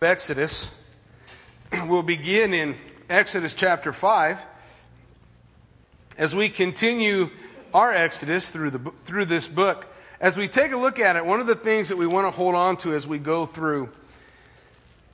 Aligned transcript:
Exodus. 0.00 0.70
We'll 1.88 2.04
begin 2.04 2.54
in 2.54 2.78
Exodus 3.10 3.52
chapter 3.52 3.92
5 3.92 4.38
as 6.16 6.36
we 6.36 6.48
continue 6.48 7.30
our 7.74 7.92
Exodus 7.92 8.52
through, 8.52 8.70
the, 8.70 8.92
through 9.04 9.24
this 9.24 9.48
book. 9.48 9.92
As 10.20 10.36
we 10.38 10.46
take 10.46 10.70
a 10.70 10.76
look 10.76 11.00
at 11.00 11.16
it, 11.16 11.26
one 11.26 11.40
of 11.40 11.48
the 11.48 11.56
things 11.56 11.88
that 11.88 11.98
we 11.98 12.06
want 12.06 12.28
to 12.28 12.30
hold 12.30 12.54
on 12.54 12.76
to 12.78 12.94
as 12.94 13.08
we 13.08 13.18
go 13.18 13.44
through 13.44 13.88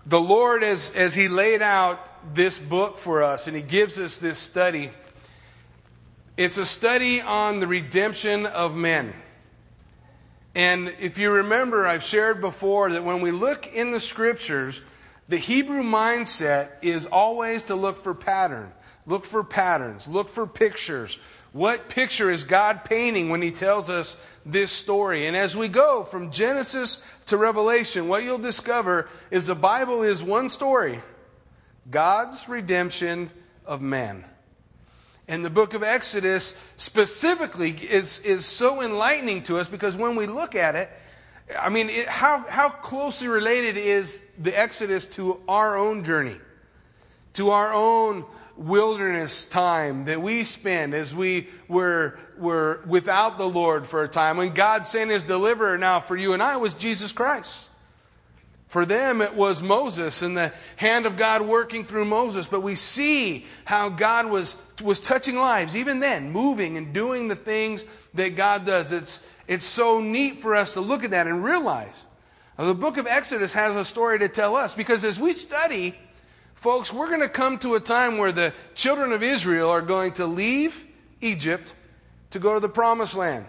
the 0.05 0.21
Lord, 0.21 0.63
as, 0.63 0.91
as 0.91 1.15
He 1.15 1.29
laid 1.29 1.63
out 1.63 2.35
this 2.35 2.59
book 2.59 2.99
for 2.99 3.23
us 3.23 3.47
and 3.47 3.57
He 3.57 3.63
gives 3.63 3.99
us 3.99 4.19
this 4.19 4.39
study, 4.39 4.91
it's 6.37 6.59
a 6.59 6.67
study 6.67 7.23
on 7.23 7.61
the 7.61 7.67
redemption 7.67 8.45
of 8.45 8.77
men. 8.77 9.15
And 10.55 10.95
if 11.01 11.19
you 11.19 11.31
remember, 11.31 11.87
I've 11.87 12.05
shared 12.05 12.41
before 12.41 12.93
that 12.93 13.05
when 13.05 13.21
we 13.21 13.33
look 13.33 13.67
in 13.67 13.91
the 13.91 14.01
scriptures, 14.01 14.81
the 15.29 15.37
Hebrew 15.37 15.83
mindset 15.83 16.71
is 16.83 17.07
always 17.07 17.65
to 17.65 17.75
look 17.75 18.03
for 18.03 18.15
pattern, 18.15 18.73
look 19.07 19.25
for 19.25 19.43
patterns, 19.43 20.07
look 20.07 20.29
for 20.29 20.47
pictures. 20.47 21.19
What 21.53 21.89
picture 21.89 22.31
is 22.31 22.45
God 22.45 22.85
painting 22.85 23.31
when 23.31 23.41
He 23.41 23.51
tells 23.51 23.89
us 23.89 24.17
this 24.45 24.71
story? 24.71 25.27
And 25.27 25.37
as 25.37 25.57
we 25.57 25.69
go 25.69 26.05
from 26.05 26.31
Genesis 26.31 27.03
to 27.27 27.37
Revelation, 27.37 28.09
what 28.09 28.23
you'll 28.23 28.39
discover 28.39 29.09
is 29.31 29.47
the 29.47 29.55
Bible 29.55 30.03
is 30.03 30.23
one 30.23 30.49
story 30.49 31.01
God's 31.91 32.49
redemption 32.49 33.31
of 33.67 33.81
man. 33.81 34.25
And 35.27 35.45
the 35.45 35.51
book 35.51 35.75
of 35.75 35.83
Exodus 35.83 36.59
specifically 36.77 37.71
is, 37.71 38.19
is 38.21 38.45
so 38.45 38.83
enlightening 38.83 39.43
to 39.45 39.59
us 39.59 39.69
because 39.69 39.97
when 39.97 40.17
we 40.17 40.27
look 40.27 40.55
at 40.55 40.75
it, 40.75 40.91
I 41.59 41.69
mean, 41.69 41.91
it, 41.91 42.09
how, 42.09 42.45
how 42.49 42.69
closely 42.69 43.29
related 43.29 43.77
is 43.77 44.21
the 44.39 44.59
Exodus 44.59 45.07
to 45.07 45.41
our 45.49 45.77
own 45.77 46.05
journey, 46.05 46.37
to 47.35 47.51
our 47.51 47.73
own 47.73 48.25
wilderness 48.57 49.45
time 49.45 50.05
that 50.05 50.23
we 50.23 50.45
spend 50.45 50.95
as 50.95 51.15
we 51.15 51.49
were, 51.69 52.19
were 52.39 52.81
without 52.87 53.37
the 53.39 53.49
Lord 53.49 53.87
for 53.87 54.03
a 54.03 54.09
time, 54.09 54.37
when 54.37 54.55
God 54.55 54.87
sent 54.87 55.11
his 55.11 55.23
deliverer 55.23 55.77
now 55.77 56.01
for 56.01 56.17
you 56.17 56.35
and 56.35 56.43
I 56.43 56.57
was 56.59 56.75
Jesus 56.75 57.13
Christ. 57.13 57.71
For 58.75 58.85
them, 58.85 59.23
it 59.23 59.35
was 59.35 59.63
Moses 59.63 60.23
and 60.23 60.37
the 60.37 60.53
hand 60.75 61.07
of 61.07 61.17
God 61.17 61.43
working 61.43 61.85
through 61.85 62.07
Moses. 62.07 62.49
But 62.49 62.65
we 62.65 62.75
see 62.75 63.47
how 63.65 63.89
God 63.89 64.27
was, 64.27 64.57
was 64.83 64.99
touching 64.99 65.37
lives, 65.37 65.77
even 65.77 66.01
then, 66.01 66.33
moving 66.33 66.77
and 66.77 66.93
doing 66.93 67.29
the 67.29 67.37
things 67.37 67.85
that 68.15 68.35
God 68.35 68.67
does. 68.67 68.91
It's, 68.91 69.23
it's 69.47 69.65
so 69.65 70.01
neat 70.01 70.41
for 70.41 70.57
us 70.57 70.73
to 70.73 70.81
look 70.81 71.05
at 71.05 71.13
that 71.13 71.29
and 71.29 71.45
realize. 71.45 72.05
The 72.59 72.75
book 72.75 72.97
of 72.97 73.07
Exodus 73.07 73.53
has 73.53 73.77
a 73.77 73.85
story 73.85 74.19
to 74.19 74.29
tell 74.29 74.57
us 74.57 74.75
because 74.75 75.05
as 75.05 75.21
we 75.21 75.35
study, 75.35 75.95
folks, 76.55 76.93
we're 76.93 77.11
going 77.11 77.21
to 77.21 77.29
come 77.29 77.59
to 77.59 77.77
a 77.77 77.81
time 77.81 78.19
where 78.19 78.33
the 78.33 78.53
children 78.75 79.13
of 79.13 79.23
Israel 79.23 79.71
are 79.71 79.83
going 79.83 80.15
to 80.15 80.27
leave 80.27 80.85
Egypt 81.21 81.75
to 82.33 82.41
go 82.41 82.55
to 82.55 82.59
the 82.59 82.69
promised 82.69 83.17
land. 83.17 83.47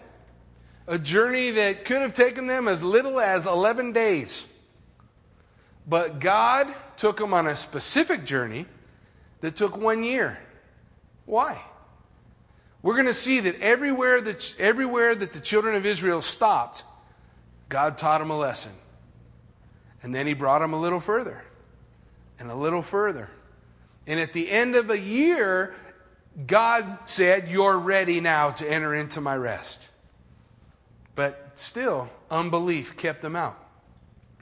A 0.86 1.00
journey 1.00 1.50
that 1.50 1.84
could 1.84 2.00
have 2.00 2.12
taken 2.12 2.46
them 2.46 2.68
as 2.68 2.80
little 2.80 3.18
as 3.18 3.48
11 3.48 3.90
days. 3.90 4.46
But 5.86 6.18
God 6.18 6.72
took 6.96 7.20
him 7.20 7.32
on 7.32 7.46
a 7.46 7.56
specific 7.56 8.24
journey 8.24 8.66
that 9.40 9.56
took 9.56 9.76
one 9.76 10.02
year. 10.02 10.38
Why? 11.24 11.62
We're 12.82 12.94
going 12.94 13.06
to 13.06 13.14
see 13.14 13.40
that 13.40 13.60
everywhere 13.60 14.20
that, 14.20 14.54
everywhere 14.58 15.14
that 15.14 15.32
the 15.32 15.40
children 15.40 15.74
of 15.76 15.86
Israel 15.86 16.22
stopped, 16.22 16.84
God 17.68 17.98
taught 17.98 18.18
them 18.18 18.30
a 18.30 18.38
lesson. 18.38 18.72
And 20.02 20.14
then 20.14 20.26
he 20.26 20.34
brought 20.34 20.60
them 20.60 20.72
a 20.72 20.80
little 20.80 21.00
further 21.00 21.42
and 22.38 22.50
a 22.50 22.54
little 22.54 22.82
further. 22.82 23.28
And 24.06 24.20
at 24.20 24.32
the 24.32 24.50
end 24.50 24.76
of 24.76 24.90
a 24.90 24.98
year, 24.98 25.74
God 26.46 26.98
said, 27.06 27.48
You're 27.48 27.78
ready 27.78 28.20
now 28.20 28.50
to 28.50 28.70
enter 28.70 28.94
into 28.94 29.20
my 29.20 29.36
rest. 29.36 29.88
But 31.14 31.52
still, 31.54 32.10
unbelief 32.30 32.96
kept 32.96 33.22
them 33.22 33.34
out. 33.34 33.58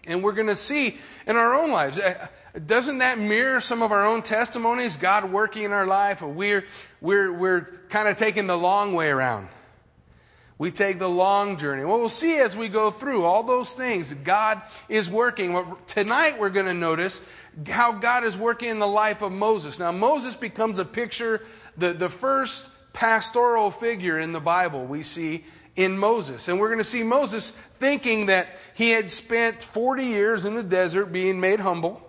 And 0.06 0.22
we're 0.22 0.32
going 0.32 0.48
to 0.48 0.56
see 0.56 0.98
in 1.26 1.37
our 1.37 1.54
own 1.54 1.70
lives. 1.70 1.98
Uh, 1.98 2.28
doesn't 2.66 2.98
that 2.98 3.19
mirror 3.19 3.60
some 3.60 3.82
of 3.82 3.91
our 3.91 4.06
own 4.06 4.22
testimonies? 4.22 4.97
God 4.97 5.32
working 5.32 5.65
in 5.65 5.72
our 5.72 5.87
life, 5.87 6.22
and 6.22 6.37
we're, 6.37 6.65
we're, 7.00 7.32
we're 7.32 7.62
kind 7.88 8.09
of 8.09 8.16
taking 8.16 8.47
the 8.47 8.56
long 8.56 8.93
way 8.93 9.09
around. 9.09 9.48
We 10.56 10.70
take 10.70 11.00
the 11.00 11.09
long 11.09 11.56
journey. 11.56 11.84
Well, 11.84 11.98
we'll 11.98 12.09
see 12.09 12.37
as 12.37 12.56
we 12.56 12.69
go 12.69 12.93
through 12.93 13.25
all 13.25 13.43
those 13.43 13.75
things. 13.75 14.14
God 14.14 14.62
is 14.88 15.10
working. 15.10 15.76
Tonight 15.87 16.38
we're 16.38 16.50
going 16.50 16.66
to 16.66 16.75
notice 16.75 17.22
how 17.66 17.93
God 17.93 18.22
is 18.22 18.38
working 18.38 18.69
in 18.69 18.78
the 18.78 18.87
life 18.87 19.20
of 19.20 19.32
Moses. 19.32 19.81
Now, 19.81 19.91
Moses 19.91 20.37
becomes 20.37 20.78
a 20.78 20.84
picture, 20.84 21.43
the, 21.76 21.93
the 21.93 22.09
first 22.09 22.69
pastoral 22.93 23.72
figure 23.72 24.20
in 24.20 24.32
the 24.32 24.41
Bible 24.41 24.87
we 24.87 25.03
see 25.03 25.44
in 25.77 25.99
Moses. 25.99 26.49
And 26.49 26.61
we're 26.61 26.69
going 26.69 26.79
to 26.79 26.85
see 26.85 27.03
Moses 27.03 27.51
thinking 27.79 28.27
that 28.27 28.59
he 28.75 28.91
had 28.91 29.11
spent 29.11 29.62
40 29.62 30.05
years 30.05 30.45
in 30.45 30.55
the 30.55 30.62
desert 30.62 31.07
being 31.07 31.41
made 31.41 31.61
humble. 31.61 32.01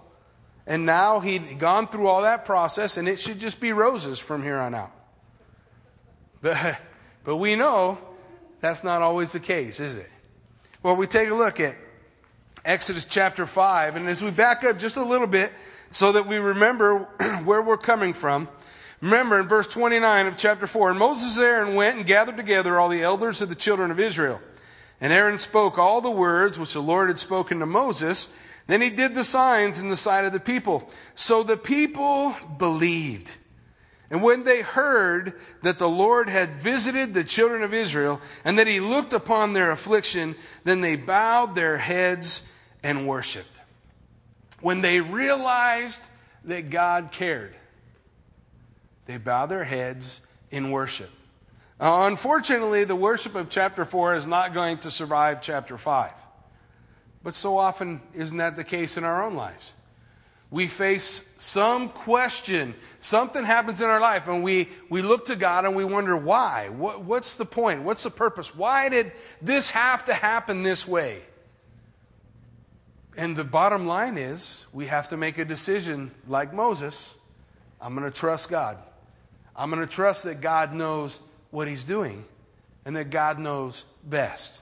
And 0.68 0.86
now 0.86 1.20
he'd 1.20 1.60
gone 1.60 1.88
through 1.88 2.08
all 2.08 2.24
that 2.24 2.46
process, 2.46 2.98
and 2.98 3.08
it 3.08 3.20
should 3.20 3.40
just 3.40 3.60
be 3.60 3.72
roses 3.72 4.20
from 4.20 4.42
here 4.42 4.58
on 4.58 4.74
out. 4.74 4.92
But, 6.42 6.80
but 7.24 7.38
we 7.38 7.56
know 7.56 8.00
that's 8.62 8.84
not 8.84 9.02
always 9.02 9.32
the 9.32 9.40
case, 9.40 9.80
is 9.80 9.98
it? 9.98 10.10
Well, 10.82 10.96
we 10.96 11.08
take 11.08 11.30
a 11.30 11.36
look 11.36 11.60
at 11.60 11.76
Exodus 12.64 13.06
chapter 13.06 13.46
5, 13.46 13.96
and 13.96 14.08
as 14.08 14.24
we 14.24 14.32
back 14.32 14.64
up 14.64 14.80
just 14.80 14.98
a 14.98 15.04
little 15.04 15.28
bit 15.28 15.52
so 15.92 16.12
that 16.14 16.28
we 16.28 16.38
remember 16.38 17.00
where 17.44 17.62
we're 17.62 17.78
coming 17.78 18.14
from, 18.14 18.48
Remember 19.06 19.40
in 19.40 19.48
verse 19.48 19.68
29 19.68 20.26
of 20.26 20.36
chapter 20.36 20.66
4, 20.66 20.90
and 20.90 20.98
Moses 20.98 21.38
and 21.38 21.46
Aaron 21.46 21.76
went 21.76 21.96
and 21.96 22.08
gathered 22.08 22.38
together 22.38 22.80
all 22.80 22.90
the 22.90 23.04
elders 23.04 23.40
of 23.40 23.50
the 23.50 23.56
children 23.56 23.92
of 23.92 24.00
Israel. 24.00 24.42
And 25.00 25.14
Aaron 25.14 25.38
spoke 25.38 25.78
all 25.78 26.02
the 26.02 26.10
words 26.10 26.58
which 26.58 26.74
the 26.74 26.82
Lord 26.82 27.10
had 27.10 27.20
spoken 27.20 27.60
to 27.60 27.68
Moses. 27.68 28.30
Then 28.66 28.82
he 28.82 28.90
did 28.90 29.14
the 29.14 29.24
signs 29.24 29.78
in 29.78 29.90
the 29.90 29.96
sight 29.96 30.26
of 30.26 30.34
the 30.34 30.40
people. 30.40 30.90
So 31.14 31.44
the 31.44 31.56
people 31.56 32.34
believed. 32.58 33.36
And 34.10 34.24
when 34.24 34.44
they 34.44 34.64
heard 34.64 35.40
that 35.62 35.78
the 35.78 35.88
Lord 35.88 36.28
had 36.28 36.56
visited 36.56 37.14
the 37.14 37.24
children 37.24 37.62
of 37.62 37.76
Israel 37.76 38.20
and 38.44 38.58
that 38.58 38.66
he 38.66 38.80
looked 38.80 39.14
upon 39.14 39.54
their 39.54 39.70
affliction, 39.70 40.36
then 40.64 40.82
they 40.82 40.96
bowed 40.96 41.54
their 41.54 41.78
heads 41.78 42.42
and 42.82 43.08
worshiped. 43.08 43.56
When 44.62 44.82
they 44.82 45.00
realized 45.00 46.02
that 46.46 46.72
God 46.72 47.12
cared. 47.12 47.54
They 49.06 49.18
bow 49.18 49.46
their 49.46 49.64
heads 49.64 50.22
in 50.52 50.72
worship. 50.72 51.10
Uh, 51.80 52.04
unfortunately, 52.08 52.84
the 52.86 52.96
worship 52.96 53.36
of 53.36 53.50
chapter 53.50 53.86
4 53.86 54.16
is 54.16 54.28
not 54.28 54.54
going 54.54 54.78
to 54.80 54.92
survive 54.92 55.42
chapter 55.42 55.78
5. 55.78 56.12
But 57.24 57.34
so 57.34 57.58
often, 57.58 58.02
isn't 58.14 58.38
that 58.38 58.56
the 58.56 58.64
case 58.64 58.98
in 58.98 59.04
our 59.04 59.24
own 59.24 59.36
lives? 59.36 59.74
We 60.52 60.68
face 60.68 61.28
some 61.38 61.90
question, 61.90 62.76
something 63.02 63.44
happens 63.44 63.82
in 63.82 63.90
our 63.90 64.00
life, 64.00 64.28
and 64.28 64.44
we, 64.44 64.70
we 64.90 65.02
look 65.02 65.26
to 65.26 65.36
God 65.36 65.66
and 65.66 65.76
we 65.76 65.84
wonder 65.84 66.16
why. 66.16 66.70
What, 66.70 67.02
what's 67.02 67.36
the 67.36 67.46
point? 67.46 67.84
What's 67.84 68.04
the 68.04 68.12
purpose? 68.12 68.56
Why 68.56 68.90
did 68.90 69.12
this 69.42 69.72
have 69.72 70.06
to 70.06 70.14
happen 70.14 70.64
this 70.64 70.88
way? 70.88 71.24
And 73.18 73.36
the 73.36 73.44
bottom 73.44 73.88
line 73.88 74.18
is 74.18 74.66
we 74.72 74.86
have 74.86 75.10
to 75.10 75.18
make 75.18 75.38
a 75.38 75.46
decision 75.46 76.12
like 76.28 76.54
Moses 76.54 77.16
I'm 77.86 77.94
going 77.94 78.10
to 78.10 78.18
trust 78.18 78.50
God. 78.50 78.78
I'm 79.56 79.70
going 79.70 79.82
to 79.82 79.88
trust 79.88 80.24
that 80.24 80.42
God 80.42 80.74
knows 80.74 81.20
what 81.52 81.68
he's 81.68 81.84
doing 81.84 82.26
and 82.86 82.96
that 82.96 83.10
God 83.10 83.40
knows 83.40 83.86
best. 84.04 84.62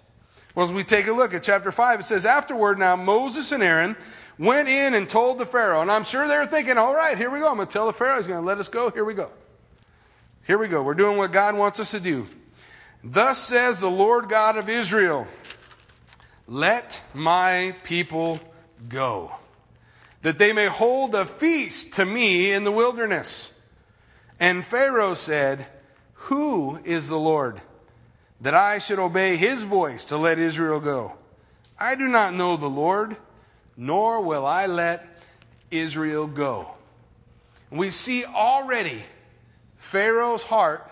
Well, 0.55 0.65
as 0.65 0.71
we 0.71 0.83
take 0.83 1.07
a 1.07 1.11
look 1.11 1.33
at 1.33 1.43
chapter 1.43 1.71
5, 1.71 2.01
it 2.01 2.03
says, 2.03 2.25
Afterward, 2.25 2.77
now 2.77 2.95
Moses 2.95 3.51
and 3.51 3.63
Aaron 3.63 3.95
went 4.37 4.69
in 4.69 4.93
and 4.93 5.09
told 5.09 5.37
the 5.37 5.45
Pharaoh. 5.45 5.81
And 5.81 5.91
I'm 5.91 6.03
sure 6.03 6.28
they're 6.28 6.45
thinking, 6.45 6.78
all 6.78 6.93
right, 6.93 7.17
here 7.17 7.29
we 7.29 7.40
go. 7.40 7.49
I'm 7.49 7.55
going 7.55 7.67
to 7.67 7.73
tell 7.73 7.87
the 7.87 7.93
Pharaoh 7.93 8.17
he's 8.17 8.28
going 8.28 8.40
to 8.40 8.45
let 8.45 8.59
us 8.59 8.69
go. 8.69 8.91
Here 8.91 9.05
we 9.05 9.13
go. 9.13 9.31
Here 10.45 10.57
we 10.57 10.67
go. 10.67 10.84
We're 10.84 10.93
doing 10.93 11.17
what 11.17 11.31
God 11.31 11.55
wants 11.55 11.79
us 11.79 11.91
to 11.91 11.99
do. 11.99 12.25
Thus 13.03 13.39
says 13.39 13.79
the 13.79 13.89
Lord 13.89 14.29
God 14.29 14.57
of 14.57 14.69
Israel, 14.69 15.28
Let 16.47 17.01
my 17.13 17.75
people 17.84 18.39
go, 18.89 19.31
that 20.22 20.37
they 20.37 20.53
may 20.53 20.67
hold 20.67 21.16
a 21.16 21.25
feast 21.25 21.93
to 21.93 22.05
me 22.05 22.51
in 22.51 22.63
the 22.63 22.72
wilderness. 22.72 23.53
And 24.40 24.66
Pharaoh 24.66 25.14
said, 25.14 25.66
Who 26.14 26.80
is 26.84 27.09
the 27.09 27.20
Lord, 27.20 27.62
that 28.41 28.53
I 28.53 28.78
should 28.78 29.00
obey 29.00 29.38
his 29.38 29.64
voice 29.64 30.06
to 30.06 30.18
let 30.18 30.40
Israel 30.40 30.80
go? 30.80 31.14
I 31.80 31.96
do 31.96 32.08
not 32.08 32.34
know 32.34 32.58
the 32.58 32.70
Lord, 32.70 33.18
nor 33.76 34.22
will 34.22 34.46
I 34.46 34.68
let 34.68 35.06
Israel 35.72 36.28
go. 36.28 36.74
We 37.70 37.90
see 37.90 38.26
already 38.26 39.03
Pharaoh's 39.78 40.44
heart 40.44 40.90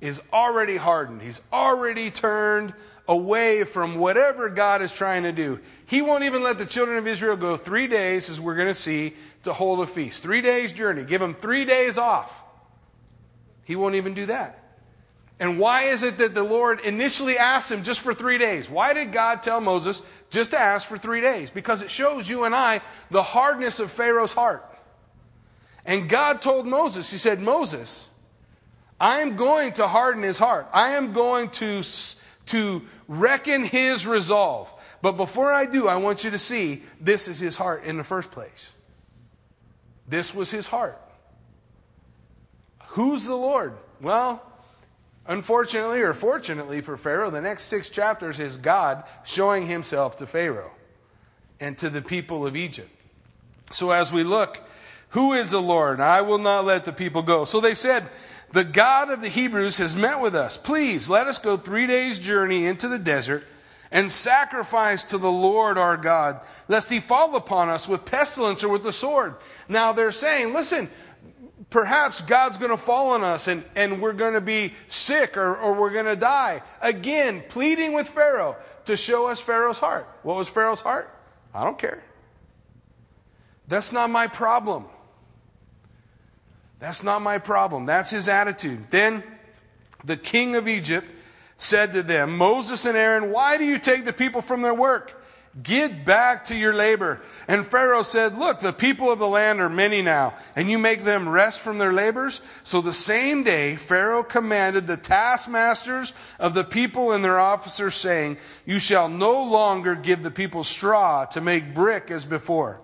is 0.00 0.20
already 0.32 0.76
hardened. 0.76 1.22
He's 1.22 1.40
already 1.52 2.10
turned 2.10 2.74
away 3.08 3.64
from 3.64 3.96
whatever 3.96 4.48
God 4.48 4.82
is 4.82 4.92
trying 4.92 5.22
to 5.24 5.32
do. 5.32 5.60
He 5.86 6.02
won't 6.02 6.24
even 6.24 6.42
let 6.42 6.58
the 6.58 6.66
children 6.66 6.98
of 6.98 7.06
Israel 7.06 7.36
go 7.36 7.56
three 7.56 7.86
days, 7.86 8.30
as 8.30 8.40
we're 8.40 8.54
going 8.54 8.68
to 8.68 8.74
see, 8.74 9.14
to 9.44 9.52
hold 9.52 9.80
a 9.80 9.86
feast. 9.86 10.22
Three 10.22 10.40
days' 10.40 10.72
journey. 10.72 11.04
Give 11.04 11.20
them 11.20 11.34
three 11.34 11.64
days 11.64 11.98
off. 11.98 12.42
He 13.64 13.76
won't 13.76 13.94
even 13.94 14.14
do 14.14 14.26
that. 14.26 14.58
And 15.38 15.58
why 15.58 15.84
is 15.84 16.04
it 16.04 16.18
that 16.18 16.34
the 16.34 16.42
Lord 16.42 16.80
initially 16.80 17.36
asked 17.36 17.72
him 17.72 17.82
just 17.82 18.00
for 18.00 18.14
three 18.14 18.38
days? 18.38 18.70
Why 18.70 18.92
did 18.92 19.12
God 19.12 19.42
tell 19.42 19.60
Moses 19.60 20.00
just 20.30 20.52
to 20.52 20.60
ask 20.60 20.86
for 20.86 20.96
three 20.96 21.20
days? 21.20 21.50
Because 21.50 21.82
it 21.82 21.90
shows 21.90 22.28
you 22.28 22.44
and 22.44 22.54
I 22.54 22.80
the 23.10 23.24
hardness 23.24 23.80
of 23.80 23.90
Pharaoh's 23.90 24.32
heart. 24.32 24.64
And 25.84 26.08
God 26.08 26.42
told 26.42 26.66
Moses, 26.66 27.10
He 27.10 27.18
said, 27.18 27.40
Moses, 27.40 28.08
I 29.00 29.20
am 29.20 29.34
going 29.34 29.72
to 29.74 29.88
harden 29.88 30.22
his 30.22 30.38
heart. 30.38 30.68
I 30.72 30.90
am 30.90 31.12
going 31.12 31.50
to, 31.50 31.82
to 32.46 32.82
reckon 33.08 33.64
his 33.64 34.06
resolve. 34.06 34.72
But 35.02 35.16
before 35.16 35.52
I 35.52 35.66
do, 35.66 35.88
I 35.88 35.96
want 35.96 36.22
you 36.22 36.30
to 36.30 36.38
see 36.38 36.84
this 37.00 37.26
is 37.26 37.40
his 37.40 37.56
heart 37.56 37.82
in 37.82 37.96
the 37.96 38.04
first 38.04 38.30
place. 38.30 38.70
This 40.06 40.32
was 40.32 40.52
his 40.52 40.68
heart. 40.68 41.01
Who's 42.92 43.24
the 43.24 43.34
Lord? 43.34 43.72
Well, 44.02 44.42
unfortunately 45.26 46.02
or 46.02 46.12
fortunately 46.12 46.82
for 46.82 46.98
Pharaoh, 46.98 47.30
the 47.30 47.40
next 47.40 47.64
six 47.64 47.88
chapters 47.88 48.38
is 48.38 48.58
God 48.58 49.04
showing 49.24 49.66
himself 49.66 50.18
to 50.18 50.26
Pharaoh 50.26 50.72
and 51.58 51.78
to 51.78 51.88
the 51.88 52.02
people 52.02 52.46
of 52.46 52.54
Egypt. 52.54 52.90
So 53.70 53.92
as 53.92 54.12
we 54.12 54.24
look, 54.24 54.60
who 55.10 55.32
is 55.32 55.52
the 55.52 55.62
Lord? 55.62 56.00
I 56.00 56.20
will 56.20 56.36
not 56.36 56.66
let 56.66 56.84
the 56.84 56.92
people 56.92 57.22
go. 57.22 57.46
So 57.46 57.60
they 57.60 57.74
said, 57.74 58.10
The 58.52 58.64
God 58.64 59.10
of 59.10 59.22
the 59.22 59.30
Hebrews 59.30 59.78
has 59.78 59.96
met 59.96 60.20
with 60.20 60.34
us. 60.34 60.58
Please 60.58 61.08
let 61.08 61.26
us 61.26 61.38
go 61.38 61.56
three 61.56 61.86
days' 61.86 62.18
journey 62.18 62.66
into 62.66 62.88
the 62.88 62.98
desert 62.98 63.46
and 63.90 64.12
sacrifice 64.12 65.02
to 65.04 65.16
the 65.16 65.32
Lord 65.32 65.78
our 65.78 65.96
God, 65.96 66.42
lest 66.68 66.90
he 66.90 67.00
fall 67.00 67.36
upon 67.36 67.70
us 67.70 67.88
with 67.88 68.04
pestilence 68.04 68.62
or 68.62 68.68
with 68.68 68.82
the 68.82 68.92
sword. 68.92 69.36
Now 69.66 69.94
they're 69.94 70.12
saying, 70.12 70.52
listen, 70.52 70.90
perhaps 71.72 72.20
God's 72.20 72.58
going 72.58 72.70
to 72.70 72.76
fall 72.76 73.10
on 73.10 73.24
us 73.24 73.48
and, 73.48 73.64
and 73.74 74.00
we're 74.00 74.12
going 74.12 74.34
to 74.34 74.40
be 74.40 74.74
sick 74.86 75.36
or, 75.36 75.56
or 75.56 75.72
we're 75.72 75.90
going 75.90 76.04
to 76.04 76.14
die. 76.14 76.62
Again, 76.80 77.42
pleading 77.48 77.94
with 77.94 78.08
Pharaoh 78.08 78.56
to 78.84 78.96
show 78.96 79.26
us 79.26 79.40
Pharaoh's 79.40 79.78
heart. 79.78 80.06
What 80.22 80.36
was 80.36 80.48
Pharaoh's 80.48 80.80
heart? 80.80 81.10
I 81.54 81.64
don't 81.64 81.78
care. 81.78 82.04
That's 83.66 83.92
not 83.92 84.10
my 84.10 84.26
problem. 84.26 84.84
That's 86.78 87.02
not 87.02 87.22
my 87.22 87.38
problem. 87.38 87.86
That's 87.86 88.10
his 88.10 88.28
attitude. 88.28 88.90
Then 88.90 89.22
the 90.04 90.16
king 90.16 90.56
of 90.56 90.68
Egypt 90.68 91.06
said 91.56 91.92
to 91.92 92.02
them, 92.02 92.36
Moses 92.36 92.84
and 92.84 92.96
Aaron, 92.96 93.30
why 93.30 93.56
do 93.56 93.64
you 93.64 93.78
take 93.78 94.04
the 94.04 94.12
people 94.12 94.42
from 94.42 94.62
their 94.62 94.74
work? 94.74 95.21
Get 95.60 96.06
back 96.06 96.44
to 96.44 96.56
your 96.56 96.72
labor. 96.72 97.20
And 97.46 97.66
Pharaoh 97.66 98.02
said, 98.02 98.38
Look, 98.38 98.60
the 98.60 98.72
people 98.72 99.10
of 99.10 99.18
the 99.18 99.28
land 99.28 99.60
are 99.60 99.68
many 99.68 100.00
now, 100.00 100.32
and 100.56 100.70
you 100.70 100.78
make 100.78 101.04
them 101.04 101.28
rest 101.28 101.60
from 101.60 101.76
their 101.76 101.92
labors. 101.92 102.40
So 102.62 102.80
the 102.80 102.92
same 102.92 103.42
day, 103.42 103.76
Pharaoh 103.76 104.22
commanded 104.22 104.86
the 104.86 104.96
taskmasters 104.96 106.14
of 106.38 106.54
the 106.54 106.64
people 106.64 107.12
and 107.12 107.22
their 107.22 107.38
officers, 107.38 107.94
saying, 107.94 108.38
You 108.64 108.78
shall 108.78 109.10
no 109.10 109.42
longer 109.42 109.94
give 109.94 110.22
the 110.22 110.30
people 110.30 110.64
straw 110.64 111.26
to 111.26 111.42
make 111.42 111.74
brick 111.74 112.10
as 112.10 112.24
before. 112.24 112.80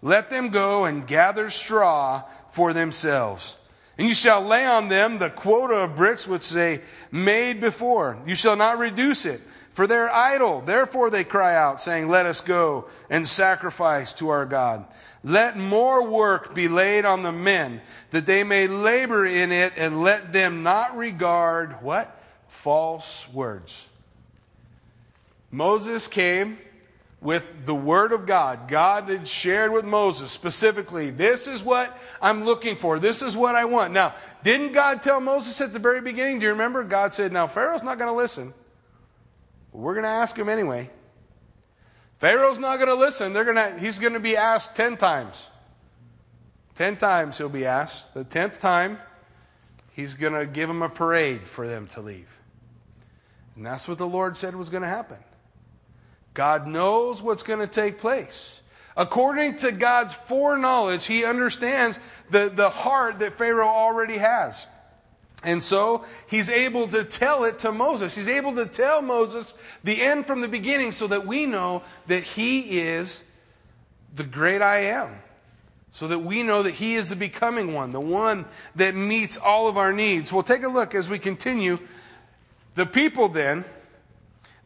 Let 0.00 0.30
them 0.30 0.48
go 0.48 0.86
and 0.86 1.06
gather 1.06 1.50
straw 1.50 2.22
for 2.48 2.72
themselves. 2.72 3.56
And 3.98 4.08
you 4.08 4.14
shall 4.14 4.40
lay 4.40 4.64
on 4.64 4.88
them 4.88 5.18
the 5.18 5.28
quota 5.28 5.74
of 5.74 5.96
bricks 5.96 6.26
which 6.26 6.50
they 6.50 6.80
made 7.10 7.60
before. 7.60 8.16
You 8.24 8.34
shall 8.34 8.56
not 8.56 8.78
reduce 8.78 9.26
it 9.26 9.42
for 9.78 9.86
their 9.86 10.12
idol. 10.12 10.60
Therefore 10.60 11.08
they 11.08 11.22
cry 11.22 11.54
out, 11.54 11.80
saying, 11.80 12.08
Let 12.08 12.26
us 12.26 12.40
go 12.40 12.88
and 13.08 13.28
sacrifice 13.28 14.12
to 14.14 14.28
our 14.30 14.44
God. 14.44 14.84
Let 15.22 15.56
more 15.56 16.02
work 16.02 16.52
be 16.52 16.66
laid 16.66 17.04
on 17.04 17.22
the 17.22 17.30
men, 17.30 17.80
that 18.10 18.26
they 18.26 18.42
may 18.42 18.66
labor 18.66 19.24
in 19.24 19.52
it, 19.52 19.74
and 19.76 20.02
let 20.02 20.32
them 20.32 20.64
not 20.64 20.96
regard 20.96 21.80
what? 21.80 22.20
False 22.48 23.32
words. 23.32 23.86
Moses 25.52 26.08
came 26.08 26.58
with 27.20 27.64
the 27.64 27.74
word 27.74 28.10
of 28.10 28.26
God. 28.26 28.66
God 28.66 29.08
had 29.08 29.28
shared 29.28 29.72
with 29.72 29.84
Moses 29.84 30.32
specifically, 30.32 31.10
this 31.10 31.46
is 31.46 31.62
what 31.62 31.96
I'm 32.20 32.44
looking 32.44 32.74
for. 32.74 32.98
This 32.98 33.22
is 33.22 33.36
what 33.36 33.54
I 33.54 33.64
want. 33.64 33.92
Now, 33.92 34.16
didn't 34.42 34.72
God 34.72 35.02
tell 35.02 35.20
Moses 35.20 35.60
at 35.60 35.72
the 35.72 35.78
very 35.78 36.00
beginning? 36.00 36.40
Do 36.40 36.46
you 36.46 36.50
remember? 36.50 36.82
God 36.82 37.14
said, 37.14 37.32
Now, 37.32 37.46
Pharaoh's 37.46 37.84
not 37.84 37.96
going 37.96 38.10
to 38.10 38.16
listen. 38.16 38.52
We're 39.72 39.94
going 39.94 40.04
to 40.04 40.10
ask 40.10 40.36
him 40.36 40.48
anyway. 40.48 40.90
Pharaoh's 42.18 42.58
not 42.58 42.76
going 42.76 42.88
to 42.88 42.94
listen. 42.94 43.32
They're 43.32 43.44
going 43.44 43.56
to, 43.56 43.78
he's 43.78 43.98
going 43.98 44.14
to 44.14 44.20
be 44.20 44.36
asked 44.36 44.76
10 44.76 44.96
times. 44.96 45.48
10 46.74 46.96
times 46.96 47.38
he'll 47.38 47.48
be 47.48 47.66
asked. 47.66 48.14
The 48.14 48.24
10th 48.24 48.60
time, 48.60 48.98
he's 49.92 50.14
going 50.14 50.32
to 50.32 50.46
give 50.46 50.68
them 50.68 50.82
a 50.82 50.88
parade 50.88 51.46
for 51.46 51.68
them 51.68 51.86
to 51.88 52.00
leave. 52.00 52.28
And 53.56 53.66
that's 53.66 53.88
what 53.88 53.98
the 53.98 54.06
Lord 54.06 54.36
said 54.36 54.54
was 54.54 54.70
going 54.70 54.82
to 54.82 54.88
happen. 54.88 55.18
God 56.34 56.66
knows 56.66 57.22
what's 57.22 57.42
going 57.42 57.58
to 57.58 57.66
take 57.66 57.98
place. 57.98 58.62
According 58.96 59.56
to 59.56 59.72
God's 59.72 60.12
foreknowledge, 60.12 61.06
he 61.06 61.24
understands 61.24 61.98
the, 62.30 62.48
the 62.48 62.70
heart 62.70 63.20
that 63.20 63.34
Pharaoh 63.34 63.68
already 63.68 64.18
has. 64.18 64.66
And 65.44 65.62
so 65.62 66.04
he's 66.26 66.50
able 66.50 66.88
to 66.88 67.04
tell 67.04 67.44
it 67.44 67.60
to 67.60 67.70
Moses. 67.70 68.14
He's 68.14 68.28
able 68.28 68.56
to 68.56 68.66
tell 68.66 69.02
Moses 69.02 69.54
the 69.84 70.02
end 70.02 70.26
from 70.26 70.40
the 70.40 70.48
beginning 70.48 70.92
so 70.92 71.06
that 71.06 71.26
we 71.26 71.46
know 71.46 71.82
that 72.08 72.24
he 72.24 72.80
is 72.80 73.22
the 74.14 74.24
great 74.24 74.62
I 74.62 74.78
am. 74.86 75.20
So 75.90 76.08
that 76.08 76.18
we 76.18 76.42
know 76.42 76.62
that 76.64 76.74
he 76.74 76.96
is 76.96 77.08
the 77.08 77.16
becoming 77.16 77.72
one, 77.72 77.92
the 77.92 78.00
one 78.00 78.46
that 78.76 78.94
meets 78.94 79.36
all 79.36 79.68
of 79.68 79.78
our 79.78 79.92
needs. 79.92 80.32
Well, 80.32 80.42
take 80.42 80.62
a 80.62 80.68
look 80.68 80.94
as 80.94 81.08
we 81.08 81.18
continue. 81.18 81.78
The 82.74 82.84
people 82.84 83.28
then, 83.28 83.64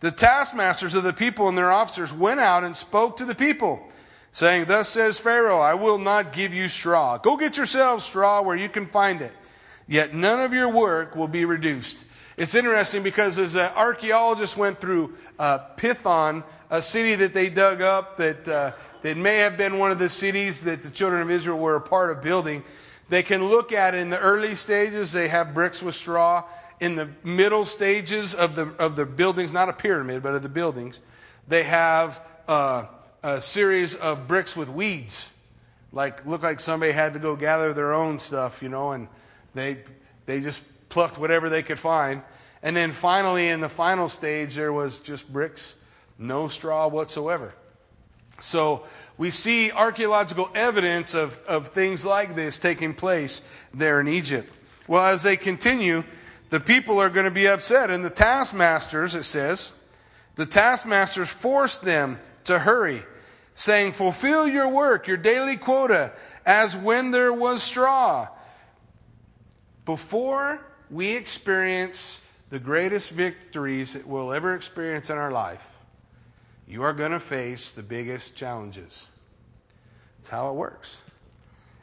the 0.01 0.11
taskmasters 0.11 0.95
of 0.95 1.05
the 1.05 1.13
people 1.13 1.49
and 1.49 1.57
their 1.57 1.71
officers 1.71 2.13
went 2.13 2.41
out 2.41 2.65
and 2.65 2.77
spoke 2.77 3.19
to 3.19 3.25
the 3.25 3.35
people, 3.35 3.87
saying, 4.33 4.65
Thus 4.65 4.89
says 4.89 5.19
Pharaoh, 5.19 5.61
I 5.61 5.75
will 5.75 5.99
not 5.99 6.33
give 6.33 6.53
you 6.53 6.69
straw. 6.69 7.19
Go 7.19 7.37
get 7.37 7.57
yourselves 7.57 8.05
straw 8.05 8.43
where 8.43 8.57
you 8.57 8.69
can 8.69 8.87
find 8.87 9.23
it 9.23 9.33
yet 9.93 10.15
none 10.15 10.41
of 10.41 10.55
your 10.55 10.71
work 10.71 11.15
will 11.15 11.29
be 11.29 11.45
reduced. 11.45 12.05
It's 12.39 12.55
interesting 12.55 13.03
because 13.03 13.39
as 13.39 13.57
an 13.57 13.71
archaeologist 13.77 14.57
went 14.57 14.81
through 14.81 15.15
uh, 15.39 15.59
Pithom, 15.77 16.45
a 16.71 16.81
city 16.81 17.15
that 17.17 17.35
they 17.35 17.51
dug 17.51 17.83
up 17.83 18.17
that, 18.17 18.49
uh, 18.49 18.73
that 19.03 19.19
may 19.19 19.37
have 19.39 19.59
been 19.59 19.79
one 19.79 19.91
of 19.91 19.99
the 19.99 20.09
cities 20.09 20.63
that 20.63 20.83
the 20.83 20.89
children 20.89 21.21
of 21.21 21.31
Israel 21.31 21.59
were 21.59 21.77
a 21.77 21.81
part 21.81 22.11
of 22.11 22.23
building, 22.23 22.65
they 23.11 23.23
can 23.23 23.47
look 23.47 23.71
at 23.71 23.95
it 23.95 23.99
in 23.99 24.09
the 24.09 24.19
early 24.19 24.55
stages, 24.55 25.13
they 25.13 25.29
have 25.29 25.53
bricks 25.53 25.83
with 25.83 25.95
straw. 25.95 26.45
In 26.81 26.97
the 26.97 27.11
middle 27.23 27.67
stages 27.67 28.35
of 28.35 28.57
the, 28.57 28.69
of 28.79 28.97
the 28.97 29.05
buildings, 29.05 29.53
not 29.53 29.69
a 29.69 29.75
pyramid, 29.75 30.23
but 30.23 30.35
of 30.35 30.43
the 30.43 30.49
buildings, 30.49 31.01
they 31.47 31.65
have 31.65 32.21
uh, 32.49 32.87
a 33.23 33.43
series 33.43 33.95
of 33.95 34.27
bricks 34.27 34.57
with 34.57 34.71
weeds. 34.71 35.31
Like, 35.93 36.25
look 36.25 36.43
like 36.43 36.61
somebody 36.61 36.93
had 36.93 37.13
to 37.13 37.19
go 37.19 37.37
gather 37.37 37.75
their 37.75 37.93
own 37.93 38.19
stuff, 38.19 38.63
you 38.63 38.71
know, 38.71 38.93
and 38.93 39.07
they, 39.55 39.79
they 40.27 40.41
just 40.41 40.63
plucked 40.89 41.19
whatever 41.19 41.49
they 41.49 41.63
could 41.63 41.79
find. 41.79 42.23
And 42.63 42.77
then 42.77 42.93
finally, 42.93 43.49
in 43.49 43.61
the 43.61 43.69
final 43.69 44.09
stage, 44.09 44.55
there 44.55 44.73
was 44.73 45.01
just 45.01 45.33
bricks, 45.33 45.75
no 46.19 46.49
straw 46.49 46.87
whatsoever. 46.87 47.55
So 48.41 48.85
we 49.19 49.31
see 49.31 49.71
archaeological 49.71 50.51
evidence 50.55 51.15
of, 51.15 51.41
of 51.47 51.69
things 51.69 52.05
like 52.07 52.35
this 52.35 52.59
taking 52.59 52.95
place 52.95 53.43
there 53.75 54.01
in 54.01 54.09
Egypt. 54.09 54.53
Well, 54.87 55.05
as 55.05 55.23
they 55.23 55.37
continue, 55.37 56.05
the 56.51 56.61
people 56.61 57.01
are 57.01 57.11
going 57.11 57.25
to 57.25 57.31
be 57.31 57.47
upset. 57.47 57.91
And 57.91 58.05
the 58.05 58.11
taskmasters, 58.11 59.15
it 59.15 59.25
says, 59.25 59.73
the 60.35 60.47
taskmasters 60.47 61.31
forced 61.31 61.83
them 61.83 62.19
to 62.45 62.61
hurry, 62.61 63.03
saying, 63.55 63.93
Fulfill 63.93 64.49
your 64.49 64.69
work, 64.69 65.07
your 65.07 65.17
daily 65.17 65.57
quota, 65.57 66.13
as 66.45 66.77
when 66.77 67.11
there 67.11 67.33
was 67.33 67.63
straw 67.63 68.29
before 69.85 70.61
we 70.91 71.17
experience 71.17 72.21
the 72.51 72.59
greatest 72.59 73.11
victories 73.11 73.95
that 73.95 74.07
we'll 74.07 74.33
ever 74.33 74.55
experience 74.55 75.11
in 75.11 75.17
our 75.17 75.31
life, 75.31 75.67
you 76.67 76.83
are 76.83 76.93
going 76.93 77.13
to 77.13 77.21
face 77.21 77.73
the 77.73 77.83
biggest 77.83 78.37
challenges. 78.37 79.07
That's 80.19 80.29
how 80.29 80.51
it 80.51 80.55
works. 80.55 81.03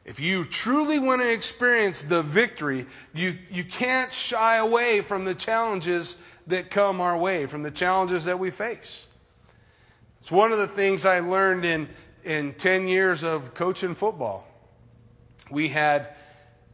If 0.06 0.20
you 0.20 0.46
truly 0.46 0.98
want 0.98 1.22
to 1.22 1.32
experience 1.32 2.04
the 2.04 2.24
victory, 2.24 2.88
you, 3.14 3.38
you 3.52 3.64
can't 3.64 4.12
shy 4.12 4.58
away 4.58 5.02
from 5.02 5.26
the 5.26 5.36
challenges 5.36 6.18
that 6.48 6.72
come 6.72 7.02
our 7.02 7.18
way, 7.18 7.46
from 7.46 7.64
the 7.64 7.72
challenges 7.72 8.26
that 8.26 8.40
we 8.40 8.50
face. 8.50 9.06
It's 10.22 10.32
one 10.32 10.52
of 10.52 10.58
the 10.58 10.68
things 10.68 11.06
I 11.06 11.20
learned 11.20 11.66
in, 11.66 11.90
in 12.24 12.54
10 12.54 12.88
years 12.88 13.24
of 13.24 13.54
coaching 13.54 13.94
football. 13.94 14.48
We 15.52 15.70
had 15.70 16.16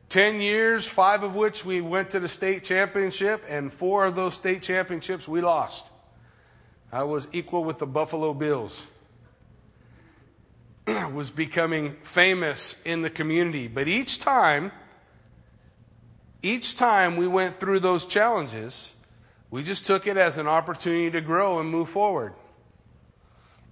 10 0.10 0.42
years, 0.42 0.88
five 0.88 1.24
of 1.24 1.36
which 1.36 1.66
we 1.66 1.82
went 1.82 2.12
to 2.12 2.20
the 2.20 2.30
state 2.30 2.64
championship, 2.64 3.44
and 3.50 3.74
four 3.74 4.06
of 4.06 4.16
those 4.16 4.34
state 4.34 4.62
championships 4.62 5.28
we 5.28 5.42
lost. 5.42 5.92
I 6.92 7.04
was 7.04 7.28
equal 7.34 7.64
with 7.64 7.80
the 7.80 7.88
Buffalo 7.88 8.34
Bills. 8.34 8.86
was 11.14 11.32
becoming 11.32 11.96
famous 12.04 12.76
in 12.86 13.02
the 13.02 13.10
community. 13.10 13.68
But 13.68 13.88
each 13.88 14.20
time, 14.20 14.72
each 16.42 16.76
time 16.76 17.18
we 17.18 17.28
went 17.28 17.60
through 17.60 17.80
those 17.80 18.06
challenges, 18.06 18.92
we 19.50 19.64
just 19.64 19.86
took 19.86 20.06
it 20.06 20.18
as 20.18 20.38
an 20.38 20.48
opportunity 20.48 21.10
to 21.12 21.22
grow 21.22 21.60
and 21.60 21.70
move 21.70 21.90
forward. 21.90 22.34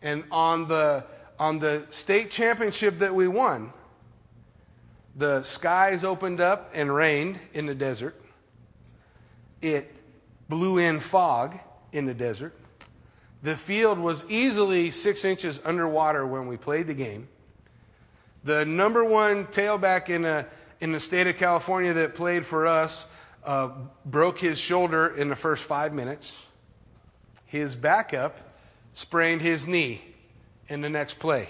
And 0.02 0.24
on 0.32 0.68
the, 0.68 1.06
on 1.40 1.60
the 1.60 1.86
state 1.92 2.32
championship 2.32 3.00
that 3.00 3.13
we 3.13 3.28
won, 3.28 3.74
the 5.15 5.43
skies 5.43 6.03
opened 6.03 6.41
up 6.41 6.72
and 6.74 6.93
rained 6.93 7.39
in 7.53 7.65
the 7.65 7.75
desert. 7.75 8.20
It 9.62 9.96
blew 10.50 10.77
in 10.77 11.00
fog 11.00 11.58
in 11.91 12.05
the 12.05 12.13
desert. 12.13 12.53
The 13.43 13.55
field 13.55 14.00
was 14.00 14.25
easily 14.29 14.91
six 14.91 15.25
inches 15.25 15.62
underwater 15.63 16.25
when 16.25 16.48
we 16.48 16.58
played 16.58 16.88
the 16.88 16.93
game. 16.93 17.27
The 18.43 18.65
number 18.65 19.05
one 19.05 19.46
tailback 19.46 20.10
in, 20.10 20.25
a, 20.25 20.48
in 20.82 20.91
the 20.91 21.00
state 21.00 21.27
of 21.27 21.38
California 21.38 21.93
that 21.93 22.15
played 22.15 22.46
for 22.46 22.67
us 22.67 23.05
uh, 23.46 23.70
broke 24.05 24.38
his 24.38 24.60
shoulder 24.60 25.08
in 25.08 25.29
the 25.29 25.36
first 25.36 25.65
five 25.65 25.93
minutes. 25.93 26.41
His 27.46 27.75
backup 27.75 28.38
sprained 28.93 29.41
his 29.41 29.67
knee 29.67 30.01
in 30.70 30.82
the 30.82 30.89
next 30.89 31.20
play. 31.20 31.50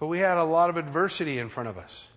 But 0.00 0.06
we 0.06 0.18
had 0.18 0.38
a 0.38 0.44
lot 0.44 0.70
of 0.70 0.78
adversity 0.78 1.38
in 1.38 1.50
front 1.50 1.68
of 1.68 1.76
us. 1.76 2.08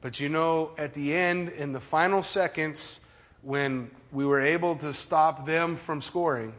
But 0.00 0.20
you 0.20 0.30
know, 0.30 0.70
at 0.78 0.94
the 0.94 1.14
end, 1.14 1.50
in 1.50 1.72
the 1.72 1.80
final 1.80 2.22
seconds, 2.22 2.98
when 3.42 3.90
we 4.10 4.24
were 4.24 4.40
able 4.40 4.74
to 4.76 4.94
stop 4.94 5.46
them 5.46 5.76
from 5.76 6.00
scoring 6.00 6.54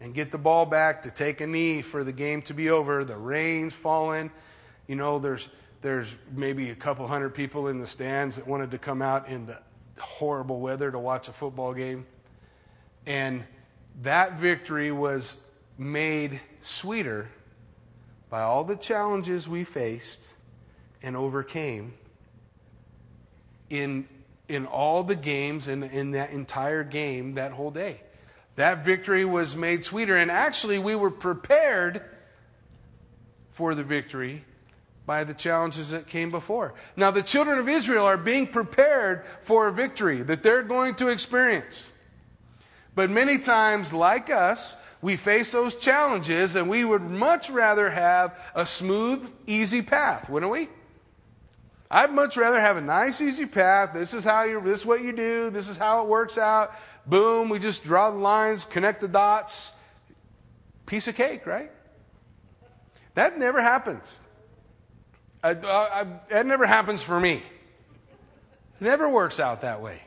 and 0.00 0.14
get 0.14 0.32
the 0.32 0.38
ball 0.38 0.66
back 0.66 1.02
to 1.02 1.12
take 1.12 1.40
a 1.40 1.46
knee 1.46 1.80
for 1.80 2.02
the 2.02 2.12
game 2.12 2.42
to 2.42 2.54
be 2.54 2.70
over, 2.70 3.04
the 3.04 3.16
rain's 3.16 3.72
falling. 3.72 4.32
You 4.88 4.96
know, 4.96 5.20
there's, 5.20 5.48
there's 5.80 6.12
maybe 6.32 6.70
a 6.70 6.74
couple 6.74 7.06
hundred 7.06 7.34
people 7.34 7.68
in 7.68 7.78
the 7.78 7.86
stands 7.86 8.34
that 8.36 8.48
wanted 8.48 8.72
to 8.72 8.78
come 8.78 9.00
out 9.00 9.28
in 9.28 9.46
the 9.46 9.58
horrible 9.98 10.58
weather 10.58 10.90
to 10.90 10.98
watch 10.98 11.28
a 11.28 11.32
football 11.32 11.72
game. 11.72 12.04
And 13.06 13.44
that 14.02 14.38
victory 14.38 14.90
was 14.90 15.36
made 15.78 16.40
sweeter 16.62 17.28
by 18.34 18.42
all 18.42 18.64
the 18.64 18.74
challenges 18.74 19.48
we 19.48 19.62
faced 19.62 20.34
and 21.04 21.16
overcame 21.16 21.94
in, 23.70 24.08
in 24.48 24.66
all 24.66 25.04
the 25.04 25.14
games 25.14 25.68
and 25.68 25.84
in 25.84 26.10
that 26.10 26.30
entire 26.30 26.82
game 26.82 27.34
that 27.34 27.52
whole 27.52 27.70
day. 27.70 28.00
That 28.56 28.84
victory 28.84 29.24
was 29.24 29.54
made 29.54 29.84
sweeter. 29.84 30.16
And 30.16 30.32
actually, 30.32 30.80
we 30.80 30.96
were 30.96 31.12
prepared 31.12 32.02
for 33.50 33.72
the 33.72 33.84
victory 33.84 34.44
by 35.06 35.22
the 35.22 35.32
challenges 35.32 35.90
that 35.90 36.08
came 36.08 36.32
before. 36.32 36.74
Now, 36.96 37.12
the 37.12 37.22
children 37.22 37.60
of 37.60 37.68
Israel 37.68 38.04
are 38.04 38.16
being 38.16 38.48
prepared 38.48 39.26
for 39.42 39.68
a 39.68 39.72
victory 39.72 40.24
that 40.24 40.42
they're 40.42 40.64
going 40.64 40.96
to 40.96 41.06
experience. 41.06 41.84
But 42.96 43.10
many 43.10 43.38
times, 43.38 43.92
like 43.92 44.28
us, 44.28 44.74
we 45.04 45.16
face 45.16 45.52
those 45.52 45.74
challenges 45.74 46.56
and 46.56 46.66
we 46.66 46.82
would 46.82 47.02
much 47.02 47.50
rather 47.50 47.90
have 47.90 48.40
a 48.54 48.64
smooth, 48.64 49.30
easy 49.46 49.82
path, 49.82 50.30
wouldn't 50.30 50.50
we? 50.50 50.66
I'd 51.90 52.10
much 52.10 52.38
rather 52.38 52.58
have 52.58 52.78
a 52.78 52.80
nice, 52.80 53.20
easy 53.20 53.44
path. 53.44 53.90
This 53.92 54.14
is 54.14 54.24
how 54.24 54.44
you, 54.44 54.62
this 54.62 54.80
is 54.80 54.86
what 54.86 55.02
you 55.02 55.12
do. 55.12 55.50
This 55.50 55.68
is 55.68 55.76
how 55.76 56.00
it 56.00 56.08
works 56.08 56.38
out. 56.38 56.74
Boom, 57.04 57.50
we 57.50 57.58
just 57.58 57.84
draw 57.84 58.12
the 58.12 58.16
lines, 58.16 58.64
connect 58.64 59.02
the 59.02 59.08
dots. 59.08 59.74
Piece 60.86 61.06
of 61.06 61.16
cake, 61.16 61.44
right? 61.44 61.70
That 63.12 63.38
never 63.38 63.60
happens. 63.60 64.18
I, 65.42 65.50
I, 65.50 66.00
I, 66.00 66.06
that 66.30 66.46
never 66.46 66.64
happens 66.64 67.02
for 67.02 67.20
me. 67.20 67.42
It 68.80 68.80
never 68.80 69.06
works 69.06 69.38
out 69.38 69.60
that 69.60 69.82
way. 69.82 70.00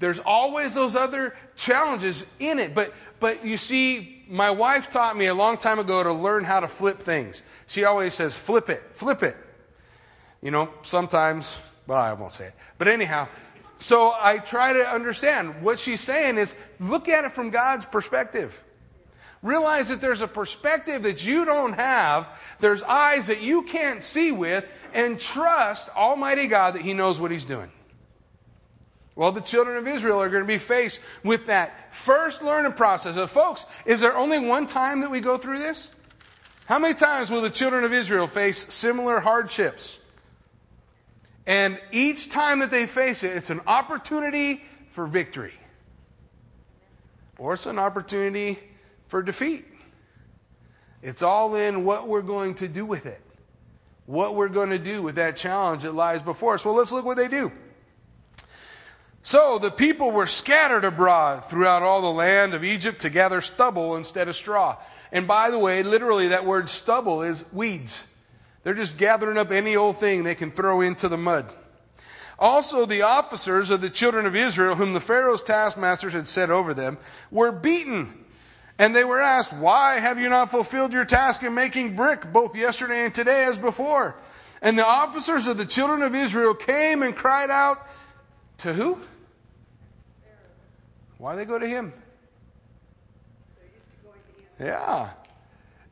There's 0.00 0.18
always 0.18 0.74
those 0.74 0.96
other 0.96 1.36
challenges 1.56 2.26
in 2.38 2.58
it. 2.58 2.74
But, 2.74 2.92
but 3.20 3.44
you 3.44 3.58
see, 3.58 4.24
my 4.28 4.50
wife 4.50 4.90
taught 4.90 5.16
me 5.16 5.26
a 5.26 5.34
long 5.34 5.58
time 5.58 5.78
ago 5.78 6.02
to 6.02 6.12
learn 6.12 6.42
how 6.42 6.60
to 6.60 6.68
flip 6.68 6.98
things. 6.98 7.42
She 7.66 7.84
always 7.84 8.14
says, 8.14 8.36
flip 8.36 8.70
it, 8.70 8.82
flip 8.92 9.22
it. 9.22 9.36
You 10.42 10.50
know, 10.50 10.70
sometimes, 10.82 11.60
well, 11.86 12.00
I 12.00 12.14
won't 12.14 12.32
say 12.32 12.46
it. 12.46 12.54
But 12.78 12.88
anyhow, 12.88 13.28
so 13.78 14.14
I 14.18 14.38
try 14.38 14.72
to 14.72 14.88
understand. 14.88 15.62
What 15.62 15.78
she's 15.78 16.00
saying 16.00 16.38
is 16.38 16.54
look 16.80 17.08
at 17.08 17.24
it 17.24 17.32
from 17.32 17.50
God's 17.50 17.84
perspective. 17.84 18.62
Realize 19.42 19.90
that 19.90 20.00
there's 20.00 20.22
a 20.22 20.28
perspective 20.28 21.02
that 21.02 21.24
you 21.24 21.44
don't 21.44 21.74
have, 21.74 22.28
there's 22.58 22.82
eyes 22.82 23.26
that 23.26 23.42
you 23.42 23.62
can't 23.64 24.02
see 24.02 24.32
with, 24.32 24.64
and 24.94 25.20
trust 25.20 25.90
Almighty 25.94 26.46
God 26.46 26.74
that 26.74 26.82
He 26.82 26.94
knows 26.94 27.20
what 27.20 27.30
He's 27.30 27.44
doing. 27.44 27.70
Well, 29.20 29.32
the 29.32 29.42
children 29.42 29.76
of 29.76 29.86
Israel 29.86 30.18
are 30.22 30.30
going 30.30 30.44
to 30.44 30.48
be 30.48 30.56
faced 30.56 30.98
with 31.22 31.48
that 31.48 31.94
first 31.94 32.40
learning 32.40 32.72
process. 32.72 33.16
So, 33.16 33.26
folks, 33.26 33.66
is 33.84 34.00
there 34.00 34.16
only 34.16 34.38
one 34.38 34.64
time 34.64 35.02
that 35.02 35.10
we 35.10 35.20
go 35.20 35.36
through 35.36 35.58
this? 35.58 35.88
How 36.64 36.78
many 36.78 36.94
times 36.94 37.30
will 37.30 37.42
the 37.42 37.50
children 37.50 37.84
of 37.84 37.92
Israel 37.92 38.26
face 38.26 38.72
similar 38.72 39.20
hardships? 39.20 39.98
And 41.46 41.78
each 41.92 42.30
time 42.30 42.60
that 42.60 42.70
they 42.70 42.86
face 42.86 43.22
it, 43.22 43.36
it's 43.36 43.50
an 43.50 43.60
opportunity 43.66 44.62
for 44.88 45.06
victory, 45.06 45.52
or 47.36 47.52
it's 47.52 47.66
an 47.66 47.78
opportunity 47.78 48.58
for 49.08 49.22
defeat. 49.22 49.66
It's 51.02 51.22
all 51.22 51.56
in 51.56 51.84
what 51.84 52.08
we're 52.08 52.22
going 52.22 52.54
to 52.54 52.68
do 52.68 52.86
with 52.86 53.04
it, 53.04 53.20
what 54.06 54.34
we're 54.34 54.48
going 54.48 54.70
to 54.70 54.78
do 54.78 55.02
with 55.02 55.16
that 55.16 55.36
challenge 55.36 55.82
that 55.82 55.94
lies 55.94 56.22
before 56.22 56.54
us. 56.54 56.64
Well, 56.64 56.72
let's 56.72 56.90
look 56.90 57.04
what 57.04 57.18
they 57.18 57.28
do. 57.28 57.52
So 59.22 59.58
the 59.58 59.70
people 59.70 60.10
were 60.10 60.26
scattered 60.26 60.84
abroad 60.84 61.44
throughout 61.44 61.82
all 61.82 62.00
the 62.00 62.08
land 62.08 62.54
of 62.54 62.64
Egypt 62.64 63.00
to 63.00 63.10
gather 63.10 63.40
stubble 63.40 63.96
instead 63.96 64.28
of 64.28 64.36
straw. 64.36 64.76
And 65.12 65.26
by 65.26 65.50
the 65.50 65.58
way, 65.58 65.82
literally, 65.82 66.28
that 66.28 66.46
word 66.46 66.68
stubble 66.68 67.22
is 67.22 67.44
weeds. 67.52 68.04
They're 68.62 68.74
just 68.74 68.98
gathering 68.98 69.38
up 69.38 69.50
any 69.50 69.76
old 69.76 69.96
thing 69.96 70.22
they 70.22 70.34
can 70.34 70.50
throw 70.50 70.80
into 70.80 71.08
the 71.08 71.18
mud. 71.18 71.52
Also, 72.38 72.86
the 72.86 73.02
officers 73.02 73.68
of 73.68 73.82
the 73.82 73.90
children 73.90 74.24
of 74.24 74.34
Israel, 74.34 74.74
whom 74.74 74.94
the 74.94 75.00
Pharaoh's 75.00 75.42
taskmasters 75.42 76.14
had 76.14 76.26
set 76.26 76.50
over 76.50 76.72
them, 76.72 76.96
were 77.30 77.52
beaten. 77.52 78.24
And 78.78 78.96
they 78.96 79.04
were 79.04 79.20
asked, 79.20 79.52
Why 79.52 79.98
have 79.98 80.18
you 80.18 80.30
not 80.30 80.50
fulfilled 80.50 80.94
your 80.94 81.04
task 81.04 81.42
in 81.42 81.52
making 81.52 81.96
brick 81.96 82.32
both 82.32 82.56
yesterday 82.56 83.04
and 83.04 83.14
today 83.14 83.44
as 83.44 83.58
before? 83.58 84.16
And 84.62 84.78
the 84.78 84.86
officers 84.86 85.46
of 85.46 85.58
the 85.58 85.66
children 85.66 86.00
of 86.00 86.14
Israel 86.14 86.54
came 86.54 87.02
and 87.02 87.14
cried 87.14 87.50
out, 87.50 87.86
To 88.60 88.74
who? 88.74 88.98
Why 91.16 91.34
they 91.34 91.46
go 91.46 91.58
to 91.58 91.66
him? 91.66 91.94
Yeah. 94.58 95.08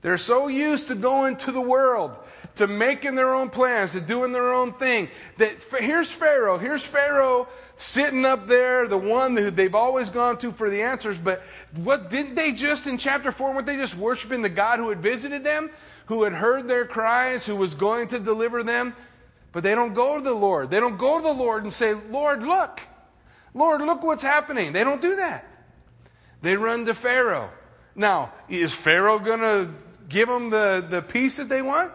They're 0.02 0.18
so 0.18 0.48
used 0.48 0.88
to 0.88 0.94
going 0.94 1.36
to 1.38 1.52
the 1.52 1.62
world, 1.62 2.16
to 2.56 2.66
making 2.66 3.14
their 3.14 3.34
own 3.34 3.48
plans, 3.48 3.92
to 3.92 4.02
doing 4.02 4.32
their 4.32 4.52
own 4.52 4.74
thing. 4.74 5.08
That 5.38 5.62
here's 5.78 6.10
Pharaoh. 6.10 6.58
Here's 6.58 6.84
Pharaoh 6.84 7.48
sitting 7.78 8.26
up 8.26 8.46
there, 8.46 8.86
the 8.86 8.98
one 8.98 9.34
that 9.36 9.56
they've 9.56 9.74
always 9.74 10.10
gone 10.10 10.36
to 10.38 10.52
for 10.52 10.68
the 10.68 10.82
answers. 10.82 11.18
But 11.18 11.42
what 11.74 12.10
didn't 12.10 12.34
they 12.34 12.52
just 12.52 12.86
in 12.86 12.98
chapter 12.98 13.32
four? 13.32 13.54
Weren't 13.54 13.66
they 13.66 13.76
just 13.76 13.96
worshiping 13.96 14.42
the 14.42 14.50
God 14.50 14.78
who 14.78 14.90
had 14.90 15.00
visited 15.00 15.42
them, 15.42 15.70
who 16.06 16.24
had 16.24 16.34
heard 16.34 16.68
their 16.68 16.84
cries, 16.84 17.46
who 17.46 17.56
was 17.56 17.74
going 17.74 18.08
to 18.08 18.18
deliver 18.18 18.62
them? 18.62 18.94
But 19.52 19.62
they 19.62 19.74
don't 19.74 19.94
go 19.94 20.18
to 20.18 20.24
the 20.24 20.34
Lord. 20.34 20.70
They 20.70 20.80
don't 20.80 20.98
go 20.98 21.18
to 21.18 21.22
the 21.22 21.32
Lord 21.32 21.62
and 21.62 21.72
say, 21.72 21.94
Lord, 21.94 22.42
look. 22.42 22.80
Lord, 23.54 23.80
look 23.80 24.02
what's 24.04 24.22
happening. 24.22 24.72
They 24.72 24.84
don't 24.84 25.00
do 25.00 25.16
that. 25.16 25.46
They 26.42 26.56
run 26.56 26.84
to 26.86 26.94
Pharaoh. 26.94 27.50
Now, 27.94 28.32
is 28.48 28.72
Pharaoh 28.72 29.18
going 29.18 29.40
to 29.40 29.70
give 30.08 30.28
them 30.28 30.50
the, 30.50 30.84
the 30.88 31.02
peace 31.02 31.38
that 31.38 31.48
they 31.48 31.62
want? 31.62 31.92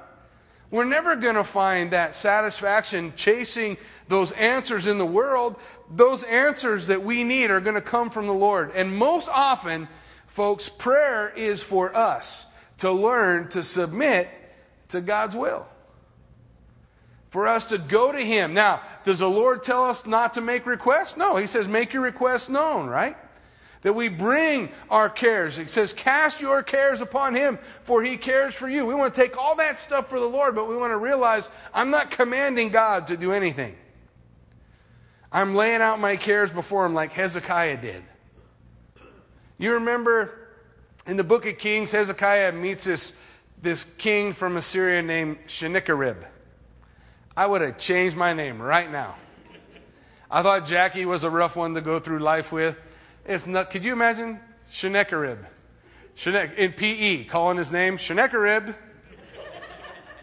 We're 0.71 0.83
never 0.85 1.15
going 1.15 1.35
to 1.35 1.43
find 1.43 1.91
that 1.91 2.15
satisfaction 2.15 3.13
chasing 3.15 3.77
those 4.07 4.31
answers 4.31 4.87
in 4.87 4.97
the 4.97 5.05
world. 5.05 5.55
Those 5.91 6.23
answers 6.23 6.87
that 6.87 7.03
we 7.03 7.23
need 7.23 7.51
are 7.51 7.61
going 7.61 7.75
to 7.75 7.81
come 7.81 8.09
from 8.09 8.25
the 8.25 8.33
Lord. 8.33 8.71
And 8.73 8.97
most 8.97 9.29
often, 9.29 9.87
folks, 10.25 10.69
prayer 10.69 11.29
is 11.29 11.61
for 11.61 11.95
us 11.95 12.47
to 12.79 12.91
learn 12.91 13.49
to 13.49 13.63
submit 13.63 14.27
to 14.89 14.99
God's 14.99 15.35
will 15.35 15.67
for 17.33 17.47
us 17.47 17.65
to 17.69 17.79
go 17.79 18.11
to 18.11 18.19
Him. 18.19 18.53
Now, 18.53 18.81
does 19.03 19.17
the 19.17 19.29
Lord 19.29 19.63
tell 19.63 19.83
us 19.83 20.05
not 20.05 20.35
to 20.35 20.41
make 20.41 20.67
requests? 20.67 21.17
No, 21.17 21.35
He 21.35 21.47
says, 21.47 21.67
make 21.67 21.91
your 21.91 22.03
requests 22.03 22.47
known, 22.47 22.85
right? 22.85 23.17
that 23.81 23.91
we 23.91 24.07
bring 24.07 24.69
our 24.89 25.09
cares. 25.09 25.57
He 25.57 25.67
says, 25.67 25.91
Cast 25.91 26.39
your 26.39 26.63
cares 26.63 27.01
upon 27.01 27.35
him, 27.35 27.57
for 27.81 28.01
he 28.01 28.15
cares 28.15 28.53
for 28.55 28.69
you. 28.69 28.85
We 28.85 28.95
want 28.95 29.13
to 29.13 29.21
take 29.21 29.35
all 29.35 29.57
that 29.57 29.77
stuff 29.77 30.07
for 30.07 30.21
the 30.21 30.25
Lord, 30.25 30.55
but 30.55 30.69
we 30.69 30.77
want 30.77 30.91
to 30.91 30.97
realize 30.97 31.49
I'm 31.73 31.89
not 31.89 32.09
commanding 32.09 32.69
God 32.69 33.07
to 33.07 33.17
do 33.17 33.33
anything. 33.33 33.75
I'm 35.33 35.53
laying 35.53 35.81
out 35.81 35.99
my 35.99 36.15
cares 36.15 36.53
before 36.53 36.85
him 36.85 36.93
like 36.93 37.11
Hezekiah 37.11 37.81
did. 37.81 38.03
You 39.57 39.73
remember 39.73 40.47
in 41.05 41.17
the 41.17 41.23
book 41.25 41.45
of 41.45 41.57
Kings, 41.57 41.91
Hezekiah 41.91 42.53
meets 42.53 42.85
this, 42.85 43.17
this 43.61 43.83
king 43.83 44.31
from 44.31 44.55
Assyria 44.55 45.01
named 45.01 45.39
Sennacherib. 45.47 46.23
I 47.35 47.47
would 47.47 47.61
have 47.61 47.77
changed 47.77 48.15
my 48.15 48.33
name 48.33 48.61
right 48.61 48.91
now. 48.91 49.15
I 50.29 50.43
thought 50.43 50.65
Jackie 50.65 51.05
was 51.05 51.23
a 51.23 51.29
rough 51.29 51.55
one 51.55 51.73
to 51.73 51.81
go 51.81 51.99
through 51.99 52.19
life 52.19 52.51
with. 52.51 52.75
It's 53.25 53.47
not, 53.47 53.69
could 53.69 53.83
you 53.83 53.93
imagine? 53.93 54.39
Sennacherib. 54.69 55.39
in 56.25 56.73
PE, 56.73 57.25
calling 57.25 57.57
his 57.57 57.71
name 57.71 57.97
Sennacherib. 57.97 58.75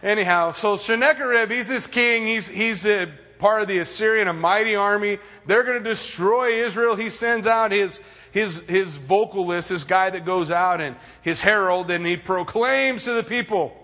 Anyhow, 0.03 0.53
so 0.53 0.77
Sennacherib, 0.77 1.51
he's 1.51 1.69
this 1.69 1.87
king. 1.87 2.27
He's, 2.27 2.49
he's 2.49 2.87
a 2.87 3.09
part 3.39 3.63
of 3.63 3.69
the 3.69 3.79
Assyrian, 3.79 4.29
a 4.29 4.33
mighty 4.33 4.77
army. 4.77 5.19
They're 5.47 5.65
going 5.65 5.83
to 5.83 5.89
destroy 5.89 6.65
Israel. 6.65 6.95
He 6.95 7.11
sends 7.11 7.47
out 7.47 7.73
his, 7.73 8.01
his, 8.31 8.61
his 8.69 8.97
vocalist, 8.97 9.71
this 9.71 9.85
guy 9.85 10.11
that 10.11 10.25
goes 10.25 10.51
out 10.51 10.81
and 10.81 10.97
his 11.23 11.41
herald, 11.41 11.91
and 11.91 12.07
he 12.07 12.17
proclaims 12.17 13.05
to 13.05 13.13
the 13.13 13.25
people, 13.25 13.77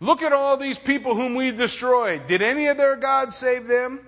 Look 0.00 0.22
at 0.22 0.32
all 0.32 0.56
these 0.56 0.78
people 0.78 1.14
whom 1.14 1.34
we 1.34 1.50
destroyed. 1.50 2.26
Did 2.26 2.42
any 2.42 2.66
of 2.66 2.76
their 2.76 2.96
gods 2.96 3.36
save 3.36 3.66
them? 3.66 4.00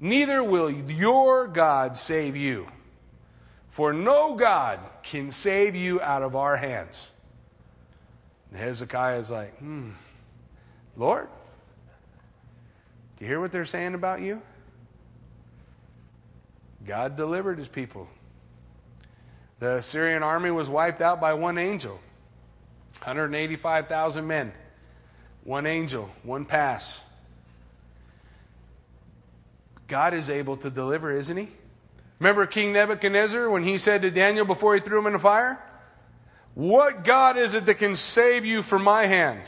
Neither 0.00 0.44
will 0.44 0.70
your 0.70 1.48
God 1.48 1.96
save 1.96 2.36
you. 2.36 2.68
For 3.68 3.92
no 3.92 4.34
God 4.34 4.80
can 5.02 5.30
save 5.30 5.74
you 5.74 6.00
out 6.00 6.22
of 6.22 6.36
our 6.36 6.56
hands. 6.56 7.10
And 8.50 8.60
Hezekiah 8.60 9.18
is 9.18 9.30
like, 9.30 9.56
hmm, 9.58 9.90
Lord, 10.96 11.28
do 13.16 13.24
you 13.24 13.30
hear 13.30 13.40
what 13.40 13.52
they're 13.52 13.64
saying 13.64 13.94
about 13.94 14.20
you? 14.20 14.40
God 16.86 17.16
delivered 17.16 17.58
his 17.58 17.68
people. 17.68 18.08
The 19.58 19.76
Assyrian 19.76 20.22
army 20.22 20.50
was 20.50 20.70
wiped 20.70 21.02
out 21.02 21.20
by 21.20 21.34
one 21.34 21.58
angel 21.58 22.00
185,000 23.02 24.26
men. 24.26 24.52
One 25.44 25.66
angel, 25.66 26.10
one 26.22 26.44
pass. 26.44 27.00
God 29.86 30.12
is 30.12 30.28
able 30.28 30.56
to 30.58 30.70
deliver, 30.70 31.12
isn't 31.12 31.36
he? 31.36 31.48
Remember 32.18 32.46
King 32.46 32.72
Nebuchadnezzar 32.72 33.48
when 33.48 33.62
he 33.62 33.78
said 33.78 34.02
to 34.02 34.10
Daniel 34.10 34.44
before 34.44 34.74
he 34.74 34.80
threw 34.80 34.98
him 34.98 35.06
in 35.06 35.12
the 35.14 35.18
fire? 35.18 35.62
What 36.54 37.04
God 37.04 37.36
is 37.36 37.54
it 37.54 37.66
that 37.66 37.76
can 37.76 37.94
save 37.94 38.44
you 38.44 38.62
from 38.62 38.82
my 38.82 39.06
hand? 39.06 39.42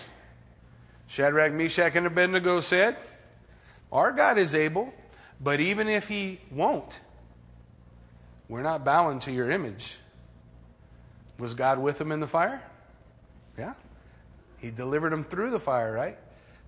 Shadrach, 1.08 1.52
Meshach, 1.52 1.96
and 1.96 2.06
Abednego 2.06 2.60
said, 2.60 2.96
Our 3.90 4.12
God 4.12 4.38
is 4.38 4.54
able, 4.54 4.94
but 5.40 5.58
even 5.58 5.88
if 5.88 6.06
he 6.06 6.40
won't, 6.52 7.00
we're 8.48 8.62
not 8.62 8.84
bowing 8.84 9.18
to 9.20 9.32
your 9.32 9.50
image. 9.50 9.96
Was 11.38 11.54
God 11.54 11.80
with 11.80 11.98
them 11.98 12.12
in 12.12 12.20
the 12.20 12.28
fire? 12.28 12.62
Yeah. 13.58 13.74
He 14.60 14.70
delivered 14.70 15.12
them 15.12 15.24
through 15.24 15.50
the 15.50 15.60
fire, 15.60 15.92
right? 15.92 16.18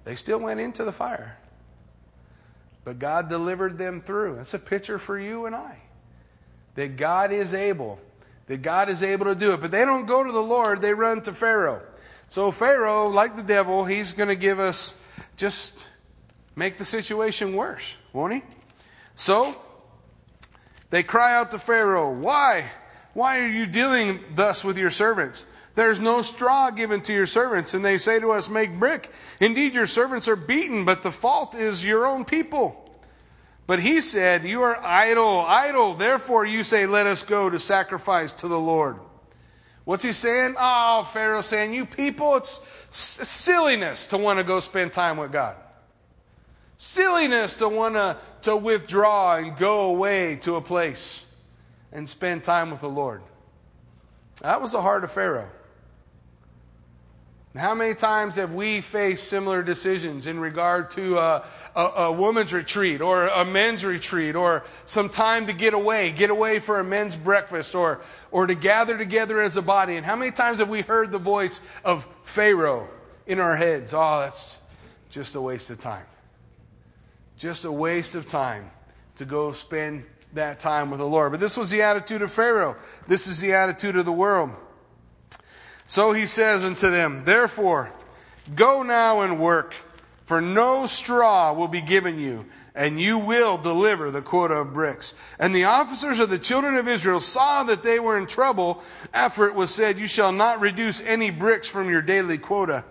They 0.04 0.14
still 0.16 0.38
went 0.38 0.60
into 0.60 0.84
the 0.84 0.92
fire. 0.92 1.38
But 2.84 2.98
God 2.98 3.28
delivered 3.28 3.78
them 3.78 4.00
through. 4.00 4.36
That's 4.36 4.54
a 4.54 4.58
picture 4.58 4.98
for 4.98 5.18
you 5.18 5.46
and 5.46 5.54
I 5.54 5.78
that 6.74 6.96
God 6.96 7.32
is 7.32 7.54
able, 7.54 7.98
that 8.46 8.62
God 8.62 8.88
is 8.88 9.02
able 9.02 9.26
to 9.26 9.34
do 9.34 9.52
it. 9.52 9.60
But 9.60 9.70
they 9.70 9.84
don't 9.84 10.06
go 10.06 10.24
to 10.24 10.32
the 10.32 10.42
Lord, 10.42 10.80
they 10.80 10.94
run 10.94 11.22
to 11.22 11.32
Pharaoh. 11.32 11.82
So 12.28 12.50
Pharaoh, 12.50 13.08
like 13.08 13.36
the 13.36 13.42
devil, 13.42 13.84
he's 13.84 14.12
going 14.12 14.30
to 14.30 14.36
give 14.36 14.58
us 14.58 14.94
just 15.36 15.88
make 16.56 16.78
the 16.78 16.84
situation 16.84 17.54
worse, 17.54 17.96
won't 18.12 18.32
he? 18.34 18.42
So 19.14 19.60
they 20.90 21.02
cry 21.02 21.36
out 21.36 21.50
to 21.50 21.58
Pharaoh, 21.58 22.12
Why? 22.12 22.70
Why 23.14 23.40
are 23.40 23.48
you 23.48 23.66
dealing 23.66 24.20
thus 24.34 24.64
with 24.64 24.78
your 24.78 24.90
servants? 24.90 25.44
There's 25.74 26.00
no 26.00 26.20
straw 26.20 26.70
given 26.70 27.00
to 27.02 27.12
your 27.12 27.26
servants. 27.26 27.74
And 27.74 27.84
they 27.84 27.98
say 27.98 28.20
to 28.20 28.32
us, 28.32 28.48
Make 28.48 28.78
brick. 28.78 29.10
Indeed, 29.40 29.74
your 29.74 29.86
servants 29.86 30.28
are 30.28 30.36
beaten, 30.36 30.84
but 30.84 31.02
the 31.02 31.12
fault 31.12 31.54
is 31.54 31.84
your 31.84 32.06
own 32.06 32.24
people. 32.24 32.78
But 33.66 33.80
he 33.80 34.00
said, 34.00 34.44
You 34.44 34.62
are 34.62 34.76
idle, 34.84 35.40
idle. 35.40 35.94
Therefore, 35.94 36.44
you 36.44 36.62
say, 36.64 36.86
Let 36.86 37.06
us 37.06 37.22
go 37.22 37.48
to 37.48 37.58
sacrifice 37.58 38.32
to 38.34 38.48
the 38.48 38.58
Lord. 38.58 38.98
What's 39.84 40.04
he 40.04 40.12
saying? 40.12 40.54
Oh, 40.58 41.08
Pharaoh 41.12 41.40
saying, 41.40 41.72
You 41.72 41.86
people, 41.86 42.36
it's 42.36 42.60
silliness 42.90 44.08
to 44.08 44.18
want 44.18 44.38
to 44.38 44.44
go 44.44 44.60
spend 44.60 44.92
time 44.92 45.16
with 45.16 45.32
God. 45.32 45.56
Silliness 46.76 47.56
to 47.58 47.68
want 47.68 47.94
to, 47.94 48.16
to 48.42 48.56
withdraw 48.56 49.36
and 49.36 49.56
go 49.56 49.86
away 49.86 50.36
to 50.42 50.56
a 50.56 50.60
place 50.60 51.24
and 51.92 52.08
spend 52.08 52.44
time 52.44 52.70
with 52.70 52.80
the 52.80 52.88
Lord. 52.88 53.22
That 54.40 54.60
was 54.60 54.72
the 54.72 54.82
heart 54.82 55.04
of 55.04 55.12
Pharaoh. 55.12 55.50
How 57.54 57.74
many 57.74 57.94
times 57.94 58.36
have 58.36 58.54
we 58.54 58.80
faced 58.80 59.28
similar 59.28 59.62
decisions 59.62 60.26
in 60.26 60.40
regard 60.40 60.90
to 60.92 61.18
a, 61.18 61.44
a, 61.76 61.80
a, 61.80 62.12
woman's 62.12 62.50
retreat 62.54 63.02
or 63.02 63.26
a 63.26 63.44
men's 63.44 63.84
retreat 63.84 64.34
or 64.34 64.64
some 64.86 65.10
time 65.10 65.44
to 65.46 65.52
get 65.52 65.74
away, 65.74 66.12
get 66.12 66.30
away 66.30 66.60
for 66.60 66.80
a 66.80 66.84
men's 66.84 67.14
breakfast 67.14 67.74
or, 67.74 68.00
or 68.30 68.46
to 68.46 68.54
gather 68.54 68.96
together 68.96 69.38
as 69.42 69.58
a 69.58 69.62
body? 69.62 69.96
And 69.96 70.06
how 70.06 70.16
many 70.16 70.30
times 70.30 70.60
have 70.60 70.70
we 70.70 70.80
heard 70.80 71.12
the 71.12 71.18
voice 71.18 71.60
of 71.84 72.08
Pharaoh 72.22 72.88
in 73.26 73.38
our 73.38 73.56
heads? 73.56 73.92
Oh, 73.92 74.20
that's 74.20 74.58
just 75.10 75.34
a 75.34 75.40
waste 75.40 75.68
of 75.68 75.78
time. 75.78 76.06
Just 77.36 77.66
a 77.66 77.72
waste 77.72 78.14
of 78.14 78.26
time 78.26 78.70
to 79.16 79.26
go 79.26 79.52
spend 79.52 80.04
that 80.32 80.58
time 80.58 80.90
with 80.90 81.00
the 81.00 81.06
Lord. 81.06 81.32
But 81.32 81.40
this 81.40 81.58
was 81.58 81.70
the 81.70 81.82
attitude 81.82 82.22
of 82.22 82.32
Pharaoh. 82.32 82.76
This 83.06 83.26
is 83.26 83.40
the 83.40 83.52
attitude 83.52 83.96
of 83.96 84.06
the 84.06 84.12
world. 84.12 84.52
So 85.92 86.12
he 86.12 86.26
says 86.26 86.64
unto 86.64 86.88
them, 86.90 87.24
Therefore, 87.26 87.90
go 88.54 88.82
now 88.82 89.20
and 89.20 89.38
work, 89.38 89.74
for 90.24 90.40
no 90.40 90.86
straw 90.86 91.52
will 91.52 91.68
be 91.68 91.82
given 91.82 92.18
you, 92.18 92.46
and 92.74 92.98
you 92.98 93.18
will 93.18 93.58
deliver 93.58 94.10
the 94.10 94.22
quota 94.22 94.54
of 94.54 94.72
bricks. 94.72 95.12
And 95.38 95.54
the 95.54 95.64
officers 95.64 96.18
of 96.18 96.30
the 96.30 96.38
children 96.38 96.76
of 96.76 96.88
Israel 96.88 97.20
saw 97.20 97.62
that 97.64 97.82
they 97.82 98.00
were 98.00 98.16
in 98.16 98.26
trouble 98.26 98.82
after 99.12 99.46
it 99.46 99.54
was 99.54 99.70
said, 99.70 99.98
You 99.98 100.06
shall 100.06 100.32
not 100.32 100.60
reduce 100.60 100.98
any 101.02 101.28
bricks 101.28 101.68
from 101.68 101.90
your 101.90 102.00
daily 102.00 102.38
quota. 102.38 102.86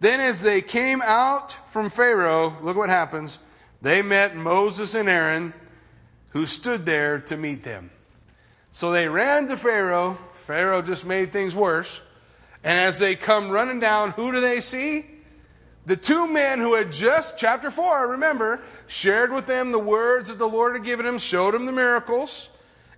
Then, 0.00 0.18
as 0.18 0.42
they 0.42 0.62
came 0.62 1.00
out 1.00 1.56
from 1.70 1.90
Pharaoh, 1.90 2.56
look 2.60 2.76
what 2.76 2.88
happens. 2.88 3.38
They 3.82 4.02
met 4.02 4.34
Moses 4.34 4.96
and 4.96 5.08
Aaron, 5.08 5.54
who 6.30 6.46
stood 6.46 6.86
there 6.86 7.20
to 7.20 7.36
meet 7.36 7.62
them. 7.62 7.92
So 8.72 8.90
they 8.90 9.06
ran 9.06 9.46
to 9.46 9.56
Pharaoh. 9.56 10.18
Pharaoh 10.34 10.82
just 10.82 11.06
made 11.06 11.32
things 11.32 11.54
worse. 11.54 12.00
And 12.64 12.78
as 12.78 12.98
they 12.98 13.16
come 13.16 13.50
running 13.50 13.80
down, 13.80 14.12
who 14.12 14.32
do 14.32 14.40
they 14.40 14.60
see? 14.60 15.06
The 15.84 15.96
two 15.96 16.28
men 16.28 16.60
who 16.60 16.74
had 16.74 16.92
just, 16.92 17.36
chapter 17.36 17.70
4, 17.70 18.08
remember, 18.08 18.60
shared 18.86 19.32
with 19.32 19.46
them 19.46 19.72
the 19.72 19.80
words 19.80 20.28
that 20.28 20.38
the 20.38 20.48
Lord 20.48 20.74
had 20.74 20.84
given 20.84 21.04
them, 21.04 21.18
showed 21.18 21.54
them 21.54 21.66
the 21.66 21.72
miracles. 21.72 22.48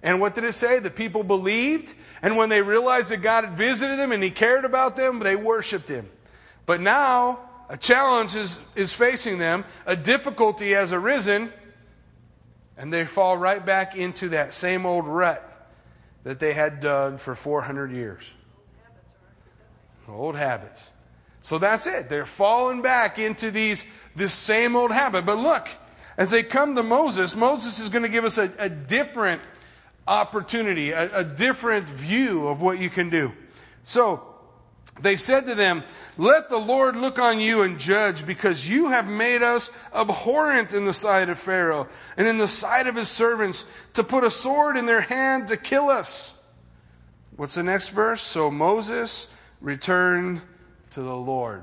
And 0.03 0.21
what 0.21 0.35
did 0.35 0.45
it 0.45 0.53
say? 0.53 0.81
The 0.81 0.91
people 0.91 1.25
believed. 1.25 1.95
And 2.21 2.37
when 2.37 2.51
they 2.51 2.61
realized 2.61 3.11
that 3.11 3.23
God 3.23 3.45
had 3.45 3.57
visited 3.57 3.99
them 3.99 4.13
and 4.13 4.23
He 4.23 4.31
cared 4.31 4.67
about 4.67 4.97
them, 4.97 5.19
they 5.19 5.35
worshiped 5.35 5.89
Him. 5.89 6.11
But 6.67 6.83
now, 6.83 7.41
a 7.71 7.79
challenge 7.79 8.37
is, 8.37 8.61
is 8.77 8.93
facing 8.93 9.39
them, 9.39 9.65
a 9.87 9.97
difficulty 9.97 10.73
has 10.73 10.93
arisen, 10.93 11.51
and 12.77 12.93
they 12.93 13.07
fall 13.07 13.39
right 13.39 13.65
back 13.65 13.97
into 13.97 14.31
that 14.31 14.53
same 14.53 14.85
old 14.85 15.07
rut 15.07 15.69
that 16.25 16.39
they 16.39 16.53
had 16.53 16.81
dug 16.81 17.19
for 17.19 17.35
400 17.35 17.93
years. 17.93 18.31
Old 20.09 20.37
habits. 20.37 20.91
So 21.41 21.59
that's 21.59 21.87
it. 21.87 22.09
They're 22.09 22.27
falling 22.27 22.83
back 22.83 23.19
into 23.19 23.51
these 23.51 23.85
this 24.17 24.33
same 24.33 24.77
old 24.77 24.93
habit. 24.93 25.27
But 25.27 25.39
look, 25.39 25.69
as 26.17 26.31
they 26.31 26.43
come 26.43 26.75
to 26.77 26.83
Moses, 26.83 27.35
Moses 27.35 27.79
is 27.79 27.89
going 27.89 28.03
to 28.03 28.09
give 28.09 28.25
us 28.25 28.39
a, 28.39 28.51
a 28.59 28.69
different 28.69 29.43
opportunity, 30.07 30.93
a, 30.93 31.19
a 31.19 31.25
different 31.25 31.89
view 31.89 32.49
of 32.49 32.61
what 32.61 32.79
you 32.79 32.89
can 32.89 33.11
do. 33.11 33.33
So 33.83 34.35
they 35.01 35.17
said 35.17 35.47
to 35.47 35.55
them, 35.55 35.83
Let 36.17 36.49
the 36.49 36.59
Lord 36.59 36.97
look 36.97 37.19
on 37.19 37.41
you 37.41 37.63
and 37.63 37.79
judge, 37.79 38.27
because 38.27 38.69
you 38.69 38.91
have 38.91 39.07
made 39.07 39.43
us 39.43 39.71
abhorrent 39.95 40.73
in 40.73 40.85
the 40.85 40.93
sight 40.93 41.29
of 41.29 41.39
Pharaoh 41.39 41.89
and 42.17 42.29
in 42.29 42.39
the 42.39 42.49
sight 42.49 42.87
of 42.87 42.95
his 42.95 43.09
servants, 43.09 43.65
to 43.95 44.05
put 44.05 44.25
a 44.25 44.31
sword 44.31 44.77
in 44.77 44.87
their 44.87 45.01
hand 45.03 45.49
to 45.49 45.57
kill 45.57 45.91
us. 45.91 46.35
What's 47.37 47.57
the 47.57 47.65
next 47.65 47.89
verse? 47.89 48.23
So 48.23 48.51
Moses 48.51 49.27
returned 49.65 50.43
to 50.91 51.01
the 51.01 51.17
Lord. 51.17 51.63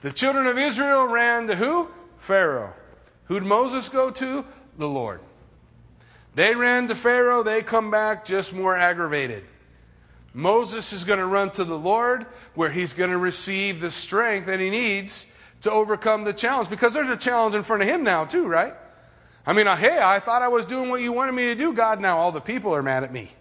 The 0.00 0.10
children 0.10 0.46
of 0.46 0.58
Israel 0.58 1.06
ran 1.06 1.46
to 1.46 1.56
who? 1.56 1.88
Pharaoh. 2.18 2.74
Who'd 3.24 3.44
Moses 3.44 3.88
go 3.88 4.10
to? 4.10 4.44
The 4.76 4.88
Lord. 4.88 5.20
They 6.34 6.54
ran 6.54 6.88
to 6.88 6.94
Pharaoh, 6.94 7.42
they 7.42 7.62
come 7.62 7.90
back 7.90 8.24
just 8.24 8.52
more 8.52 8.76
aggravated. 8.76 9.44
Moses 10.34 10.92
is 10.92 11.04
going 11.04 11.18
to 11.18 11.26
run 11.26 11.50
to 11.52 11.64
the 11.64 11.78
Lord 11.78 12.26
where 12.54 12.70
he's 12.70 12.92
going 12.92 13.10
to 13.10 13.18
receive 13.18 13.80
the 13.80 13.90
strength 13.90 14.46
that 14.46 14.60
he 14.60 14.70
needs 14.70 15.26
to 15.62 15.70
overcome 15.70 16.24
the 16.24 16.32
challenge 16.32 16.68
because 16.68 16.94
there's 16.94 17.08
a 17.08 17.16
challenge 17.16 17.54
in 17.54 17.62
front 17.62 17.82
of 17.82 17.88
him 17.88 18.04
now, 18.04 18.24
too, 18.24 18.46
right? 18.46 18.74
I 19.46 19.52
mean, 19.52 19.66
hey, 19.66 19.98
I 20.00 20.20
thought 20.20 20.42
I 20.42 20.48
was 20.48 20.64
doing 20.64 20.90
what 20.90 21.00
you 21.00 21.12
wanted 21.12 21.32
me 21.32 21.46
to 21.46 21.54
do, 21.54 21.72
God. 21.72 22.00
Now 22.00 22.18
all 22.18 22.30
the 22.30 22.40
people 22.40 22.74
are 22.74 22.82
mad 22.82 23.02
at 23.02 23.12
me. 23.12 23.32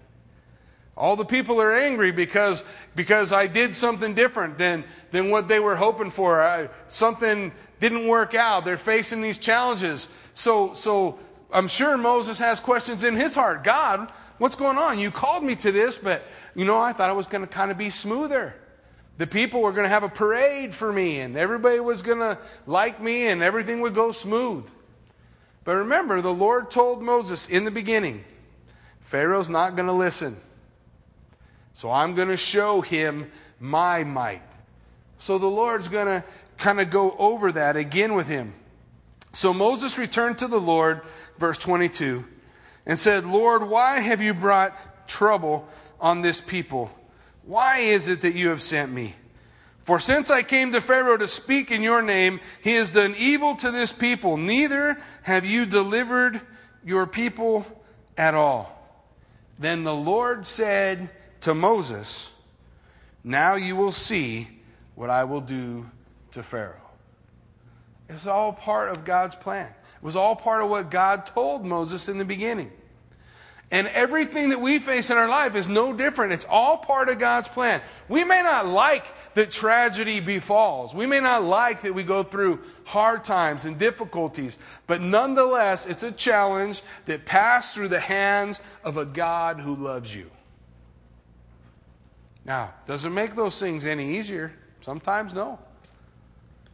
All 0.98 1.16
the 1.16 1.26
people 1.26 1.62
are 1.62 1.72
angry 1.72 2.12
because, 2.12 2.64
because 2.96 3.32
I 3.32 3.46
did 3.46 3.76
something 3.76 4.16
different 4.16 4.58
than, 4.58 4.84
than 5.12 5.30
what 5.30 5.48
they 5.48 5.60
were 5.60 5.76
hoping 5.76 6.10
for. 6.10 6.42
I, 6.42 6.70
something 6.90 7.52
didn't 7.80 8.08
work 8.08 8.34
out. 8.34 8.66
They're 8.66 8.78
facing 8.78 9.22
these 9.22 9.38
challenges. 9.38 10.10
So, 10.34 10.74
so 10.74 11.20
I'm 11.52 11.68
sure 11.68 11.98
Moses 11.98 12.40
has 12.40 12.60
questions 12.60 13.04
in 13.04 13.16
his 13.16 13.36
heart. 13.36 13.64
God, 13.64 14.12
what's 14.40 14.56
going 14.56 14.80
on? 14.80 14.98
You 14.98 15.12
called 15.12 15.44
me 15.44 15.56
to 15.58 15.72
this, 15.72 16.00
but 16.00 16.24
you 16.56 16.66
know, 16.66 16.80
I 16.80 16.94
thought 16.94 17.12
it 17.12 17.16
was 17.16 17.28
going 17.28 17.42
to 17.42 17.48
kind 17.48 17.70
of 17.70 17.78
be 17.78 17.92
smoother. 17.92 18.56
The 19.20 19.28
people 19.28 19.62
were 19.62 19.72
going 19.72 19.86
to 19.86 19.90
have 19.90 20.04
a 20.04 20.10
parade 20.10 20.74
for 20.74 20.92
me, 20.92 21.20
and 21.20 21.38
everybody 21.38 21.80
was 21.80 22.02
going 22.02 22.20
to 22.20 22.40
like 22.66 23.02
me, 23.02 23.28
and 23.28 23.44
everything 23.44 23.82
would 23.82 23.94
go 23.94 24.12
smooth. 24.12 24.68
But 25.64 25.74
remember, 25.74 26.22
the 26.22 26.34
Lord 26.34 26.72
told 26.72 27.04
Moses 27.04 27.48
in 27.48 27.66
the 27.66 27.72
beginning 27.72 28.24
Pharaoh's 29.02 29.50
not 29.50 29.76
going 29.76 29.88
to 29.88 29.94
listen. 29.94 30.38
So 31.78 31.92
I'm 31.92 32.16
going 32.16 32.30
to 32.30 32.38
show 32.38 32.82
him 32.82 33.32
my 33.60 34.04
might. 34.04 34.42
So 35.20 35.38
the 35.38 35.46
Lord's 35.46 35.88
going 35.88 36.08
to 36.08 36.24
kind 36.58 36.82
of 36.82 36.90
go 36.90 37.16
over 37.20 37.52
that 37.52 37.76
again 37.76 38.16
with 38.16 38.28
him. 38.28 38.56
So 39.32 39.54
Moses 39.54 39.96
returned 39.96 40.40
to 40.40 40.48
the 40.48 40.60
Lord, 40.60 41.02
verse 41.38 41.60
22, 41.60 42.26
and 42.88 42.98
said, 42.98 43.28
Lord, 43.28 43.70
why 43.70 44.00
have 44.00 44.24
you 44.24 44.34
brought 44.34 45.08
trouble 45.08 45.70
on 46.02 46.24
this 46.24 46.42
people? 46.42 46.90
Why 47.44 47.78
is 47.78 48.08
it 48.08 48.22
that 48.22 48.34
you 48.34 48.50
have 48.50 48.64
sent 48.64 48.92
me? 48.92 49.14
For 49.84 50.00
since 50.00 50.32
I 50.32 50.42
came 50.42 50.72
to 50.72 50.82
Pharaoh 50.82 51.18
to 51.18 51.28
speak 51.28 51.70
in 51.70 51.84
your 51.84 52.02
name, 52.02 52.40
he 52.60 52.74
has 52.74 52.90
done 52.90 53.14
evil 53.20 53.56
to 53.58 53.70
this 53.70 53.94
people. 53.94 54.36
Neither 54.36 54.98
have 55.22 55.46
you 55.46 55.68
delivered 55.68 56.42
your 56.84 57.06
people 57.06 57.68
at 58.18 58.34
all. 58.34 58.74
Then 59.60 59.84
the 59.84 59.94
Lord 59.94 60.48
said, 60.48 61.12
to 61.42 61.54
Moses, 61.54 62.32
Now 63.24 63.56
you 63.56 63.76
will 63.76 63.92
see 63.92 64.48
what 64.96 65.10
I 65.10 65.24
will 65.26 65.42
do 65.42 65.90
to 66.32 66.44
Pharaoh. 66.44 66.82
It's 68.10 68.28
all 68.28 68.54
part 68.54 68.90
of 68.90 69.06
God's 69.06 69.36
plan. 69.36 69.68
It 69.68 70.04
was 70.04 70.16
all 70.16 70.36
part 70.36 70.64
of 70.64 70.70
what 70.70 70.90
God 70.90 71.26
told 71.26 71.66
Moses 71.66 72.08
in 72.08 72.18
the 72.18 72.26
beginning. 72.26 72.72
And 73.70 73.88
everything 73.88 74.50
that 74.50 74.62
we 74.62 74.80
face 74.80 75.10
in 75.10 75.18
our 75.18 75.28
life 75.28 75.56
is 75.56 75.68
no 75.68 75.92
different. 75.92 76.32
It's 76.32 76.46
all 76.50 76.78
part 76.78 77.10
of 77.10 77.20
God's 77.20 77.50
plan. 77.50 77.82
We 78.08 78.24
may 78.24 78.42
not 78.42 78.66
like 78.66 79.06
that 79.34 79.52
tragedy 79.52 80.22
befalls. 80.22 80.96
We 80.96 81.06
may 81.06 81.20
not 81.20 81.44
like 81.44 81.82
that 81.82 81.94
we 81.94 82.04
go 82.04 82.24
through 82.24 82.62
hard 82.86 83.26
times 83.26 83.66
and 83.66 83.78
difficulties. 83.78 84.58
But 84.86 85.02
nonetheless, 85.02 85.86
it's 85.86 86.04
a 86.04 86.14
challenge 86.14 86.82
that 87.08 87.26
passed 87.26 87.76
through 87.76 87.90
the 87.90 88.00
hands 88.00 88.62
of 88.86 88.96
a 88.96 89.06
God 89.06 89.60
who 89.60 89.76
loves 89.76 90.16
you. 90.16 90.32
Now, 92.48 92.74
does 92.86 93.04
it 93.04 93.10
make 93.10 93.36
those 93.36 93.60
things 93.60 93.86
any 93.86 94.18
easier? 94.18 94.54
Sometimes 94.82 95.34
no. 95.34 95.60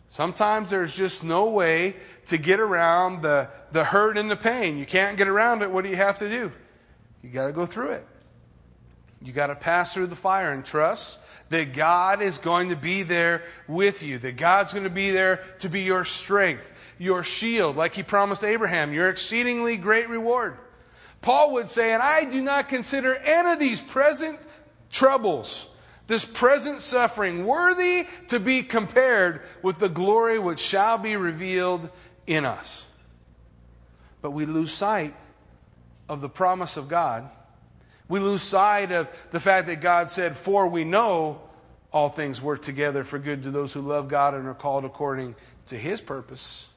Sometimes 0.08 0.70
there's 0.70 0.96
just 0.96 1.24
no 1.24 1.50
way 1.50 1.96
to 2.28 2.38
get 2.38 2.60
around 2.60 3.24
the, 3.24 3.50
the 3.72 3.84
hurt 3.84 4.16
and 4.16 4.30
the 4.30 4.36
pain. 4.36 4.78
You 4.78 4.86
can't 4.86 5.18
get 5.18 5.28
around 5.28 5.64
it. 5.64 5.72
What 5.72 5.84
do 5.84 5.90
you 5.90 5.96
have 5.96 6.20
to 6.20 6.30
do? 6.30 6.52
You 7.24 7.32
got 7.32 7.48
to 7.48 7.52
go 7.52 7.66
through 7.66 7.94
it. 7.94 8.06
You 9.24 9.34
got 9.34 9.48
to 9.48 9.56
pass 9.56 9.94
through 9.94 10.08
the 10.08 10.16
fire 10.16 10.52
and 10.52 10.64
trust 10.64 11.20
that 11.50 11.74
God 11.74 12.22
is 12.22 12.38
going 12.38 12.70
to 12.70 12.76
be 12.76 13.02
there 13.02 13.44
with 13.68 14.04
you, 14.04 14.20
that 14.20 14.38
God's 14.38 14.74
going 14.74 14.84
to 14.84 14.92
be 14.92 15.10
there 15.10 15.44
to 15.60 15.70
be 15.70 15.82
your 15.82 16.04
strength, 16.04 16.72
your 17.00 17.24
shield, 17.24 17.76
like 17.76 17.96
He 17.96 18.04
promised 18.04 18.44
Abraham, 18.44 18.94
your 18.94 19.10
exceedingly 19.10 19.78
great 19.78 20.10
reward. 20.10 20.58
Paul 21.22 21.54
would 21.54 21.70
say, 21.70 21.94
and 21.94 22.04
I 22.04 22.26
do 22.26 22.42
not 22.42 22.68
consider 22.68 23.16
any 23.16 23.54
of 23.54 23.60
these 23.60 23.82
present 23.82 24.38
troubles, 24.94 25.68
this 26.08 26.24
present 26.24 26.82
suffering, 26.82 27.46
worthy 27.46 28.08
to 28.30 28.40
be 28.40 28.64
compared 28.64 29.42
with 29.62 29.80
the 29.80 29.90
glory 29.90 30.40
which 30.40 30.60
shall 30.60 30.98
be 30.98 31.18
revealed 31.18 31.90
in 32.26 32.46
us. 32.46 32.86
But 34.22 34.32
we 34.32 34.46
lose 34.46 34.72
sight 34.72 35.16
of 36.08 36.22
the 36.22 36.30
promise 36.30 36.78
of 36.78 36.88
God. 36.88 37.30
We 38.08 38.20
lose 38.20 38.42
sight 38.42 38.92
of 38.92 39.10
the 39.32 39.40
fact 39.40 39.68
that 39.68 39.82
God 39.82 40.10
said, 40.10 40.38
For 40.38 40.68
we 40.68 40.84
know 40.84 41.42
all 41.92 42.10
things 42.10 42.42
work 42.42 42.62
together 42.62 43.04
for 43.04 43.20
good 43.20 43.44
to 43.44 43.52
those 43.52 43.74
who 43.74 43.82
love 43.82 44.08
God 44.08 44.34
and 44.34 44.48
are 44.48 44.54
called 44.54 44.86
according 44.86 45.36
to 45.68 45.78
his 45.78 46.02
purpose. 46.02 46.70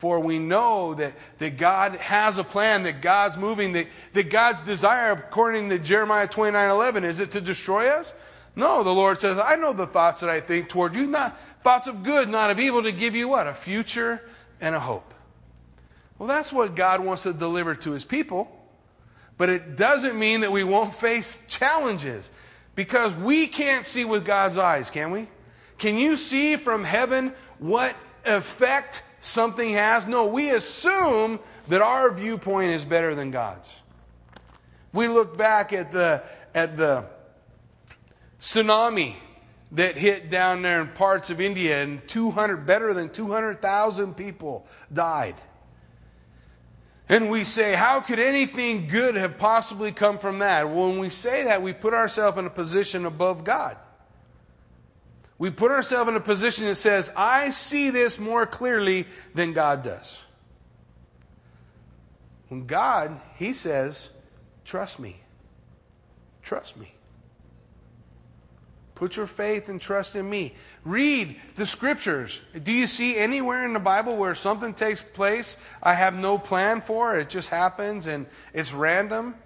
For 0.00 0.18
we 0.18 0.38
know 0.38 0.94
that, 0.94 1.12
that 1.38 1.58
God 1.58 1.96
has 1.96 2.38
a 2.38 2.44
plan, 2.44 2.84
that 2.84 3.02
God's 3.02 3.36
moving, 3.36 3.74
that, 3.74 3.86
that 4.14 4.30
God's 4.30 4.62
desire, 4.62 5.12
according 5.12 5.68
to 5.68 5.78
Jeremiah 5.78 6.26
29 6.26 6.70
11, 6.70 7.04
is 7.04 7.20
it 7.20 7.32
to 7.32 7.40
destroy 7.40 7.86
us? 7.86 8.14
No, 8.56 8.82
the 8.82 8.94
Lord 8.94 9.20
says, 9.20 9.38
I 9.38 9.56
know 9.56 9.74
the 9.74 9.86
thoughts 9.86 10.22
that 10.22 10.30
I 10.30 10.40
think 10.40 10.70
toward 10.70 10.96
you, 10.96 11.06
not 11.06 11.38
thoughts 11.60 11.86
of 11.86 12.02
good, 12.02 12.30
not 12.30 12.50
of 12.50 12.58
evil, 12.58 12.82
to 12.82 12.92
give 12.92 13.14
you 13.14 13.28
what? 13.28 13.46
A 13.46 13.52
future 13.52 14.22
and 14.58 14.74
a 14.74 14.80
hope. 14.80 15.12
Well, 16.18 16.26
that's 16.26 16.50
what 16.50 16.74
God 16.74 17.00
wants 17.04 17.24
to 17.24 17.34
deliver 17.34 17.74
to 17.74 17.90
his 17.92 18.04
people. 18.04 18.50
But 19.36 19.50
it 19.50 19.76
doesn't 19.76 20.18
mean 20.18 20.40
that 20.40 20.50
we 20.50 20.64
won't 20.64 20.94
face 20.94 21.40
challenges 21.46 22.30
because 22.74 23.14
we 23.14 23.46
can't 23.46 23.84
see 23.84 24.06
with 24.06 24.24
God's 24.24 24.56
eyes, 24.56 24.88
can 24.88 25.10
we? 25.10 25.28
Can 25.76 25.98
you 25.98 26.16
see 26.16 26.56
from 26.56 26.84
heaven 26.84 27.34
what 27.58 27.94
effect 28.24 29.02
something 29.20 29.70
has. 29.70 30.06
No, 30.06 30.26
we 30.26 30.50
assume 30.50 31.38
that 31.68 31.82
our 31.82 32.12
viewpoint 32.12 32.72
is 32.72 32.84
better 32.84 33.14
than 33.14 33.30
God's. 33.30 33.72
We 34.92 35.06
look 35.06 35.36
back 35.36 35.72
at 35.72 35.92
the, 35.92 36.22
at 36.54 36.76
the 36.76 37.04
tsunami 38.40 39.14
that 39.72 39.96
hit 39.96 40.30
down 40.30 40.62
there 40.62 40.80
in 40.80 40.88
parts 40.88 41.30
of 41.30 41.40
India, 41.40 41.80
and 41.82 42.06
200, 42.08 42.66
better 42.66 42.92
than 42.92 43.08
200,000 43.08 44.14
people 44.14 44.66
died. 44.92 45.36
And 47.08 47.30
we 47.30 47.44
say, 47.44 47.74
how 47.74 48.00
could 48.00 48.18
anything 48.18 48.88
good 48.88 49.14
have 49.16 49.38
possibly 49.38 49.92
come 49.92 50.18
from 50.18 50.40
that? 50.40 50.68
Well, 50.68 50.88
when 50.88 50.98
we 50.98 51.10
say 51.10 51.44
that, 51.44 51.62
we 51.62 51.72
put 51.72 51.94
ourselves 51.94 52.38
in 52.38 52.46
a 52.46 52.50
position 52.50 53.04
above 53.04 53.44
God 53.44 53.76
we 55.40 55.50
put 55.50 55.70
ourselves 55.70 56.10
in 56.10 56.16
a 56.16 56.20
position 56.20 56.66
that 56.66 56.74
says, 56.74 57.10
I 57.16 57.48
see 57.48 57.88
this 57.88 58.18
more 58.18 58.44
clearly 58.44 59.06
than 59.34 59.54
God 59.54 59.82
does. 59.82 60.22
When 62.48 62.66
God, 62.66 63.18
He 63.36 63.54
says, 63.54 64.10
trust 64.66 65.00
me. 65.00 65.18
Trust 66.42 66.76
me. 66.76 66.92
Put 68.94 69.16
your 69.16 69.26
faith 69.26 69.70
and 69.70 69.80
trust 69.80 70.14
in 70.14 70.28
me. 70.28 70.54
Read 70.84 71.40
the 71.54 71.64
scriptures. 71.64 72.42
Do 72.62 72.70
you 72.70 72.86
see 72.86 73.16
anywhere 73.16 73.64
in 73.64 73.72
the 73.72 73.80
Bible 73.80 74.16
where 74.16 74.34
something 74.34 74.74
takes 74.74 75.00
place 75.00 75.56
I 75.82 75.94
have 75.94 76.12
no 76.12 76.36
plan 76.36 76.82
for? 76.82 77.16
It 77.16 77.30
just 77.30 77.48
happens 77.48 78.06
and 78.06 78.26
it's 78.52 78.74
random? 78.74 79.36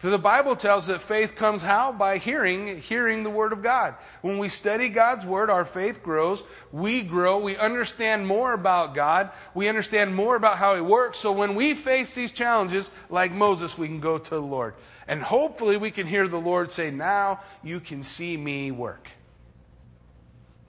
So 0.00 0.10
the 0.10 0.18
Bible 0.18 0.54
tells 0.54 0.86
that 0.86 1.02
faith 1.02 1.34
comes 1.34 1.60
how? 1.60 1.90
By 1.90 2.18
hearing, 2.18 2.78
hearing 2.78 3.24
the 3.24 3.30
Word 3.30 3.52
of 3.52 3.62
God. 3.62 3.96
When 4.22 4.38
we 4.38 4.48
study 4.48 4.88
God's 4.88 5.26
Word, 5.26 5.50
our 5.50 5.64
faith 5.64 6.04
grows. 6.04 6.44
We 6.70 7.02
grow. 7.02 7.38
We 7.38 7.56
understand 7.56 8.24
more 8.24 8.52
about 8.52 8.94
God. 8.94 9.30
We 9.54 9.68
understand 9.68 10.14
more 10.14 10.36
about 10.36 10.56
how 10.56 10.76
He 10.76 10.80
works. 10.80 11.18
So 11.18 11.32
when 11.32 11.56
we 11.56 11.74
face 11.74 12.14
these 12.14 12.30
challenges, 12.30 12.92
like 13.10 13.32
Moses, 13.32 13.76
we 13.76 13.88
can 13.88 13.98
go 13.98 14.18
to 14.18 14.30
the 14.30 14.40
Lord. 14.40 14.74
And 15.08 15.20
hopefully 15.20 15.76
we 15.76 15.90
can 15.90 16.06
hear 16.06 16.28
the 16.28 16.40
Lord 16.40 16.70
say, 16.70 16.92
Now 16.92 17.40
you 17.64 17.80
can 17.80 18.04
see 18.04 18.36
me 18.36 18.70
work. 18.70 19.08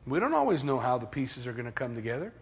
We 0.07 0.19
don't 0.19 0.33
always 0.33 0.63
know 0.63 0.79
how 0.79 0.97
the 0.97 1.05
pieces 1.05 1.45
are 1.45 1.53
going 1.53 1.65
to 1.65 1.71
come 1.71 1.93
together. 1.93 2.33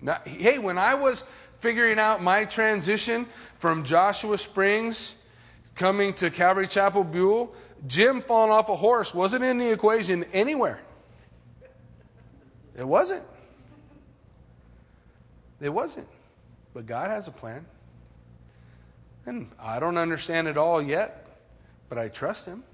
Now, 0.00 0.20
hey, 0.24 0.60
when 0.60 0.78
I 0.78 0.94
was 0.94 1.24
figuring 1.58 1.98
out 1.98 2.22
my 2.22 2.44
transition 2.44 3.26
from 3.58 3.82
Joshua 3.82 4.38
Springs 4.38 5.16
coming 5.78 6.12
to 6.12 6.30
Calvary 6.30 6.66
Chapel 6.66 7.04
Buhl, 7.04 7.54
Jim 7.86 8.20
falling 8.20 8.50
off 8.50 8.68
a 8.68 8.76
horse 8.76 9.14
wasn't 9.14 9.44
in 9.44 9.58
the 9.58 9.70
equation 9.70 10.24
anywhere. 10.32 10.80
It 12.76 12.86
wasn't. 12.86 13.24
It 15.60 15.70
wasn't. 15.70 16.08
But 16.74 16.86
God 16.86 17.10
has 17.10 17.28
a 17.28 17.30
plan. 17.30 17.64
And 19.24 19.50
I 19.58 19.78
don't 19.78 19.96
understand 19.96 20.48
it 20.48 20.56
all 20.56 20.82
yet, 20.82 21.26
but 21.88 21.96
I 21.96 22.08
trust 22.08 22.46
Him. 22.46 22.64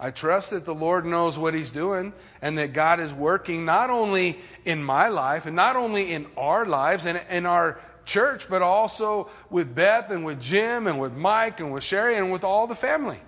I 0.00 0.10
trust 0.10 0.50
that 0.50 0.64
the 0.64 0.74
Lord 0.74 1.04
knows 1.04 1.38
what 1.38 1.54
He's 1.54 1.70
doing 1.70 2.12
and 2.40 2.58
that 2.58 2.72
God 2.72 3.00
is 3.00 3.12
working 3.12 3.64
not 3.64 3.90
only 3.90 4.40
in 4.64 4.82
my 4.82 5.08
life 5.08 5.46
and 5.46 5.54
not 5.54 5.76
only 5.76 6.12
in 6.12 6.26
our 6.36 6.66
lives 6.66 7.06
and 7.06 7.20
in 7.30 7.46
our 7.46 7.80
church, 8.04 8.48
but 8.48 8.62
also 8.62 9.30
with 9.50 9.74
Beth 9.74 10.10
and 10.10 10.24
with 10.24 10.40
Jim 10.40 10.86
and 10.86 10.98
with 10.98 11.12
Mike 11.12 11.60
and 11.60 11.72
with 11.72 11.84
Sherry 11.84 12.16
and 12.16 12.32
with 12.32 12.44
all 12.44 12.66
the 12.66 12.74
family. 12.74 13.18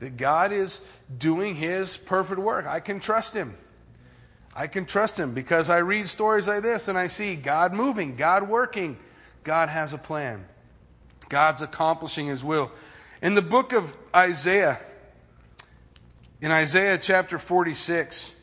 That 0.00 0.16
God 0.16 0.52
is 0.52 0.80
doing 1.16 1.54
His 1.54 1.96
perfect 1.96 2.40
work. 2.40 2.66
I 2.66 2.80
can 2.80 3.00
trust 3.00 3.34
Him. 3.34 3.56
I 4.54 4.66
can 4.66 4.86
trust 4.86 5.18
Him 5.18 5.34
because 5.34 5.70
I 5.70 5.78
read 5.78 6.08
stories 6.08 6.48
like 6.48 6.62
this 6.62 6.88
and 6.88 6.96
I 6.96 7.08
see 7.08 7.36
God 7.36 7.74
moving, 7.74 8.16
God 8.16 8.48
working. 8.48 8.96
God 9.44 9.68
has 9.68 9.92
a 9.92 9.98
plan, 9.98 10.44
God's 11.28 11.62
accomplishing 11.62 12.26
His 12.26 12.42
will. 12.42 12.72
In 13.22 13.34
the 13.34 13.42
book 13.42 13.72
of 13.72 13.96
Isaiah, 14.14 14.80
in 16.40 16.50
Isaiah 16.50 16.98
chapter 16.98 17.38
46, 17.38 18.34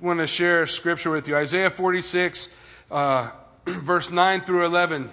I 0.00 0.04
want 0.04 0.20
to 0.20 0.26
share 0.26 0.66
scripture 0.66 1.10
with 1.10 1.26
you. 1.26 1.36
Isaiah 1.36 1.68
46, 1.68 2.48
uh, 2.90 3.30
verse 3.80 4.10
9 4.10 4.42
through 4.42 4.64
11 4.66 5.10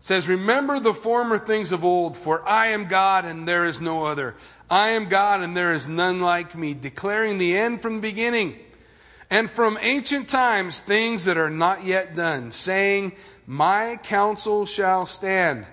says, 0.00 0.28
Remember 0.28 0.80
the 0.80 0.94
former 0.94 1.38
things 1.38 1.72
of 1.72 1.84
old, 1.84 2.16
for 2.16 2.46
I 2.48 2.68
am 2.68 2.86
God 2.86 3.24
and 3.24 3.46
there 3.46 3.66
is 3.66 3.80
no 3.80 4.06
other. 4.06 4.34
I 4.68 4.90
am 4.90 5.08
God 5.08 5.42
and 5.42 5.56
there 5.56 5.72
is 5.72 5.88
none 5.88 6.20
like 6.20 6.56
me, 6.56 6.74
declaring 6.74 7.38
the 7.38 7.56
end 7.56 7.82
from 7.82 7.96
the 7.96 8.00
beginning. 8.00 8.58
And 9.28 9.48
from 9.48 9.78
ancient 9.80 10.28
times, 10.28 10.80
things 10.80 11.26
that 11.26 11.38
are 11.38 11.50
not 11.50 11.84
yet 11.84 12.16
done, 12.16 12.50
saying, 12.50 13.12
My 13.46 13.96
counsel 14.02 14.66
shall 14.66 15.06
stand, 15.06 15.66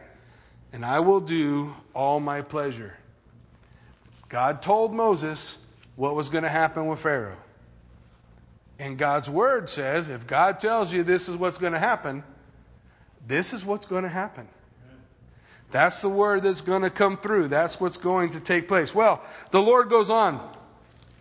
and 0.71 0.85
I 0.85 0.99
will 0.99 1.21
do 1.21 1.73
all 1.95 2.19
my 2.19 2.41
pleasure. 2.41 2.95
God 4.29 4.61
told 4.61 4.93
Moses 4.93 5.57
what 5.95 6.15
was 6.15 6.29
going 6.29 6.43
to 6.43 6.49
happen 6.49 6.85
with 6.85 6.99
Pharaoh. 6.99 7.37
And 8.79 8.97
God's 8.97 9.29
word 9.29 9.69
says 9.69 10.09
if 10.09 10.27
God 10.27 10.59
tells 10.59 10.93
you 10.93 11.03
this 11.03 11.29
is 11.29 11.35
what's 11.35 11.57
going 11.57 11.73
to 11.73 11.79
happen, 11.79 12.23
this 13.25 13.53
is 13.53 13.65
what's 13.65 13.85
going 13.85 14.03
to 14.03 14.09
happen. 14.09 14.47
That's 15.69 16.01
the 16.01 16.09
word 16.09 16.43
that's 16.43 16.61
going 16.61 16.83
to 16.83 16.89
come 16.89 17.17
through. 17.17 17.49
That's 17.49 17.79
what's 17.79 17.97
going 17.97 18.29
to 18.31 18.39
take 18.39 18.67
place. 18.67 18.95
Well, 18.95 19.21
the 19.51 19.61
Lord 19.61 19.89
goes 19.89 20.09
on 20.09 20.39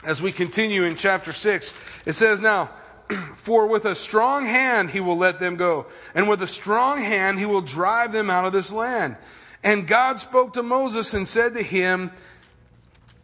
as 0.04 0.22
we 0.22 0.30
continue 0.30 0.84
in 0.84 0.94
chapter 0.94 1.32
6. 1.32 1.74
It 2.06 2.12
says, 2.12 2.40
Now, 2.40 2.70
for 3.34 3.66
with 3.66 3.84
a 3.86 3.94
strong 3.94 4.44
hand 4.44 4.90
he 4.90 5.00
will 5.00 5.16
let 5.16 5.38
them 5.40 5.56
go, 5.56 5.86
and 6.14 6.28
with 6.28 6.42
a 6.42 6.46
strong 6.46 6.98
hand 6.98 7.40
he 7.40 7.46
will 7.46 7.60
drive 7.60 8.12
them 8.12 8.30
out 8.30 8.44
of 8.44 8.52
this 8.52 8.70
land. 8.70 9.16
And 9.64 9.86
God 9.86 10.20
spoke 10.20 10.52
to 10.52 10.62
Moses 10.62 11.12
and 11.12 11.26
said 11.26 11.54
to 11.54 11.62
him, 11.62 12.12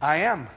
I 0.01 0.17
am. 0.17 0.49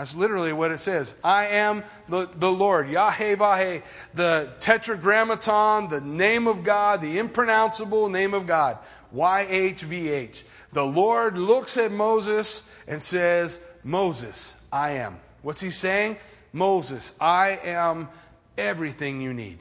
That's 0.00 0.14
literally 0.14 0.54
what 0.54 0.70
it 0.70 0.80
says. 0.80 1.12
I 1.22 1.48
am 1.48 1.84
the, 2.08 2.26
the 2.34 2.50
Lord, 2.50 2.88
Yahweh 2.88 3.82
the 4.14 4.50
tetragrammaton, 4.58 5.90
the 5.90 6.00
name 6.00 6.46
of 6.48 6.62
God, 6.62 7.02
the 7.02 7.18
impronounceable 7.18 8.08
name 8.08 8.32
of 8.32 8.46
God, 8.46 8.78
YHVH. 9.14 10.44
The 10.72 10.86
Lord 10.86 11.36
looks 11.36 11.76
at 11.76 11.92
Moses 11.92 12.62
and 12.86 13.02
says, 13.02 13.60
Moses, 13.84 14.54
I 14.72 14.92
am. 14.92 15.18
What's 15.42 15.60
he 15.60 15.68
saying? 15.70 16.16
Moses, 16.54 17.12
I 17.20 17.60
am 17.62 18.08
everything 18.56 19.20
you 19.20 19.34
need. 19.34 19.58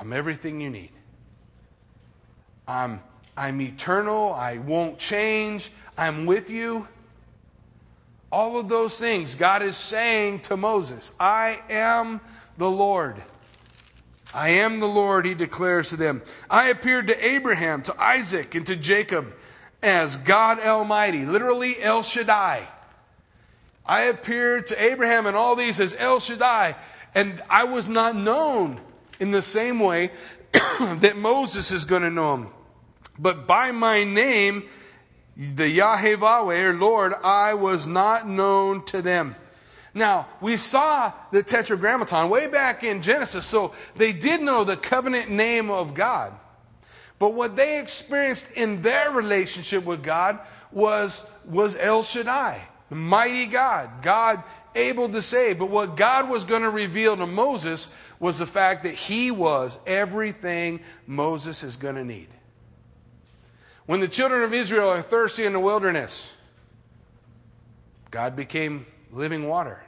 I'm 0.00 0.14
everything 0.14 0.62
you 0.62 0.70
need. 0.70 0.92
I'm, 2.66 3.02
I'm 3.36 3.60
eternal. 3.60 4.32
I 4.32 4.56
won't 4.56 4.96
change. 4.96 5.72
I'm 5.98 6.24
with 6.24 6.48
you. 6.48 6.88
All 8.30 8.58
of 8.58 8.68
those 8.68 8.98
things 8.98 9.34
God 9.34 9.62
is 9.62 9.76
saying 9.76 10.40
to 10.40 10.56
Moses 10.56 11.12
I 11.18 11.60
am 11.70 12.20
the 12.56 12.70
Lord. 12.70 13.22
I 14.34 14.50
am 14.50 14.80
the 14.80 14.88
Lord, 14.88 15.24
he 15.24 15.34
declares 15.34 15.88
to 15.90 15.96
them. 15.96 16.22
I 16.50 16.68
appeared 16.68 17.06
to 17.06 17.26
Abraham, 17.26 17.82
to 17.84 17.98
Isaac, 17.98 18.54
and 18.54 18.66
to 18.66 18.76
Jacob 18.76 19.34
as 19.82 20.16
God 20.16 20.60
Almighty, 20.60 21.24
literally 21.24 21.80
El 21.80 22.02
Shaddai. 22.02 22.68
I 23.86 24.02
appeared 24.02 24.66
to 24.66 24.82
Abraham 24.82 25.24
and 25.26 25.34
all 25.34 25.56
these 25.56 25.80
as 25.80 25.96
El 25.98 26.20
Shaddai, 26.20 26.76
and 27.14 27.42
I 27.48 27.64
was 27.64 27.88
not 27.88 28.14
known 28.16 28.80
in 29.18 29.30
the 29.30 29.40
same 29.40 29.80
way 29.80 30.10
that 30.52 31.16
Moses 31.16 31.70
is 31.70 31.86
going 31.86 32.02
to 32.02 32.10
know 32.10 32.34
him. 32.34 32.48
But 33.18 33.46
by 33.46 33.72
my 33.72 34.04
name, 34.04 34.64
the 35.38 35.68
Yahweh, 35.68 36.62
or 36.62 36.74
Lord, 36.74 37.14
I 37.22 37.54
was 37.54 37.86
not 37.86 38.28
known 38.28 38.84
to 38.86 39.00
them. 39.00 39.36
Now, 39.94 40.26
we 40.40 40.56
saw 40.56 41.12
the 41.30 41.42
Tetragrammaton 41.42 42.28
way 42.28 42.48
back 42.48 42.82
in 42.82 43.02
Genesis, 43.02 43.46
so 43.46 43.72
they 43.96 44.12
did 44.12 44.42
know 44.42 44.64
the 44.64 44.76
covenant 44.76 45.30
name 45.30 45.70
of 45.70 45.94
God. 45.94 46.34
But 47.18 47.34
what 47.34 47.56
they 47.56 47.80
experienced 47.80 48.50
in 48.52 48.82
their 48.82 49.10
relationship 49.10 49.84
with 49.84 50.02
God 50.02 50.40
was, 50.70 51.24
was 51.44 51.76
El 51.76 52.02
Shaddai, 52.02 52.62
the 52.90 52.96
mighty 52.96 53.46
God, 53.46 54.02
God 54.02 54.42
able 54.74 55.08
to 55.08 55.22
save. 55.22 55.58
But 55.58 55.70
what 55.70 55.96
God 55.96 56.28
was 56.28 56.44
going 56.44 56.62
to 56.62 56.70
reveal 56.70 57.16
to 57.16 57.26
Moses 57.26 57.88
was 58.20 58.38
the 58.38 58.46
fact 58.46 58.82
that 58.84 58.94
he 58.94 59.30
was 59.30 59.78
everything 59.86 60.80
Moses 61.06 61.64
is 61.64 61.76
going 61.76 61.96
to 61.96 62.04
need. 62.04 62.28
When 63.88 64.00
the 64.00 64.08
children 64.08 64.42
of 64.42 64.52
Israel 64.52 64.90
are 64.90 65.00
thirsty 65.00 65.46
in 65.46 65.54
the 65.54 65.60
wilderness, 65.60 66.34
God 68.10 68.36
became 68.36 68.84
living 69.10 69.48
water. 69.48 69.82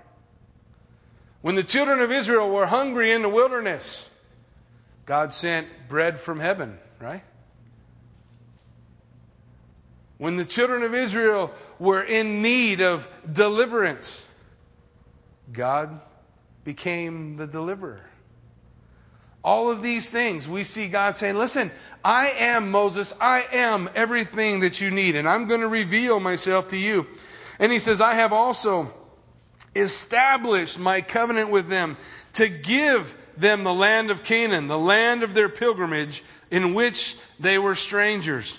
When 1.42 1.54
the 1.54 1.62
children 1.62 2.00
of 2.00 2.10
Israel 2.10 2.48
were 2.48 2.64
hungry 2.64 3.12
in 3.12 3.20
the 3.20 3.28
wilderness, 3.28 4.08
God 5.04 5.34
sent 5.34 5.66
bread 5.86 6.18
from 6.18 6.40
heaven, 6.40 6.78
right? 6.98 7.22
When 10.16 10.36
the 10.36 10.46
children 10.46 10.82
of 10.82 10.94
Israel 10.94 11.52
were 11.78 12.02
in 12.02 12.40
need 12.40 12.80
of 12.80 13.06
deliverance, 13.30 14.26
God 15.52 16.00
became 16.64 17.36
the 17.36 17.46
deliverer. 17.46 18.09
All 19.42 19.70
of 19.70 19.82
these 19.82 20.10
things, 20.10 20.48
we 20.48 20.64
see 20.64 20.88
God 20.88 21.16
saying, 21.16 21.36
Listen, 21.36 21.70
I 22.04 22.30
am 22.30 22.70
Moses. 22.70 23.14
I 23.20 23.46
am 23.52 23.88
everything 23.94 24.60
that 24.60 24.80
you 24.80 24.90
need, 24.90 25.16
and 25.16 25.28
I'm 25.28 25.46
going 25.46 25.60
to 25.60 25.68
reveal 25.68 26.20
myself 26.20 26.68
to 26.68 26.76
you. 26.76 27.06
And 27.58 27.70
he 27.70 27.78
says, 27.78 28.00
I 28.00 28.14
have 28.14 28.32
also 28.32 28.92
established 29.76 30.78
my 30.78 31.00
covenant 31.00 31.50
with 31.50 31.68
them 31.68 31.96
to 32.34 32.48
give 32.48 33.14
them 33.36 33.64
the 33.64 33.74
land 33.74 34.10
of 34.10 34.22
Canaan, 34.22 34.68
the 34.68 34.78
land 34.78 35.22
of 35.22 35.34
their 35.34 35.48
pilgrimage, 35.48 36.22
in 36.50 36.74
which 36.74 37.16
they 37.38 37.58
were 37.58 37.74
strangers. 37.74 38.58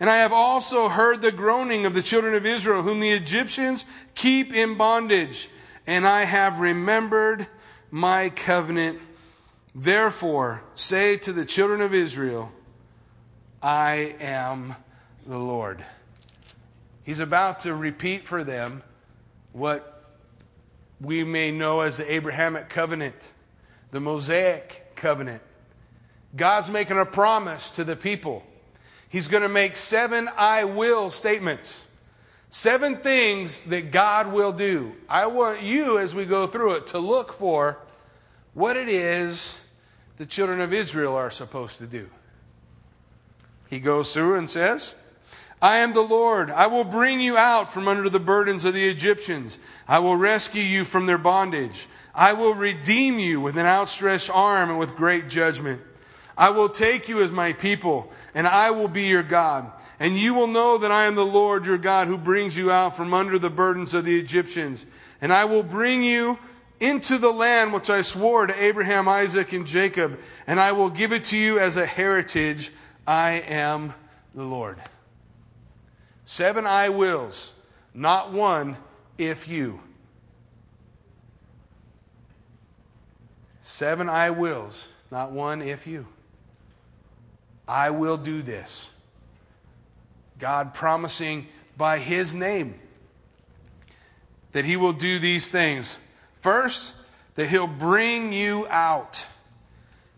And 0.00 0.10
I 0.10 0.16
have 0.18 0.32
also 0.32 0.88
heard 0.88 1.22
the 1.22 1.32
groaning 1.32 1.86
of 1.86 1.94
the 1.94 2.02
children 2.02 2.34
of 2.34 2.44
Israel, 2.44 2.82
whom 2.82 3.00
the 3.00 3.12
Egyptians 3.12 3.84
keep 4.14 4.52
in 4.52 4.76
bondage. 4.76 5.48
And 5.86 6.06
I 6.06 6.24
have 6.24 6.60
remembered 6.60 7.46
my 7.90 8.30
covenant 8.30 9.00
Therefore, 9.74 10.62
say 10.74 11.16
to 11.18 11.32
the 11.32 11.44
children 11.44 11.80
of 11.80 11.92
Israel, 11.92 12.52
I 13.60 14.14
am 14.20 14.76
the 15.26 15.38
Lord. 15.38 15.84
He's 17.02 17.20
about 17.20 17.60
to 17.60 17.74
repeat 17.74 18.26
for 18.26 18.44
them 18.44 18.82
what 19.52 20.04
we 21.00 21.24
may 21.24 21.50
know 21.50 21.80
as 21.80 21.96
the 21.96 22.12
Abrahamic 22.12 22.68
covenant, 22.68 23.32
the 23.90 24.00
Mosaic 24.00 24.92
covenant. 24.94 25.42
God's 26.36 26.70
making 26.70 26.98
a 26.98 27.04
promise 27.04 27.70
to 27.72 27.84
the 27.84 27.96
people. 27.96 28.44
He's 29.08 29.28
going 29.28 29.42
to 29.42 29.48
make 29.48 29.76
seven 29.76 30.28
I 30.36 30.64
will 30.64 31.10
statements. 31.10 31.84
Seven 32.50 32.98
things 32.98 33.64
that 33.64 33.90
God 33.90 34.32
will 34.32 34.52
do. 34.52 34.94
I 35.08 35.26
want 35.26 35.62
you, 35.62 35.98
as 35.98 36.14
we 36.14 36.24
go 36.24 36.46
through 36.46 36.74
it, 36.74 36.86
to 36.88 36.98
look 36.98 37.32
for 37.32 37.78
what 38.54 38.76
it 38.76 38.88
is 38.88 39.58
the 40.16 40.26
children 40.26 40.60
of 40.60 40.72
Israel 40.72 41.14
are 41.14 41.30
supposed 41.30 41.78
to 41.78 41.86
do. 41.86 42.08
He 43.68 43.80
goes 43.80 44.12
through 44.12 44.36
and 44.36 44.48
says, 44.48 44.94
I 45.60 45.78
am 45.78 45.92
the 45.92 46.02
Lord. 46.02 46.50
I 46.50 46.66
will 46.66 46.84
bring 46.84 47.20
you 47.20 47.36
out 47.36 47.72
from 47.72 47.88
under 47.88 48.08
the 48.08 48.20
burdens 48.20 48.64
of 48.64 48.74
the 48.74 48.88
Egyptians. 48.88 49.58
I 49.88 49.98
will 49.98 50.16
rescue 50.16 50.62
you 50.62 50.84
from 50.84 51.06
their 51.06 51.18
bondage. 51.18 51.86
I 52.14 52.34
will 52.34 52.54
redeem 52.54 53.18
you 53.18 53.40
with 53.40 53.56
an 53.56 53.66
outstretched 53.66 54.30
arm 54.30 54.70
and 54.70 54.78
with 54.78 54.94
great 54.94 55.28
judgment. 55.28 55.80
I 56.36 56.50
will 56.50 56.68
take 56.68 57.08
you 57.08 57.22
as 57.22 57.32
my 57.32 57.52
people, 57.52 58.12
and 58.34 58.46
I 58.46 58.72
will 58.72 58.88
be 58.88 59.04
your 59.04 59.22
God. 59.22 59.70
And 59.98 60.18
you 60.18 60.34
will 60.34 60.48
know 60.48 60.78
that 60.78 60.90
I 60.90 61.06
am 61.06 61.14
the 61.14 61.24
Lord 61.24 61.64
your 61.64 61.78
God 61.78 62.08
who 62.08 62.18
brings 62.18 62.56
you 62.56 62.70
out 62.70 62.96
from 62.96 63.14
under 63.14 63.38
the 63.38 63.50
burdens 63.50 63.94
of 63.94 64.04
the 64.04 64.18
Egyptians. 64.18 64.84
And 65.20 65.32
I 65.32 65.44
will 65.44 65.62
bring 65.62 66.02
you 66.02 66.38
into 66.80 67.18
the 67.18 67.32
land 67.32 67.72
which 67.72 67.90
I 67.90 68.02
swore 68.02 68.46
to 68.46 68.62
Abraham, 68.62 69.08
Isaac, 69.08 69.52
and 69.52 69.66
Jacob, 69.66 70.18
and 70.46 70.58
I 70.58 70.72
will 70.72 70.90
give 70.90 71.12
it 71.12 71.24
to 71.24 71.36
you 71.36 71.58
as 71.58 71.76
a 71.76 71.86
heritage. 71.86 72.72
I 73.06 73.32
am 73.48 73.94
the 74.34 74.44
Lord. 74.44 74.78
Seven 76.24 76.66
I 76.66 76.88
wills, 76.88 77.52
not 77.92 78.32
one 78.32 78.76
if 79.18 79.46
you. 79.46 79.80
Seven 83.60 84.08
I 84.08 84.30
wills, 84.30 84.88
not 85.10 85.32
one 85.32 85.62
if 85.62 85.86
you. 85.86 86.06
I 87.66 87.90
will 87.90 88.16
do 88.16 88.42
this. 88.42 88.90
God 90.38 90.74
promising 90.74 91.46
by 91.76 91.98
His 91.98 92.34
name 92.34 92.74
that 94.52 94.64
He 94.64 94.76
will 94.76 94.92
do 94.92 95.18
these 95.18 95.50
things. 95.50 95.98
First, 96.44 96.92
that 97.36 97.48
He'll 97.48 97.66
bring 97.66 98.34
you 98.34 98.66
out. 98.68 99.24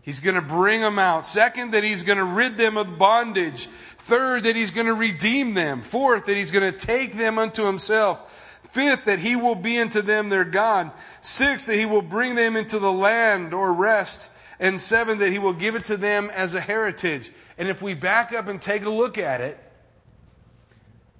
He's 0.01 0.19
going 0.19 0.35
to 0.35 0.41
bring 0.41 0.81
them 0.81 0.99
out. 0.99 1.25
Second, 1.25 1.71
that 1.71 1.85
He's 1.85 2.03
going 2.03 2.17
to 2.17 2.25
rid 2.25 2.57
them 2.57 2.75
of 2.75 2.99
bondage. 2.99 3.67
Third, 3.97 4.43
that 4.43 4.53
He's 4.53 4.71
going 4.71 4.87
to 4.87 4.93
redeem 4.93 5.53
them. 5.53 5.81
Fourth, 5.81 6.25
that 6.25 6.35
He's 6.35 6.51
going 6.51 6.69
to 6.69 6.77
take 6.77 7.13
them 7.13 7.39
unto 7.39 7.63
Himself. 7.63 8.59
Fifth, 8.67 9.05
that 9.05 9.19
He 9.19 9.37
will 9.37 9.55
be 9.55 9.79
unto 9.79 10.01
them 10.01 10.27
their 10.27 10.43
God. 10.43 10.91
Sixth, 11.21 11.67
that 11.67 11.77
He 11.77 11.85
will 11.85 12.01
bring 12.01 12.35
them 12.35 12.57
into 12.57 12.77
the 12.77 12.91
land 12.91 13.53
or 13.53 13.71
rest. 13.71 14.29
And 14.59 14.81
seven, 14.81 15.19
that 15.19 15.31
He 15.31 15.39
will 15.39 15.53
give 15.53 15.75
it 15.75 15.85
to 15.85 15.95
them 15.95 16.29
as 16.31 16.55
a 16.55 16.59
heritage. 16.59 17.31
And 17.57 17.69
if 17.69 17.81
we 17.81 17.93
back 17.93 18.33
up 18.33 18.49
and 18.49 18.61
take 18.61 18.83
a 18.83 18.89
look 18.89 19.17
at 19.17 19.39
it, 19.39 19.57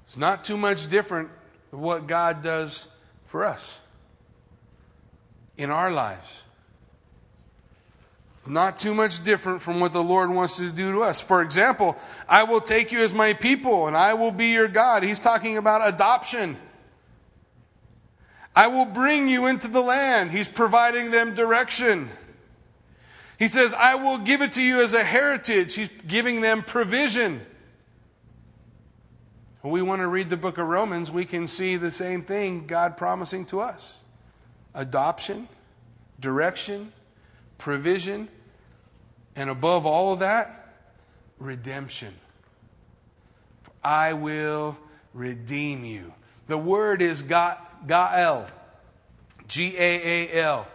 it's 0.05 0.17
not 0.17 0.43
too 0.43 0.57
much 0.57 0.89
different 0.89 1.29
than 1.71 1.79
what 1.79 2.07
God 2.07 2.41
does 2.41 2.89
for 3.23 3.45
us 3.45 3.79
in 5.57 5.71
our 5.71 5.91
lives. 5.91 6.43
It's 8.39 8.47
not 8.47 8.79
too 8.79 8.93
much 8.93 9.23
different 9.23 9.61
from 9.61 9.79
what 9.79 9.91
the 9.91 10.03
Lord 10.03 10.29
wants 10.29 10.57
to 10.57 10.71
do 10.71 10.93
to 10.93 11.03
us. 11.03 11.19
For 11.19 11.41
example, 11.41 11.97
I 12.29 12.43
will 12.43 12.61
take 12.61 12.91
you 12.91 12.99
as 12.99 13.13
my 13.13 13.33
people 13.33 13.87
and 13.87 13.97
I 13.97 14.13
will 14.13 14.31
be 14.31 14.47
your 14.47 14.67
God. 14.67 15.03
He's 15.03 15.19
talking 15.19 15.57
about 15.57 15.85
adoption. 15.85 16.57
I 18.55 18.67
will 18.67 18.85
bring 18.85 19.27
you 19.27 19.47
into 19.47 19.67
the 19.67 19.81
land. 19.81 20.31
He's 20.31 20.47
providing 20.47 21.11
them 21.11 21.35
direction. 21.35 22.09
He 23.37 23.47
says, 23.47 23.73
I 23.73 23.95
will 23.95 24.17
give 24.17 24.41
it 24.41 24.53
to 24.53 24.63
you 24.63 24.81
as 24.81 24.93
a 24.93 25.03
heritage. 25.03 25.75
He's 25.75 25.89
giving 26.07 26.41
them 26.41 26.63
provision. 26.63 27.45
When 29.61 29.73
we 29.73 29.81
want 29.81 30.01
to 30.01 30.07
read 30.07 30.29
the 30.29 30.37
book 30.37 30.57
of 30.57 30.67
Romans, 30.67 31.11
we 31.11 31.25
can 31.25 31.47
see 31.47 31.75
the 31.75 31.91
same 31.91 32.23
thing 32.23 32.65
God 32.65 32.97
promising 32.97 33.45
to 33.47 33.59
us 33.59 33.97
adoption, 34.77 35.49
direction, 36.21 36.93
provision, 37.57 38.29
and 39.35 39.49
above 39.49 39.85
all 39.85 40.13
of 40.13 40.19
that, 40.19 40.75
redemption. 41.39 42.13
For 43.63 43.71
I 43.83 44.13
will 44.13 44.77
redeem 45.13 45.83
you. 45.83 46.13
The 46.47 46.57
word 46.57 47.01
is 47.01 47.23
Gaal, 47.23 48.47
G 49.47 49.75
A 49.77 50.29
A 50.29 50.43
L. 50.43 50.67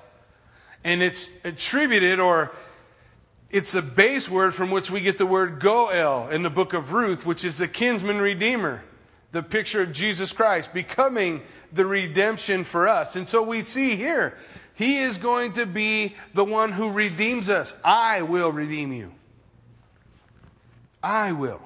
And 0.84 1.00
it's 1.02 1.30
attributed 1.44 2.18
or 2.18 2.52
it's 3.50 3.74
a 3.74 3.82
base 3.82 4.28
word 4.28 4.52
from 4.52 4.70
which 4.70 4.90
we 4.90 5.00
get 5.00 5.18
the 5.18 5.26
word 5.26 5.60
Goel 5.60 6.28
in 6.28 6.42
the 6.42 6.50
book 6.50 6.72
of 6.72 6.92
Ruth, 6.92 7.24
which 7.24 7.44
is 7.44 7.58
the 7.58 7.68
kinsman 7.68 8.18
redeemer, 8.18 8.82
the 9.30 9.42
picture 9.42 9.82
of 9.82 9.92
Jesus 9.92 10.32
Christ 10.32 10.74
becoming 10.74 11.42
the 11.72 11.86
redemption 11.86 12.64
for 12.64 12.88
us. 12.88 13.16
And 13.16 13.28
so 13.28 13.42
we 13.42 13.62
see 13.62 13.96
here, 13.96 14.36
he 14.74 14.98
is 14.98 15.18
going 15.18 15.52
to 15.54 15.66
be 15.66 16.16
the 16.34 16.44
one 16.44 16.72
who 16.72 16.90
redeems 16.90 17.50
us. 17.50 17.76
I 17.84 18.22
will 18.22 18.50
redeem 18.50 18.92
you. 18.92 19.12
I 21.02 21.32
will. 21.32 21.60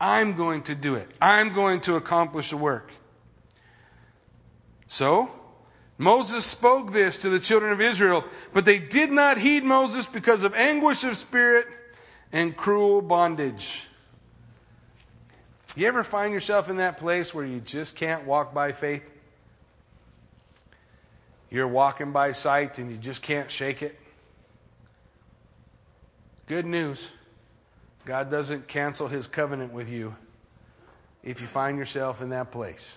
I'm 0.00 0.34
going 0.34 0.62
to 0.64 0.74
do 0.74 0.94
it. 0.94 1.08
I'm 1.20 1.52
going 1.52 1.80
to 1.82 1.96
accomplish 1.96 2.50
the 2.50 2.56
work. 2.56 2.90
So, 4.86 5.30
Moses 5.98 6.44
spoke 6.44 6.92
this 6.92 7.16
to 7.18 7.30
the 7.30 7.40
children 7.40 7.72
of 7.72 7.80
Israel, 7.80 8.24
but 8.52 8.64
they 8.64 8.78
did 8.78 9.10
not 9.10 9.38
heed 9.38 9.64
Moses 9.64 10.06
because 10.06 10.42
of 10.42 10.54
anguish 10.54 11.04
of 11.04 11.16
spirit 11.16 11.66
and 12.32 12.56
cruel 12.56 13.00
bondage. 13.00 13.86
You 15.76 15.86
ever 15.86 16.02
find 16.02 16.32
yourself 16.32 16.70
in 16.70 16.78
that 16.78 16.96
place 16.96 17.34
where 17.34 17.44
you 17.44 17.60
just 17.60 17.96
can't 17.96 18.24
walk 18.24 18.54
by 18.54 18.72
faith? 18.72 19.12
You're 21.50 21.68
walking 21.68 22.12
by 22.12 22.32
sight 22.32 22.78
and 22.78 22.90
you 22.90 22.96
just 22.96 23.22
can't 23.22 23.50
shake 23.50 23.82
it? 23.82 23.96
Good 26.46 26.64
news 26.64 27.12
God 28.06 28.30
doesn't 28.30 28.68
cancel 28.68 29.08
his 29.08 29.26
covenant 29.26 29.72
with 29.72 29.88
you 29.88 30.14
if 31.24 31.40
you 31.40 31.46
find 31.48 31.76
yourself 31.76 32.22
in 32.22 32.30
that 32.30 32.52
place. 32.52 32.94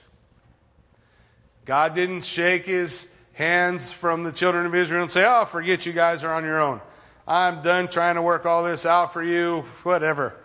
God 1.66 1.96
didn't 1.96 2.24
shake 2.24 2.68
his 2.68 3.08
hands 3.34 3.92
from 3.92 4.24
the 4.24 4.32
children 4.32 4.68
of 4.68 4.76
Israel 4.76 5.02
and 5.02 5.12
say, 5.12 5.26
Oh, 5.28 5.46
forget 5.46 5.86
you 5.86 5.94
guys 5.94 6.24
are 6.24 6.34
on 6.34 6.44
your 6.44 6.60
own. 6.60 6.80
I'm 7.28 7.62
done 7.62 7.88
trying 7.90 8.16
to 8.16 8.22
work 8.22 8.46
all 8.46 8.64
this 8.64 8.86
out 8.86 9.14
for 9.14 9.24
you, 9.24 9.66
whatever. 9.84 10.36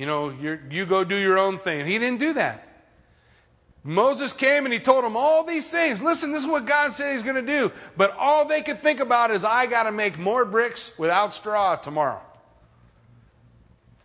You 0.00 0.06
know, 0.06 0.30
you 0.70 0.86
go 0.86 1.04
do 1.04 1.14
your 1.14 1.36
own 1.36 1.58
thing. 1.58 1.84
He 1.84 1.98
didn't 1.98 2.20
do 2.20 2.32
that. 2.32 2.66
Moses 3.84 4.32
came 4.32 4.64
and 4.64 4.72
he 4.72 4.80
told 4.80 5.04
them 5.04 5.14
all 5.14 5.44
these 5.44 5.70
things. 5.70 6.00
Listen, 6.00 6.32
this 6.32 6.40
is 6.40 6.48
what 6.48 6.64
God 6.64 6.94
said 6.94 7.12
he's 7.12 7.22
going 7.22 7.34
to 7.34 7.42
do. 7.42 7.70
But 7.98 8.16
all 8.16 8.46
they 8.46 8.62
could 8.62 8.82
think 8.82 9.00
about 9.00 9.30
is, 9.30 9.44
I 9.44 9.66
got 9.66 9.82
to 9.82 9.92
make 9.92 10.18
more 10.18 10.46
bricks 10.46 10.90
without 10.96 11.34
straw 11.34 11.76
tomorrow. 11.76 12.22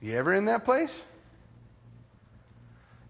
You 0.01 0.15
ever 0.15 0.33
in 0.33 0.43
that 0.45 0.65
place? 0.65 1.01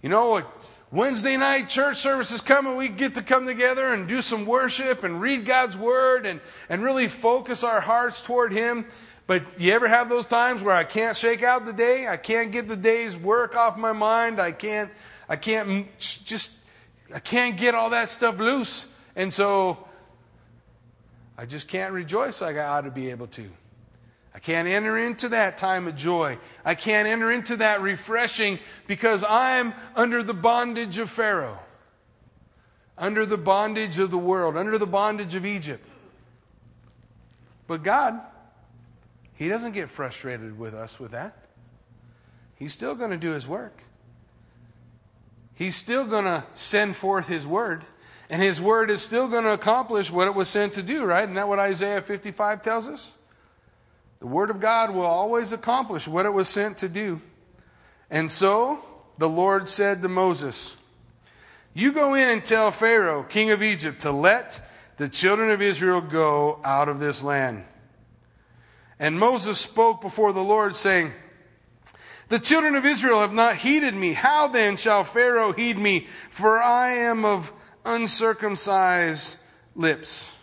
You 0.04 0.10
know? 0.10 0.44
Wednesday 0.92 1.38
night 1.38 1.70
church 1.70 1.98
service 1.98 2.30
is 2.30 2.42
coming. 2.42 2.76
We 2.76 2.90
get 2.90 3.16
to 3.16 3.24
come 3.24 3.48
together 3.48 3.92
and 3.96 4.08
do 4.08 4.22
some 4.22 4.46
worship 4.46 5.04
and 5.04 5.20
read 5.20 5.44
God's 5.44 5.76
word 5.76 6.28
and, 6.28 6.40
and 6.70 6.84
really 6.84 7.08
focus 7.08 7.64
our 7.64 7.82
hearts 7.82 8.22
toward 8.22 8.54
Him. 8.54 8.86
But 9.28 9.60
you 9.60 9.72
ever 9.74 9.88
have 9.88 10.08
those 10.08 10.26
times 10.26 10.62
where 10.62 10.76
I 10.76 10.84
can't 10.84 11.18
shake 11.18 11.42
out 11.42 11.66
the 11.66 11.74
day? 11.74 12.08
I 12.08 12.18
can't 12.18 12.52
get 12.52 12.68
the 12.68 12.76
day's 12.76 13.18
work 13.18 13.56
off 13.56 13.78
my 13.78 13.92
mind. 13.92 14.40
I 14.40 14.52
can't, 14.52 14.92
I 15.28 15.36
can't 15.36 15.88
just, 15.98 16.52
I 17.14 17.20
can't 17.20 17.58
get 17.58 17.74
all 17.74 17.90
that 17.90 18.10
stuff 18.10 18.38
loose. 18.38 18.88
And 19.16 19.34
so 19.34 19.88
I 21.38 21.46
just 21.46 21.68
can't 21.68 21.92
rejoice 21.92 22.42
like 22.42 22.56
I 22.56 22.66
ought 22.66 22.82
to 22.82 22.92
be 22.92 23.10
able 23.10 23.28
to. 23.28 23.50
I 24.36 24.40
can't 24.40 24.68
enter 24.68 24.98
into 24.98 25.30
that 25.30 25.58
time 25.58 25.88
of 25.88 25.96
joy. 25.96 26.38
I 26.64 26.76
can't 26.76 27.08
enter 27.08 27.32
into 27.32 27.56
that 27.58 27.82
refreshing 27.82 28.60
because 28.86 29.24
I'm 29.28 29.74
under 29.96 30.22
the 30.22 30.34
bondage 30.34 31.00
of 31.00 31.10
Pharaoh, 31.10 31.58
under 32.98 33.26
the 33.26 33.38
bondage 33.38 33.98
of 33.98 34.12
the 34.12 34.18
world, 34.18 34.58
under 34.58 34.78
the 34.78 34.86
bondage 34.86 35.36
of 35.36 35.46
Egypt. 35.46 35.90
But 37.66 37.82
God, 37.82 38.20
He 39.36 39.50
doesn't 39.50 39.74
get 39.74 39.90
frustrated 39.90 40.58
with 40.58 40.74
us 40.74 41.00
with 41.00 41.12
that. 41.12 41.38
He's 42.56 42.74
still 42.74 42.96
going 42.96 43.12
to 43.12 43.18
do 43.18 43.32
His 43.32 43.48
work. 43.48 43.84
He's 45.54 45.76
still 45.76 46.06
going 46.06 46.26
to 46.26 46.44
send 46.54 46.96
forth 46.96 47.28
His 47.28 47.46
word. 47.46 47.84
And 48.30 48.42
His 48.42 48.62
word 48.62 48.90
is 48.90 49.02
still 49.02 49.28
going 49.28 49.44
to 49.44 49.52
accomplish 49.52 50.10
what 50.10 50.28
it 50.28 50.34
was 50.34 50.48
sent 50.48 50.74
to 50.74 50.84
do, 50.84 51.04
right? 51.04 51.24
Isn't 51.24 51.36
that 51.36 51.48
what 51.48 51.60
Isaiah 51.60 52.02
55 52.02 52.62
tells 52.62 52.88
us? 52.88 53.12
The 54.20 54.28
Word 54.28 54.50
of 54.50 54.60
God 54.60 54.92
will 54.92 55.06
always 55.06 55.52
accomplish 55.52 56.08
what 56.08 56.26
it 56.26 56.34
was 56.34 56.48
sent 56.48 56.80
to 56.80 56.90
do. 56.90 57.22
And 58.10 58.32
so 58.32 58.84
the 59.18 59.30
Lord 59.30 59.68
said 59.68 60.02
to 60.02 60.08
Moses, 60.08 60.78
You 61.74 61.92
go 61.92 62.14
in 62.14 62.30
and 62.30 62.44
tell 62.44 62.72
Pharaoh, 62.72 63.24
king 63.24 63.52
of 63.52 63.62
Egypt, 63.62 64.02
to 64.02 64.12
let 64.12 64.68
the 64.98 65.10
children 65.10 65.52
of 65.52 65.62
Israel 65.62 66.02
go 66.02 66.60
out 66.64 66.90
of 66.90 67.00
this 67.00 67.22
land. 67.22 67.66
And 69.00 69.20
Moses 69.20 69.60
spoke 69.60 70.02
before 70.02 70.32
the 70.32 70.44
Lord, 70.44 70.76
saying, 70.76 71.12
The 72.30 72.40
children 72.40 72.76
of 72.76 72.86
Israel 72.86 73.22
have 73.22 73.34
not 73.34 73.58
heeded 73.58 73.94
me. 73.94 74.14
How 74.14 74.48
then 74.48 74.78
shall 74.78 75.04
Pharaoh 75.04 75.52
heed 75.52 75.78
me? 75.78 76.08
For 76.30 76.62
I 76.62 76.94
am 76.94 77.26
of 77.26 77.52
uncircumcised 77.84 79.38
lips. 79.76 80.36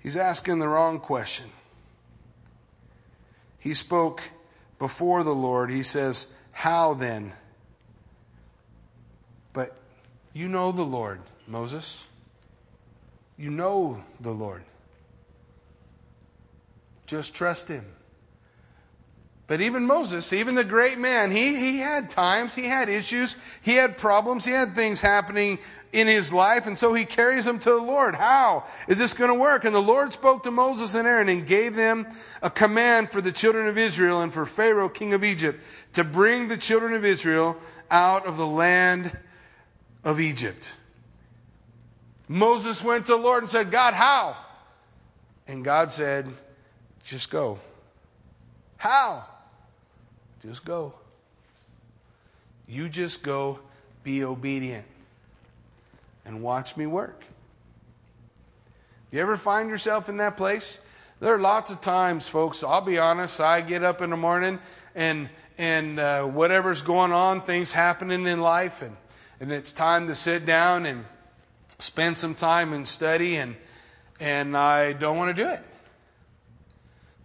He's 0.00 0.16
asking 0.16 0.58
the 0.58 0.68
wrong 0.68 1.00
question. 1.00 1.46
He 3.58 3.74
spoke 3.74 4.22
before 4.78 5.24
the 5.24 5.34
Lord. 5.34 5.70
He 5.70 5.82
says, 5.82 6.26
How 6.52 6.94
then? 6.94 7.32
But 9.52 9.74
you 10.32 10.48
know 10.48 10.70
the 10.70 10.84
Lord, 10.84 11.20
Moses. 11.48 12.06
You 13.38 13.50
know 13.50 14.02
the 14.20 14.32
Lord. 14.32 14.64
Just 17.06 17.34
trust 17.34 17.68
him. 17.68 17.84
But 19.46 19.60
even 19.60 19.86
Moses, 19.86 20.32
even 20.32 20.56
the 20.56 20.64
great 20.64 20.98
man, 20.98 21.30
he, 21.30 21.54
he 21.54 21.78
had 21.78 22.10
times, 22.10 22.54
he 22.54 22.64
had 22.64 22.88
issues, 22.88 23.36
he 23.62 23.74
had 23.74 23.96
problems, 23.96 24.44
he 24.44 24.50
had 24.50 24.74
things 24.74 25.00
happening 25.00 25.60
in 25.92 26.08
his 26.08 26.32
life, 26.32 26.66
and 26.66 26.76
so 26.76 26.92
he 26.92 27.04
carries 27.04 27.44
them 27.44 27.60
to 27.60 27.70
the 27.70 27.76
Lord. 27.76 28.16
How 28.16 28.64
is 28.88 28.98
this 28.98 29.14
going 29.14 29.30
to 29.30 29.38
work? 29.38 29.64
And 29.64 29.74
the 29.74 29.80
Lord 29.80 30.12
spoke 30.12 30.42
to 30.42 30.50
Moses 30.50 30.94
and 30.96 31.06
Aaron 31.06 31.28
and 31.28 31.46
gave 31.46 31.76
them 31.76 32.08
a 32.42 32.50
command 32.50 33.10
for 33.10 33.20
the 33.20 33.30
children 33.30 33.68
of 33.68 33.78
Israel 33.78 34.20
and 34.20 34.34
for 34.34 34.46
Pharaoh, 34.46 34.88
king 34.88 35.14
of 35.14 35.22
Egypt, 35.22 35.62
to 35.92 36.02
bring 36.02 36.48
the 36.48 36.56
children 36.56 36.92
of 36.92 37.04
Israel 37.04 37.56
out 37.88 38.26
of 38.26 38.36
the 38.36 38.46
land 38.46 39.16
of 40.02 40.18
Egypt. 40.18 40.72
Moses 42.28 42.82
went 42.82 43.06
to 43.06 43.12
the 43.12 43.18
Lord 43.18 43.42
and 43.42 43.50
said, 43.50 43.70
God, 43.70 43.94
how? 43.94 44.36
And 45.46 45.64
God 45.64 45.92
said, 45.92 46.26
just 47.04 47.30
go. 47.30 47.58
How? 48.76 49.24
Just 50.42 50.64
go. 50.64 50.94
You 52.68 52.88
just 52.88 53.22
go, 53.22 53.60
be 54.02 54.24
obedient, 54.24 54.84
and 56.24 56.42
watch 56.42 56.76
me 56.76 56.86
work. 56.86 57.22
You 59.12 59.20
ever 59.20 59.36
find 59.36 59.70
yourself 59.70 60.08
in 60.08 60.16
that 60.16 60.36
place? 60.36 60.80
There 61.20 61.32
are 61.32 61.38
lots 61.38 61.70
of 61.70 61.80
times, 61.80 62.28
folks, 62.28 62.62
I'll 62.62 62.80
be 62.80 62.98
honest, 62.98 63.40
I 63.40 63.60
get 63.60 63.84
up 63.84 64.02
in 64.02 64.10
the 64.10 64.16
morning 64.16 64.58
and 64.94 65.28
and 65.58 65.98
uh, 65.98 66.24
whatever's 66.24 66.82
going 66.82 67.12
on, 67.12 67.40
things 67.40 67.72
happening 67.72 68.26
in 68.26 68.40
life, 68.40 68.82
and, 68.82 68.94
and 69.40 69.50
it's 69.50 69.72
time 69.72 70.06
to 70.08 70.14
sit 70.14 70.44
down 70.44 70.84
and 70.84 71.04
spend 71.78 72.16
some 72.16 72.34
time 72.34 72.72
and 72.72 72.86
study, 72.86 73.36
and, 73.36 73.56
and 74.20 74.56
I 74.56 74.92
don't 74.92 75.16
want 75.16 75.36
to 75.36 75.42
do 75.42 75.48
it. 75.48 75.60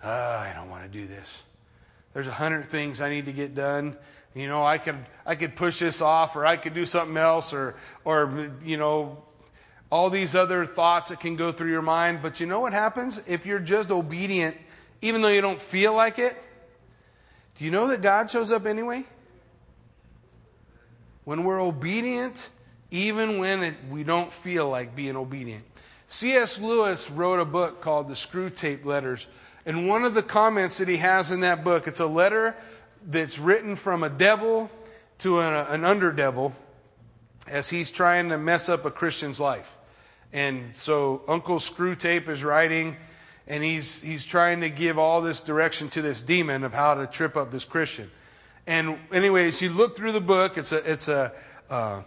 Uh, 0.04 0.08
I 0.08 0.54
don't 0.56 0.70
want 0.70 0.84
to 0.84 0.89
do 0.89 1.08
this. 1.08 1.41
There's 2.14 2.28
a 2.28 2.34
hundred 2.34 2.66
things 2.66 3.02
I 3.02 3.10
need 3.10 3.26
to 3.26 3.34
get 3.34 3.56
done. 3.56 3.95
You 4.34 4.47
know, 4.47 4.66
I 4.66 4.78
could 4.78 4.97
I 5.26 5.36
could 5.36 5.56
push 5.56 5.80
this 5.80 6.02
off, 6.02 6.36
or 6.36 6.45
I 6.45 6.58
could 6.58 6.74
do 6.74 6.86
something 6.86 7.18
else, 7.18 7.54
or 7.54 7.76
or 8.04 8.52
you 8.64 8.78
know, 8.78 9.24
all 9.91 10.10
these 10.10 10.36
other 10.36 10.66
thoughts 10.66 11.10
that 11.10 11.20
can 11.20 11.36
go 11.36 11.52
through 11.52 11.70
your 11.70 11.82
mind. 11.82 12.22
But 12.22 12.39
you 12.39 12.45
know 12.45 12.62
what 12.62 12.74
happens 12.74 13.22
if 13.28 13.45
you're 13.45 13.60
just 13.60 13.91
obedient, 13.91 14.58
even 15.02 15.22
though 15.22 15.30
you 15.30 15.41
don't 15.41 15.62
feel 15.62 15.93
like 15.93 16.18
it? 16.18 16.36
Do 17.58 17.66
you 17.66 17.72
know 17.72 17.88
that 17.88 18.02
God 18.02 18.32
shows 18.32 18.52
up 18.52 18.66
anyway? 18.66 19.06
When 21.26 21.43
we're 21.43 21.62
obedient, 21.62 22.49
even 22.92 23.39
when 23.39 23.64
it, 23.64 23.76
we 23.89 24.04
don't 24.04 24.32
feel 24.32 24.70
like 24.70 24.96
being 24.96 25.16
obedient. 25.16 25.64
C.S. 26.08 26.60
Lewis 26.60 27.10
wrote 27.10 27.39
a 27.39 27.46
book 27.46 27.80
called 27.80 28.10
The 28.10 28.16
Screwtape 28.16 28.84
Letters. 28.84 29.28
And 29.66 29.88
one 29.88 30.04
of 30.04 30.14
the 30.14 30.22
comments 30.22 30.78
that 30.80 30.89
he 30.89 30.98
has 30.98 31.32
in 31.32 31.39
that 31.39 31.64
book, 31.64 31.88
it's 31.88 32.02
a 32.02 32.06
letter 32.06 32.54
that's 33.08 33.39
written 33.39 33.78
from 33.78 34.04
a 34.04 34.10
devil 34.10 34.70
to 35.20 35.39
an, 35.39 35.54
an 35.54 35.82
underdevil 35.82 36.52
as 37.48 37.70
he's 37.70 37.92
trying 37.92 38.30
to 38.30 38.38
mess 38.38 38.68
up 38.68 38.86
a 38.86 38.92
Christian's 38.92 39.39
life. 39.39 39.78
And 40.34 40.70
so 40.70 41.22
Uncle 41.28 41.58
Screwtape 41.58 42.28
is 42.28 42.44
writing, 42.44 42.98
and 43.48 43.64
he's, 43.64 44.00
he's 44.00 44.26
trying 44.26 44.62
to 44.62 44.70
give 44.70 44.98
all 44.98 45.22
this 45.22 45.39
direction 45.39 45.89
to 45.89 46.02
this 46.02 46.22
demon 46.22 46.64
of 46.64 46.74
how 46.74 46.96
to 46.96 47.08
trip 47.08 47.38
up 47.38 47.52
this 47.52 47.66
Christian. 47.66 48.12
And 48.68 48.98
anyways, 49.14 49.62
you 49.62 49.70
look 49.70 49.96
through 49.96 50.12
the 50.12 50.22
book, 50.22 50.58
it's 50.58 50.72
a, 50.72 50.92
it's 50.92 51.08
a, 51.08 51.32
uh, 51.70 52.02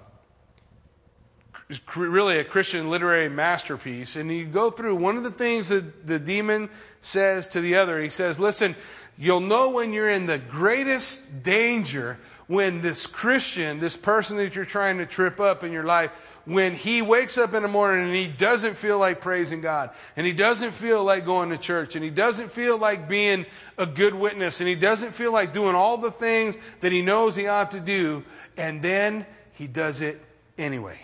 really 1.96 2.38
a 2.38 2.44
Christian 2.44 2.90
literary 2.90 3.28
masterpiece. 3.28 4.16
And 4.16 4.30
you 4.30 4.44
go 4.44 4.70
through 4.70 4.96
one 4.96 5.16
of 5.16 5.22
the 5.22 5.30
things 5.30 5.68
that 5.68 6.06
the 6.06 6.18
demon 6.18 6.68
says 7.02 7.48
to 7.48 7.60
the 7.60 7.76
other. 7.76 8.00
He 8.00 8.10
says, 8.10 8.38
Listen, 8.38 8.76
you'll 9.18 9.40
know 9.40 9.70
when 9.70 9.92
you're 9.92 10.10
in 10.10 10.26
the 10.26 10.38
greatest 10.38 11.42
danger 11.42 12.18
when 12.46 12.80
this 12.80 13.06
Christian, 13.06 13.80
this 13.80 13.96
person 13.96 14.36
that 14.36 14.54
you're 14.54 14.64
trying 14.64 14.98
to 14.98 15.06
trip 15.06 15.40
up 15.40 15.64
in 15.64 15.72
your 15.72 15.84
life, 15.84 16.10
when 16.44 16.74
he 16.74 17.00
wakes 17.00 17.38
up 17.38 17.54
in 17.54 17.62
the 17.62 17.68
morning 17.68 18.06
and 18.06 18.14
he 18.14 18.26
doesn't 18.26 18.76
feel 18.76 18.98
like 18.98 19.20
praising 19.20 19.60
God, 19.60 19.90
and 20.16 20.26
he 20.26 20.32
doesn't 20.32 20.72
feel 20.72 21.02
like 21.02 21.24
going 21.24 21.50
to 21.50 21.58
church, 21.58 21.96
and 21.96 22.04
he 22.04 22.10
doesn't 22.10 22.50
feel 22.50 22.76
like 22.76 23.08
being 23.08 23.46
a 23.78 23.86
good 23.86 24.14
witness, 24.14 24.60
and 24.60 24.68
he 24.68 24.74
doesn't 24.74 25.12
feel 25.12 25.32
like 25.32 25.52
doing 25.52 25.74
all 25.74 25.96
the 25.96 26.10
things 26.10 26.56
that 26.80 26.92
he 26.92 27.00
knows 27.00 27.34
he 27.34 27.46
ought 27.46 27.70
to 27.70 27.80
do, 27.80 28.22
and 28.56 28.82
then 28.82 29.24
he 29.52 29.66
does 29.66 30.02
it 30.02 30.20
anyway. 30.58 31.03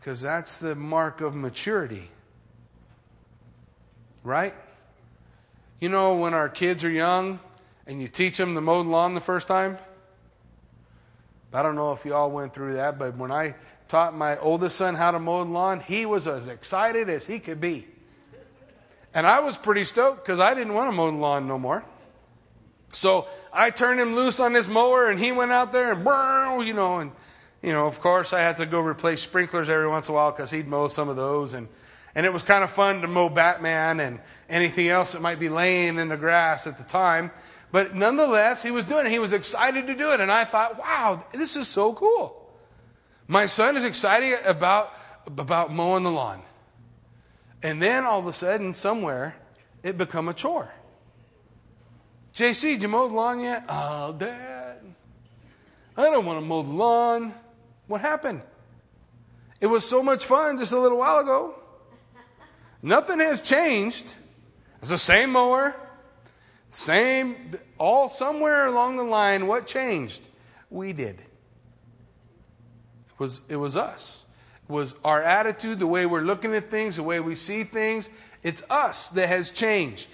Because 0.00 0.22
that's 0.22 0.58
the 0.58 0.74
mark 0.74 1.20
of 1.20 1.34
maturity. 1.34 2.08
Right? 4.24 4.54
You 5.78 5.90
know, 5.90 6.14
when 6.14 6.32
our 6.34 6.48
kids 6.48 6.84
are 6.84 6.90
young 6.90 7.38
and 7.86 8.00
you 8.00 8.08
teach 8.08 8.38
them 8.38 8.54
to 8.54 8.60
mow 8.62 8.82
the 8.82 8.88
lawn 8.88 9.14
the 9.14 9.20
first 9.20 9.46
time? 9.46 9.76
I 11.52 11.62
don't 11.62 11.74
know 11.74 11.92
if 11.92 12.04
you 12.04 12.14
all 12.14 12.30
went 12.30 12.54
through 12.54 12.74
that, 12.74 12.98
but 12.98 13.16
when 13.16 13.30
I 13.30 13.56
taught 13.88 14.14
my 14.14 14.38
oldest 14.38 14.76
son 14.76 14.94
how 14.94 15.10
to 15.10 15.18
mow 15.18 15.44
the 15.44 15.50
lawn, 15.50 15.80
he 15.80 16.06
was 16.06 16.26
as 16.26 16.46
excited 16.46 17.10
as 17.10 17.26
he 17.26 17.38
could 17.38 17.60
be. 17.60 17.86
And 19.12 19.26
I 19.26 19.40
was 19.40 19.58
pretty 19.58 19.84
stoked 19.84 20.24
because 20.24 20.38
I 20.38 20.54
didn't 20.54 20.74
want 20.74 20.90
to 20.90 20.96
mow 20.96 21.10
the 21.10 21.16
lawn 21.16 21.48
no 21.48 21.58
more. 21.58 21.84
So 22.92 23.26
I 23.52 23.70
turned 23.70 24.00
him 24.00 24.14
loose 24.14 24.38
on 24.40 24.52
this 24.52 24.68
mower 24.68 25.08
and 25.08 25.18
he 25.18 25.32
went 25.32 25.50
out 25.50 25.72
there 25.72 25.92
and, 25.92 26.66
you 26.66 26.72
know, 26.72 27.00
and 27.00 27.12
you 27.62 27.72
know, 27.72 27.86
of 27.86 28.00
course, 28.00 28.32
I 28.32 28.40
had 28.40 28.56
to 28.58 28.66
go 28.66 28.80
replace 28.80 29.22
sprinklers 29.22 29.68
every 29.68 29.88
once 29.88 30.08
in 30.08 30.12
a 30.12 30.16
while 30.16 30.30
because 30.30 30.50
he'd 30.50 30.66
mow 30.66 30.88
some 30.88 31.08
of 31.08 31.16
those. 31.16 31.52
And, 31.52 31.68
and 32.14 32.24
it 32.24 32.32
was 32.32 32.42
kind 32.42 32.64
of 32.64 32.70
fun 32.70 33.02
to 33.02 33.08
mow 33.08 33.28
Batman 33.28 34.00
and 34.00 34.20
anything 34.48 34.88
else 34.88 35.12
that 35.12 35.20
might 35.20 35.38
be 35.38 35.48
laying 35.48 35.98
in 35.98 36.08
the 36.08 36.16
grass 36.16 36.66
at 36.66 36.78
the 36.78 36.84
time. 36.84 37.30
But 37.70 37.94
nonetheless, 37.94 38.62
he 38.62 38.70
was 38.70 38.84
doing 38.84 39.06
it. 39.06 39.10
He 39.10 39.18
was 39.18 39.32
excited 39.32 39.86
to 39.88 39.94
do 39.94 40.10
it. 40.12 40.20
And 40.20 40.32
I 40.32 40.44
thought, 40.44 40.78
wow, 40.78 41.24
this 41.32 41.56
is 41.56 41.68
so 41.68 41.92
cool. 41.92 42.50
My 43.28 43.46
son 43.46 43.76
is 43.76 43.84
excited 43.84 44.40
about, 44.44 44.92
about 45.26 45.72
mowing 45.72 46.02
the 46.02 46.10
lawn. 46.10 46.42
And 47.62 47.80
then 47.80 48.04
all 48.04 48.18
of 48.18 48.26
a 48.26 48.32
sudden, 48.32 48.74
somewhere, 48.74 49.36
it 49.82 49.98
become 49.98 50.28
a 50.28 50.34
chore. 50.34 50.72
JC, 52.34 52.62
did 52.72 52.82
you 52.82 52.88
mow 52.88 53.06
the 53.06 53.14
lawn 53.14 53.40
yet? 53.40 53.64
Oh, 53.68 54.12
Dad, 54.12 54.78
I 55.96 56.04
don't 56.04 56.24
want 56.24 56.38
to 56.38 56.44
mow 56.44 56.62
the 56.62 56.72
lawn. 56.72 57.34
What 57.90 58.02
happened? 58.02 58.42
It 59.60 59.66
was 59.66 59.84
so 59.84 60.00
much 60.00 60.24
fun 60.24 60.58
just 60.58 60.70
a 60.70 60.78
little 60.78 60.98
while 60.98 61.18
ago. 61.18 61.56
Nothing 62.80 63.18
has 63.18 63.40
changed. 63.40 64.14
It's 64.80 64.90
the 64.90 64.96
same 64.96 65.32
mower, 65.32 65.74
same, 66.68 67.58
all 67.78 68.08
somewhere 68.08 68.66
along 68.66 68.96
the 68.96 69.02
line. 69.02 69.48
What 69.48 69.66
changed? 69.66 70.28
We 70.70 70.92
did. 70.92 71.18
It 71.18 73.18
was, 73.18 73.40
it 73.48 73.56
was 73.56 73.76
us. 73.76 74.22
It 74.68 74.72
was 74.72 74.94
our 75.04 75.24
attitude, 75.24 75.80
the 75.80 75.88
way 75.88 76.06
we're 76.06 76.20
looking 76.20 76.54
at 76.54 76.70
things, 76.70 76.94
the 76.94 77.02
way 77.02 77.18
we 77.18 77.34
see 77.34 77.64
things. 77.64 78.08
It's 78.44 78.62
us 78.70 79.08
that 79.08 79.26
has 79.26 79.50
changed. 79.50 80.06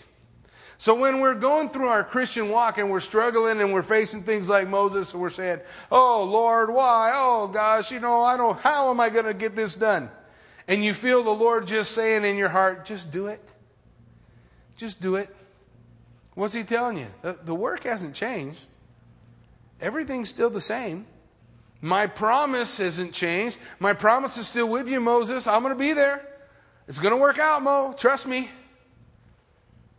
So 0.78 0.94
when 0.94 1.20
we're 1.20 1.34
going 1.34 1.70
through 1.70 1.88
our 1.88 2.04
Christian 2.04 2.50
walk 2.50 2.78
and 2.78 2.90
we're 2.90 3.00
struggling 3.00 3.60
and 3.60 3.72
we're 3.72 3.82
facing 3.82 4.22
things 4.22 4.48
like 4.48 4.68
Moses 4.68 5.12
and 5.12 5.22
we're 5.22 5.30
saying, 5.30 5.60
Oh 5.90 6.24
Lord, 6.24 6.72
why? 6.72 7.12
Oh 7.14 7.48
gosh, 7.48 7.90
you 7.90 8.00
know, 8.00 8.22
I 8.22 8.36
don't, 8.36 8.58
how 8.60 8.90
am 8.90 9.00
I 9.00 9.08
going 9.08 9.24
to 9.24 9.34
get 9.34 9.56
this 9.56 9.74
done? 9.74 10.10
And 10.68 10.84
you 10.84 10.94
feel 10.94 11.22
the 11.22 11.30
Lord 11.30 11.66
just 11.66 11.92
saying 11.92 12.24
in 12.24 12.36
your 12.36 12.48
heart, 12.48 12.84
just 12.84 13.10
do 13.10 13.28
it. 13.28 13.40
Just 14.76 15.00
do 15.00 15.16
it. 15.16 15.34
What's 16.34 16.52
he 16.52 16.64
telling 16.64 16.98
you? 16.98 17.06
The, 17.22 17.38
the 17.44 17.54
work 17.54 17.84
hasn't 17.84 18.14
changed. 18.14 18.60
Everything's 19.80 20.28
still 20.28 20.50
the 20.50 20.60
same. 20.60 21.06
My 21.80 22.06
promise 22.06 22.78
hasn't 22.78 23.12
changed. 23.12 23.58
My 23.78 23.92
promise 23.92 24.36
is 24.36 24.46
still 24.46 24.68
with 24.68 24.88
you, 24.88 25.00
Moses. 25.00 25.46
I'm 25.46 25.62
going 25.62 25.74
to 25.74 25.78
be 25.78 25.92
there. 25.92 26.26
It's 26.88 26.98
going 26.98 27.12
to 27.12 27.20
work 27.20 27.38
out, 27.38 27.62
Mo. 27.62 27.94
Trust 27.96 28.26
me. 28.26 28.50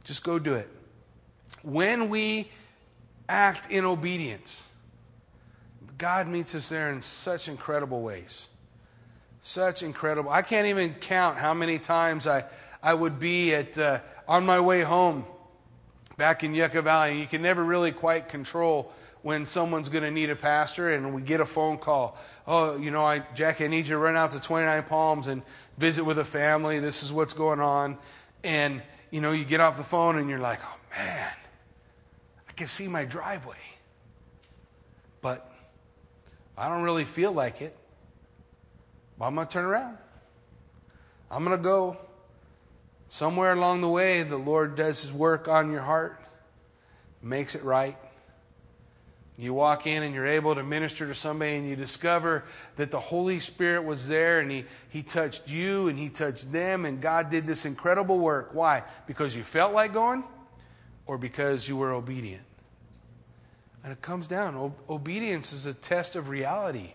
Just 0.07 0.23
go 0.23 0.39
do 0.39 0.53
it. 0.53 0.69
When 1.63 2.07
we 2.07 2.49
act 3.27 3.69
in 3.69 3.83
obedience, 3.83 4.65
God 5.97 6.29
meets 6.29 6.55
us 6.55 6.69
there 6.69 6.91
in 6.91 7.01
such 7.01 7.49
incredible 7.49 8.01
ways. 8.01 8.47
Such 9.41 9.83
incredible. 9.83 10.29
I 10.31 10.43
can't 10.43 10.67
even 10.67 10.93
count 10.93 11.37
how 11.37 11.53
many 11.53 11.77
times 11.77 12.25
I, 12.25 12.45
I 12.81 12.93
would 12.93 13.19
be 13.19 13.53
at, 13.53 13.77
uh, 13.77 13.99
on 14.29 14.45
my 14.45 14.61
way 14.61 14.81
home 14.81 15.25
back 16.15 16.41
in 16.41 16.55
Yucca 16.55 16.81
Valley. 16.83 17.11
And 17.11 17.19
You 17.19 17.27
can 17.27 17.41
never 17.41 17.61
really 17.61 17.91
quite 17.91 18.29
control 18.29 18.93
when 19.23 19.45
someone's 19.45 19.89
going 19.89 20.05
to 20.05 20.11
need 20.11 20.29
a 20.29 20.37
pastor 20.37 20.93
and 20.93 21.13
we 21.13 21.21
get 21.21 21.41
a 21.41 21.45
phone 21.45 21.77
call. 21.77 22.17
Oh, 22.47 22.77
you 22.77 22.91
know, 22.91 23.03
I, 23.05 23.19
Jackie, 23.35 23.65
I 23.65 23.67
need 23.67 23.87
you 23.87 23.95
to 23.95 23.97
run 23.97 24.15
out 24.15 24.31
to 24.31 24.39
29 24.39 24.83
Palms 24.83 25.27
and 25.27 25.41
visit 25.77 26.05
with 26.05 26.17
a 26.17 26.23
family. 26.23 26.79
This 26.79 27.03
is 27.03 27.11
what's 27.11 27.33
going 27.33 27.59
on. 27.59 27.97
And 28.45 28.81
you 29.11 29.21
know, 29.21 29.31
you 29.31 29.45
get 29.45 29.59
off 29.59 29.77
the 29.77 29.83
phone 29.83 30.17
and 30.17 30.29
you're 30.29 30.39
like, 30.39 30.59
oh 30.63 30.77
man, 30.97 31.31
I 32.47 32.51
can 32.53 32.67
see 32.67 32.87
my 32.87 33.05
driveway. 33.05 33.55
But 35.21 35.51
I 36.57 36.69
don't 36.69 36.83
really 36.83 37.05
feel 37.05 37.31
like 37.31 37.61
it. 37.61 37.75
But 39.17 39.25
I'm 39.25 39.35
going 39.35 39.47
to 39.47 39.53
turn 39.53 39.65
around. 39.65 39.97
I'm 41.31 41.43
going 41.43 41.57
to 41.57 41.63
go. 41.63 41.97
Somewhere 43.09 43.53
along 43.53 43.81
the 43.81 43.87
way, 43.87 44.23
the 44.23 44.37
Lord 44.37 44.75
does 44.75 45.01
His 45.01 45.13
work 45.13 45.47
on 45.47 45.71
your 45.71 45.81
heart, 45.81 46.21
makes 47.21 47.55
it 47.55 47.63
right. 47.63 47.97
You 49.39 49.53
walk 49.53 49.85
in 49.85 50.01
and 50.01 50.15
you're 50.15 50.25
able 50.25 50.55
to 50.55 50.63
minister 50.63 51.05
to 51.05 51.13
somebody, 51.13 51.55
and 51.57 51.69
you 51.69 51.75
discover 51.75 52.43
that 52.77 52.89
the 52.89 52.99
Holy 52.99 53.39
Spirit 53.39 53.83
was 53.83 54.07
there 54.07 54.39
and 54.39 54.49
he, 54.49 54.65
he 54.89 55.03
touched 55.03 55.47
you 55.47 55.89
and 55.89 55.99
He 55.99 56.09
touched 56.09 56.51
them, 56.51 56.85
and 56.85 56.99
God 56.99 57.29
did 57.29 57.45
this 57.45 57.63
incredible 57.63 58.17
work. 58.17 58.49
Why? 58.53 58.83
Because 59.05 59.35
you 59.35 59.43
felt 59.43 59.73
like 59.73 59.93
going 59.93 60.23
or 61.05 61.19
because 61.19 61.69
you 61.69 61.77
were 61.77 61.91
obedient? 61.91 62.41
And 63.83 63.93
it 63.93 64.01
comes 64.01 64.27
down. 64.27 64.55
O- 64.55 64.75
obedience 64.89 65.53
is 65.53 65.67
a 65.67 65.73
test 65.73 66.15
of 66.15 66.29
reality. 66.29 66.93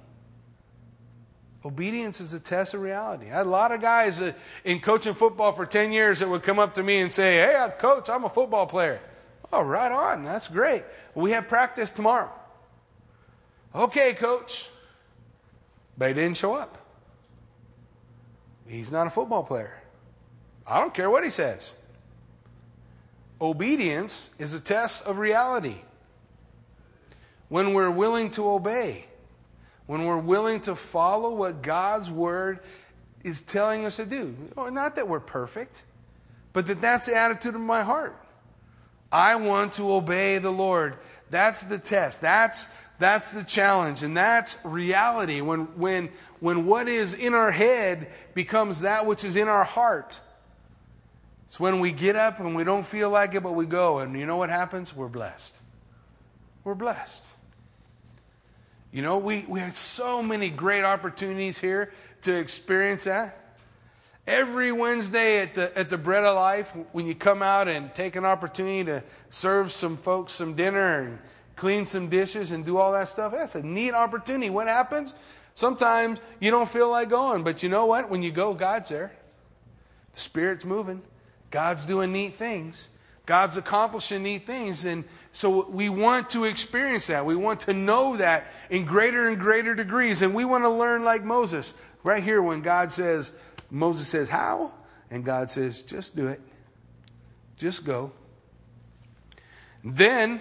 Obedience 1.65 2.21
is 2.21 2.35
a 2.35 2.41
test 2.41 2.75
of 2.75 2.81
reality. 2.81 3.27
I 3.27 3.37
had 3.37 3.47
a 3.47 3.51
lot 3.51 3.71
of 3.71 3.81
guys 3.81 4.21
in 4.65 4.81
coaching 4.81 5.15
football 5.15 5.53
for 5.53 5.65
10 5.65 5.93
years 5.93 6.19
that 6.19 6.29
would 6.29 6.43
come 6.43 6.59
up 6.59 6.75
to 6.75 6.83
me 6.83 6.99
and 6.99 7.13
say, 7.13 7.37
Hey, 7.37 7.69
coach, 7.79 8.11
I'm 8.11 8.25
a 8.25 8.29
football 8.29 8.67
player. 8.67 9.01
Oh, 9.53 9.63
right 9.63 9.93
on. 9.93 10.25
That's 10.25 10.49
great. 10.49 10.85
We 11.15 11.33
have 11.33 11.47
practice 11.49 11.91
tomorrow. 11.91 12.31
Okay, 13.75 14.15
coach. 14.15 14.69
But 15.99 16.09
he 16.09 16.15
didn't 16.15 16.37
show 16.39 16.55
up. 16.55 16.79
He's 18.67 18.91
not 18.91 19.07
a 19.07 19.11
football 19.11 19.43
player. 19.43 19.83
I 20.67 20.81
don't 20.81 20.95
care 20.95 21.11
what 21.11 21.25
he 21.25 21.31
says. 21.31 21.73
Obedience 23.41 24.31
is 24.39 24.55
a 24.55 24.61
test 24.61 25.05
of 25.05 25.19
reality. 25.19 25.77
When 27.49 27.75
we're 27.75 27.91
willing 27.91 28.31
to 28.33 28.49
obey, 28.49 29.07
when 29.87 30.07
we're 30.07 30.17
willing 30.17 30.61
to 30.63 30.75
follow 30.75 31.35
what 31.35 31.61
God's 31.61 32.11
word 32.11 32.61
is 33.25 33.43
telling 33.43 33.85
us 33.85 33.97
to 33.97 34.07
do. 34.07 34.35
Not 34.57 34.95
that 34.95 35.09
we're 35.09 35.21
perfect, 35.21 35.83
but 36.53 36.67
that 36.69 36.81
that's 36.81 37.07
the 37.07 37.17
attitude 37.17 37.55
of 37.55 37.61
my 37.61 37.83
heart. 37.83 38.17
I 39.13 39.37
want 39.37 39.75
to 39.75 39.93
obey 39.93 40.39
the 40.39 40.51
Lord. 40.51 40.97
That's 41.31 41.65
the 41.65 41.79
test. 41.79 42.23
That's 42.23 42.69
that's 42.99 43.33
the 43.33 43.43
challenge 43.43 44.05
and 44.05 44.17
that's 44.17 44.57
reality 44.65 45.41
when 45.41 45.61
when 45.77 46.11
when 46.39 46.67
what 46.67 46.89
is 46.89 47.15
in 47.15 47.35
our 47.35 47.51
head 47.51 48.09
becomes 48.33 48.83
that 48.83 49.07
which 49.07 49.25
is 49.25 49.37
in 49.37 49.49
our 49.49 49.65
heart. 49.65 50.21
It's 51.47 51.59
when 51.59 51.81
we 51.81 51.91
get 51.91 52.17
up 52.17 52.39
and 52.39 52.55
we 52.55 52.65
don't 52.65 52.87
feel 52.87 53.11
like 53.11 53.35
it 53.35 53.43
but 53.43 53.53
we 53.53 53.67
go 53.67 53.99
and 53.99 54.19
you 54.19 54.25
know 54.25 54.37
what 54.37 54.51
happens? 54.51 54.95
We're 54.95 55.09
blessed. 55.09 55.55
We're 56.65 56.75
blessed. 56.75 57.25
You 58.93 59.01
know, 59.01 59.19
we, 59.19 59.45
we 59.49 59.59
had 59.59 59.75
so 59.75 60.23
many 60.23 60.51
great 60.51 60.85
opportunities 60.85 61.59
here 61.59 61.93
to 62.23 62.33
experience 62.39 63.05
that. 63.05 63.42
Every 64.27 64.71
Wednesday 64.71 65.41
at 65.41 65.55
the, 65.55 65.77
at 65.77 65.91
the 65.91 65.99
Bread 65.99 66.25
of 66.25 66.37
Life, 66.37 66.77
when 66.93 67.07
you 67.07 67.15
come 67.15 67.43
out 67.43 67.67
and 67.67 67.93
take 67.93 68.15
an 68.15 68.25
opportunity 68.25 68.85
to 68.85 69.03
serve 69.31 69.73
some 69.73 69.97
folks 69.97 70.33
some 70.33 70.55
dinner 70.55 71.01
and 71.01 71.19
clean 71.57 71.87
some 71.87 72.09
dishes 72.09 72.53
and 72.53 72.65
do 72.65 72.77
all 72.77 72.93
that 72.93 73.09
stuff, 73.09 73.33
that's 73.33 73.57
a 73.57 73.63
neat 73.63 73.95
opportunity. 73.95 74.49
What 74.49 74.69
happens? 74.69 75.15
Sometimes 75.55 76.21
you 76.39 76.51
don't 76.53 76.69
feel 76.69 76.89
like 76.89 77.09
going, 77.09 77.43
but 77.43 77.65
you 77.65 77.69
know 77.69 77.87
what? 77.87 78.11
When 78.11 78.23
you 78.23 78.31
go, 78.31 78.55
God's 78.55 78.91
there. 78.91 79.13
The 80.13 80.21
Spirit's 80.21 80.65
moving. 80.65 81.03
God's 81.51 81.85
doing 81.85 82.13
neat 82.13 82.37
things. 82.37 82.89
God's 83.27 83.57
accomplishing 83.57 84.23
neat 84.23 84.47
things. 84.47 84.85
And 84.85 85.05
so 85.33 85.69
we 85.69 85.89
want 85.89 86.31
to 86.31 86.45
experience 86.45 87.09
that. 87.09 87.27
We 87.27 87.37
want 87.37 87.61
to 87.61 87.73
know 87.73 88.17
that 88.17 88.47
in 88.71 88.85
greater 88.85 89.29
and 89.29 89.39
greater 89.39 89.75
degrees. 89.75 90.23
And 90.23 90.33
we 90.33 90.45
want 90.45 90.65
to 90.65 90.71
learn 90.71 91.05
like 91.05 91.25
Moses. 91.25 91.75
Right 92.05 92.23
here, 92.23 92.43
when 92.43 92.63
God 92.63 92.91
says, 92.91 93.33
Moses 93.73 94.07
says, 94.07 94.29
How? 94.29 94.71
And 95.11 95.25
God 95.25 95.51
says, 95.51 95.83
Just 95.83 96.15
do 96.15 96.29
it. 96.29 96.41
Just 97.57 97.85
go. 97.85 98.13
Then, 99.83 100.41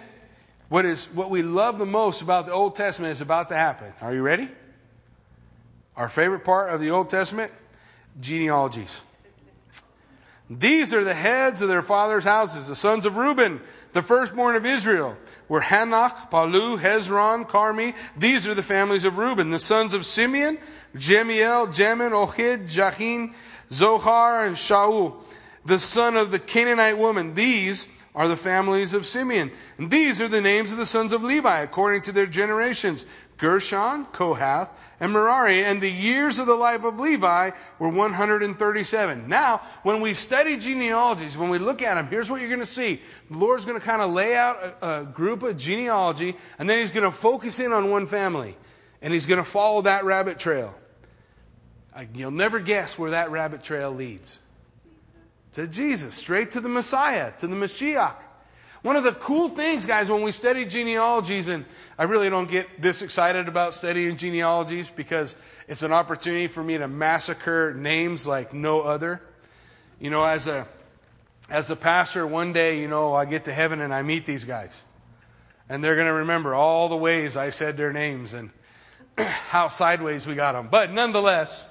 what 0.70 0.86
is 0.86 1.06
what 1.06 1.30
we 1.30 1.42
love 1.42 1.80
the 1.80 1.86
most 1.86 2.22
about 2.22 2.46
the 2.46 2.52
Old 2.52 2.76
Testament 2.76 3.14
is 3.14 3.22
about 3.22 3.50
to 3.50 3.56
happen. 3.56 3.94
Are 4.02 4.14
you 4.14 4.22
ready? 4.22 4.50
Our 5.96 6.10
favorite 6.10 6.44
part 6.44 6.74
of 6.74 6.82
the 6.82 6.92
Old 6.92 7.10
Testament 7.10 7.52
genealogies. 8.20 9.02
These 10.50 10.94
are 10.94 11.06
the 11.06 11.14
heads 11.14 11.62
of 11.62 11.70
their 11.70 11.82
fathers' 11.82 12.26
houses. 12.26 12.68
The 12.68 12.76
sons 12.76 13.06
of 13.06 13.16
Reuben, 13.16 13.62
the 13.94 14.02
firstborn 14.02 14.58
of 14.58 14.66
Israel, 14.66 15.16
were 15.48 15.62
Hanoch, 15.62 16.30
Pallu, 16.30 16.78
Hezron, 16.78 17.48
Carmi. 17.48 17.96
These 18.18 18.48
are 18.48 18.54
the 18.54 18.64
families 18.64 19.06
of 19.06 19.18
Reuben. 19.18 19.50
The 19.50 19.60
sons 19.60 19.94
of 19.94 20.06
Simeon, 20.06 20.58
Jemiel, 20.96 21.68
Jamin, 21.68 22.12
Ohid, 22.12 22.68
Jachin, 22.68 23.34
Zohar, 23.72 24.46
and 24.46 24.56
Shaul. 24.56 25.16
The 25.66 25.80
son 25.80 26.18
of 26.18 26.32
the 26.32 26.40
Canaanite 26.40 26.98
woman. 26.98 27.34
These 27.34 27.88
are 28.14 28.28
the 28.28 28.38
families 28.38 28.94
of 28.94 29.06
Simeon. 29.06 29.52
And 29.78 29.90
these 29.90 30.20
are 30.20 30.28
the 30.28 30.42
names 30.42 30.72
of 30.72 30.78
the 30.78 30.86
sons 30.86 31.14
of 31.14 31.24
Levi 31.24 31.62
according 31.62 32.02
to 32.04 32.12
their 32.12 32.26
generations. 32.26 33.06
Gershon, 33.38 34.06
Kohath, 34.12 34.70
and 35.00 35.14
Merari, 35.14 35.64
and 35.64 35.82
the 35.82 35.92
years 35.92 36.38
of 36.38 36.46
the 36.46 36.56
life 36.56 36.84
of 36.84 37.00
Levi 37.00 37.52
were 37.80 37.90
137. 37.90 39.28
Now, 39.28 39.62
when 39.82 40.00
we 40.00 40.14
study 40.14 40.58
genealogies, 40.58 41.38
when 41.38 41.50
we 41.50 41.58
look 41.58 41.82
at 41.82 41.96
them, 41.96 42.08
here's 42.08 42.30
what 42.30 42.40
you're 42.40 42.50
going 42.50 42.60
to 42.60 42.68
see. 42.68 43.02
The 43.32 43.38
Lord's 43.38 43.66
going 43.66 43.80
to 43.80 43.86
kind 43.86 44.04
of 44.04 44.12
lay 44.12 44.36
out 44.36 44.78
a, 44.82 45.00
a 45.00 45.06
group 45.06 45.42
of 45.42 45.58
genealogy, 45.58 46.38
and 46.60 46.70
then 46.70 46.78
He's 46.78 46.92
going 46.92 47.10
to 47.10 47.16
focus 47.16 47.60
in 47.60 47.72
on 47.72 47.90
one 47.90 48.06
family, 48.06 48.56
and 49.02 49.12
He's 49.12 49.26
going 49.26 49.44
to 49.44 49.50
follow 49.50 49.82
that 49.84 50.06
rabbit 50.06 50.38
trail. 50.38 50.76
You'll 52.14 52.32
never 52.32 52.60
guess 52.60 52.98
where 52.98 53.12
that 53.12 53.32
rabbit 53.32 53.64
trail 53.64 53.92
leads. 53.92 54.40
To 55.54 55.68
Jesus, 55.68 56.16
straight 56.16 56.52
to 56.52 56.62
the 56.62 56.70
Messiah, 56.70 57.34
to 57.40 57.48
the 57.48 57.56
Mashiach. 57.56 58.16
One 58.82 58.96
of 58.96 59.04
the 59.04 59.12
cool 59.12 59.50
things, 59.50 59.86
guys, 59.86 60.10
when 60.10 60.24
we 60.24 60.32
study 60.32 60.66
genealogies, 60.66 61.50
and 61.50 61.66
I 62.00 62.04
really 62.04 62.30
don't 62.30 62.50
get 62.50 62.82
this 62.82 63.04
excited 63.04 63.48
about 63.48 63.76
studying 63.76 64.18
genealogies 64.18 64.90
because 64.90 65.36
it's 65.68 65.84
an 65.84 65.92
opportunity 65.92 66.48
for 66.48 66.64
me 66.64 66.78
to 66.78 66.88
massacre 66.88 67.76
names 67.76 68.26
like 68.26 68.54
no 68.54 68.82
other. 68.82 69.22
You 70.00 70.10
know, 70.10 70.24
as 70.24 70.48
a 70.48 70.68
as 71.52 71.70
a 71.70 71.76
pastor, 71.76 72.26
one 72.26 72.54
day, 72.54 72.80
you 72.80 72.88
know, 72.88 73.14
I 73.14 73.26
get 73.26 73.44
to 73.44 73.54
heaven 73.54 73.82
and 73.82 73.94
I 73.94 74.04
meet 74.04 74.26
these 74.26 74.46
guys. 74.46 74.72
And 75.70 75.84
they're 75.84 75.96
going 75.96 76.08
to 76.08 76.14
remember 76.14 76.56
all 76.56 76.90
the 76.90 76.96
ways 76.96 77.38
I 77.38 77.50
said 77.50 77.78
their 77.78 77.94
names 77.94 78.34
and 78.34 78.52
how 79.18 79.68
sideways 79.68 80.26
we 80.26 80.34
got 80.34 80.54
them. 80.54 80.70
But 80.72 80.92
nonetheless, 80.92 81.68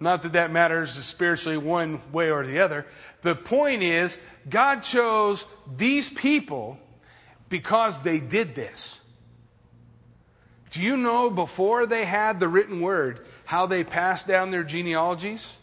not 0.00 0.22
that 0.22 0.34
that 0.34 0.50
matters 0.50 0.92
spiritually 0.92 1.58
one 1.58 2.00
way 2.12 2.30
or 2.30 2.46
the 2.46 2.60
other. 2.60 2.86
The 3.22 3.34
point 3.34 3.82
is, 3.82 4.18
God 4.48 4.82
chose 4.82 5.46
these 5.76 6.08
people 6.08 6.78
because 7.48 8.02
they 8.02 8.20
did 8.20 8.54
this. 8.54 9.00
Do 10.70 10.82
you 10.82 10.96
know 10.96 11.30
before 11.30 11.86
they 11.86 12.04
had 12.04 12.38
the 12.38 12.48
written 12.48 12.80
word 12.80 13.26
how 13.44 13.66
they 13.66 13.82
passed 13.84 14.28
down 14.28 14.50
their 14.50 14.62
genealogies? 14.62 15.56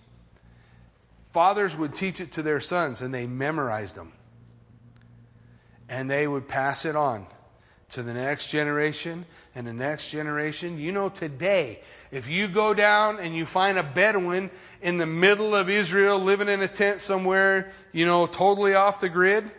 Fathers 1.32 1.78
would 1.78 1.94
teach 1.94 2.20
it 2.20 2.32
to 2.34 2.42
their 2.42 2.60
sons 2.60 3.02
and 3.02 3.14
they 3.14 3.28
memorized 3.28 3.96
them. 3.96 4.14
And 5.88 6.10
they 6.10 6.28
would 6.28 6.48
pass 6.48 6.86
it 6.86 6.96
on 6.96 7.28
to 7.90 8.04
the 8.04 8.14
next 8.14 8.48
generation 8.48 9.26
and 9.54 9.68
the 9.68 9.74
next 9.74 10.12
generation. 10.12 10.80
You 10.80 10.92
know, 10.92 11.10
today, 11.10 11.82
if 12.12 12.28
you 12.28 12.48
go 12.48 12.74
down 12.74 13.20
and 13.20 13.36
you 13.36 13.46
find 13.46 13.78
a 13.78 13.84
Bedouin 13.84 14.50
in 14.82 14.98
the 14.98 15.06
middle 15.06 15.56
of 15.56 15.70
Israel 15.70 16.20
living 16.20 16.50
in 16.50 16.62
a 16.62 16.68
tent 16.68 17.02
somewhere, 17.02 17.72
you 17.92 18.06
know, 18.06 18.26
totally 18.26 18.74
off 18.74 19.00
the 19.00 19.10
grid, 19.10 19.52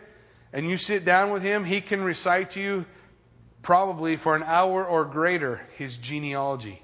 and 0.53 0.69
you 0.69 0.77
sit 0.77 1.05
down 1.05 1.31
with 1.31 1.43
him, 1.43 1.65
he 1.65 1.81
can 1.81 2.03
recite 2.03 2.51
to 2.51 2.61
you 2.61 2.85
probably 3.61 4.15
for 4.15 4.35
an 4.35 4.43
hour 4.43 4.85
or 4.85 5.05
greater 5.05 5.61
his 5.77 5.97
genealogy. 5.97 6.81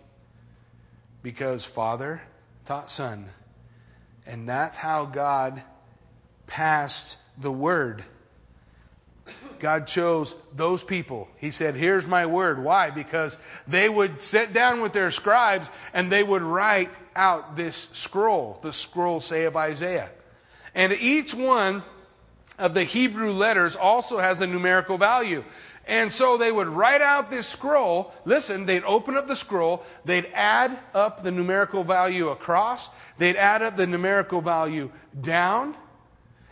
Because 1.21 1.63
father 1.63 2.21
taught 2.65 2.91
son. 2.91 3.29
And 4.25 4.47
that's 4.47 4.77
how 4.77 5.05
God 5.05 5.63
passed 6.47 7.17
the 7.37 7.51
word 7.51 8.03
God 9.63 9.87
chose 9.87 10.35
those 10.53 10.83
people. 10.83 11.29
He 11.37 11.49
said, 11.49 11.75
Here's 11.75 12.05
my 12.05 12.25
word. 12.25 12.61
Why? 12.61 12.89
Because 12.89 13.37
they 13.65 13.87
would 13.87 14.21
sit 14.21 14.51
down 14.51 14.81
with 14.81 14.91
their 14.91 15.09
scribes 15.09 15.69
and 15.93 16.11
they 16.11 16.21
would 16.21 16.41
write 16.41 16.91
out 17.15 17.55
this 17.55 17.87
scroll, 17.93 18.59
the 18.61 18.73
scroll, 18.73 19.21
say, 19.21 19.45
of 19.45 19.55
Isaiah. 19.55 20.09
And 20.75 20.91
each 20.91 21.33
one 21.33 21.81
of 22.59 22.73
the 22.73 22.83
Hebrew 22.83 23.31
letters 23.31 23.77
also 23.77 24.19
has 24.19 24.41
a 24.41 24.47
numerical 24.47 24.97
value. 24.97 25.45
And 25.87 26.11
so 26.11 26.35
they 26.35 26.51
would 26.51 26.67
write 26.67 26.99
out 26.99 27.29
this 27.29 27.47
scroll. 27.47 28.13
Listen, 28.25 28.65
they'd 28.65 28.83
open 28.83 29.15
up 29.15 29.29
the 29.29 29.35
scroll, 29.35 29.85
they'd 30.03 30.29
add 30.33 30.77
up 30.93 31.23
the 31.23 31.31
numerical 31.31 31.85
value 31.85 32.31
across, 32.31 32.89
they'd 33.17 33.37
add 33.37 33.61
up 33.61 33.77
the 33.77 33.87
numerical 33.87 34.41
value 34.41 34.91
down. 35.21 35.77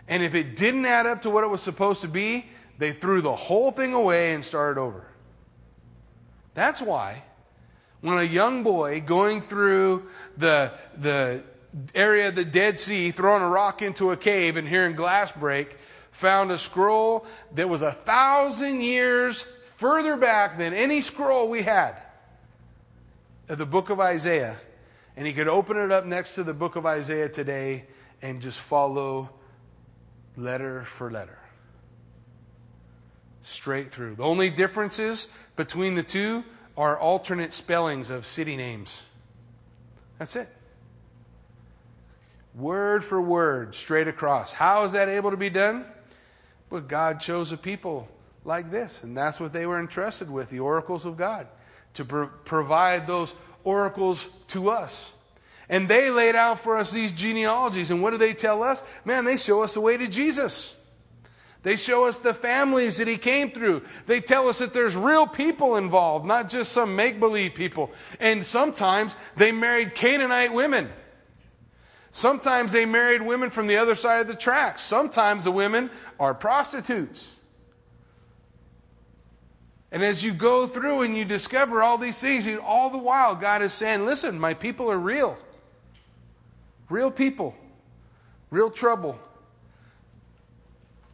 And 0.08 0.24
if 0.24 0.34
it 0.34 0.56
didn't 0.56 0.86
add 0.86 1.08
up 1.08 1.24
to 1.24 1.30
what 1.30 1.44
it 1.44 1.48
was 1.48 1.62
supposed 1.62 2.00
to 2.04 2.08
be, 2.08 2.46
they 2.82 2.92
threw 2.92 3.22
the 3.22 3.36
whole 3.36 3.72
thing 3.72 3.94
away 3.94 4.34
and 4.34 4.44
started 4.44 4.80
over. 4.80 5.06
That's 6.56 6.82
why 6.82 7.24
when 8.02 8.18
a 8.18 8.24
young 8.24 8.64
boy 8.64 9.02
going 9.02 9.42
through 9.42 10.08
the, 10.36 10.74
the 10.98 11.44
area 11.94 12.30
of 12.30 12.36
the 12.36 12.44
Dead 12.44 12.80
Sea, 12.80 13.12
throwing 13.12 13.44
a 13.44 13.48
rock 13.48 13.84
into 13.84 14.10
a 14.10 14.18
cave 14.18 14.58
and 14.58 14.68
hearing 14.68 14.96
glass 14.96 15.32
break, 15.32 15.78
found 16.12 16.52
a 16.52 16.58
scroll 16.58 17.26
that 17.54 17.70
was 17.70 17.84
a 17.84 17.92
thousand 17.92 18.82
years 18.82 19.46
further 19.78 20.18
back 20.18 20.58
than 20.58 20.74
any 20.74 21.02
scroll 21.02 21.48
we 21.50 21.62
had 21.62 21.96
of 23.48 23.60
the 23.60 23.66
book 23.68 23.92
of 23.92 24.00
Isaiah. 24.00 24.58
And 25.16 25.28
he 25.28 25.34
could 25.34 25.48
open 25.48 25.78
it 25.78 25.92
up 25.92 26.06
next 26.06 26.34
to 26.36 26.44
the 26.44 26.54
book 26.54 26.76
of 26.76 26.88
Isaiah 26.88 27.30
today 27.30 27.86
and 28.24 28.42
just 28.42 28.60
follow 28.60 29.30
letter 30.36 30.84
for 30.86 31.12
letter 31.12 31.41
straight 33.44 33.92
through. 33.92 34.16
The 34.16 34.24
only 34.24 34.50
differences 34.50 35.28
between 35.56 35.96
the 35.96 36.04
two 36.04 36.44
are 36.78 36.98
alternate 36.98 37.54
spellings 37.54 38.10
of 38.10 38.26
city 38.26 38.56
names. 38.56 39.04
That's 40.18 40.36
it. 40.36 40.50
Word 42.54 43.04
for 43.04 43.22
word, 43.22 43.76
straight 43.76 44.08
across. 44.08 44.52
How 44.52 44.84
is 44.84 44.92
that 44.92 45.10
able 45.10 45.32
to 45.32 45.38
be 45.38 45.50
done? 45.50 45.86
Well, 46.70 46.82
God 46.82 47.20
chose 47.20 47.52
a 47.52 47.58
people 47.58 48.08
like 48.44 48.72
this, 48.72 49.04
and 49.04 49.16
that's 49.16 49.40
what 49.40 49.54
they 49.54 49.66
were 49.66 49.80
entrusted 49.80 50.30
with 50.30 50.50
the 50.50 50.60
oracles 50.60 51.06
of 51.06 51.18
God 51.18 51.48
to 51.94 52.06
pro- 52.06 52.28
provide 52.28 53.08
those 53.08 53.34
oracles 53.64 54.28
to 54.50 54.70
us. 54.70 55.12
And 55.70 55.88
they 55.88 56.10
laid 56.10 56.36
out 56.36 56.60
for 56.60 56.78
us 56.78 56.92
these 56.92 57.14
genealogies. 57.14 57.92
And 57.92 58.02
what 58.02 58.12
do 58.12 58.18
they 58.18 58.34
tell 58.34 58.64
us? 58.64 58.84
Man, 59.06 59.24
they 59.24 59.38
show 59.38 59.64
us 59.64 59.74
the 59.74 59.82
way 59.82 59.96
to 59.98 60.08
Jesus. 60.08 60.76
They 61.64 61.76
show 61.76 62.06
us 62.06 62.18
the 62.18 62.34
families 62.34 62.98
that 62.98 63.08
he 63.08 63.18
came 63.18 63.52
through. 63.52 63.84
They 64.08 64.20
tell 64.20 64.50
us 64.50 64.60
that 64.60 64.74
there's 64.74 64.96
real 64.96 65.28
people 65.28 65.76
involved, 65.76 66.26
not 66.26 66.50
just 66.50 66.72
some 66.72 66.96
make 66.96 67.20
believe 67.20 67.54
people. 67.54 67.92
And 68.20 68.44
sometimes 68.44 69.16
they 69.36 69.52
married 69.52 69.94
Canaanite 69.94 70.54
women. 70.54 70.90
Sometimes 72.12 72.72
they 72.72 72.86
married 72.86 73.22
women 73.22 73.52
from 73.52 73.68
the 73.68 73.78
other 73.78 73.96
side 73.96 74.22
of 74.22 74.28
the 74.28 74.36
tracks. 74.36 74.82
Sometimes 74.82 75.44
the 75.44 75.52
women 75.52 75.92
are 76.20 76.34
prostitutes. 76.34 77.38
And 79.92 80.04
as 80.04 80.24
you 80.24 80.34
go 80.34 80.68
through 80.68 81.02
and 81.02 81.16
you 81.16 81.26
discover 81.26 81.84
all 81.84 81.98
these 81.98 82.20
things, 82.20 82.46
you, 82.48 82.62
all 82.62 82.90
the 82.90 82.98
while 82.98 83.36
God 83.36 83.62
is 83.62 83.74
saying, 83.74 84.06
listen, 84.06 84.40
my 84.40 84.54
people 84.54 84.92
are 84.92 84.98
real. 84.98 85.38
Real 86.90 87.12
people. 87.12 87.56
Real 88.50 88.70
trouble. 88.70 89.20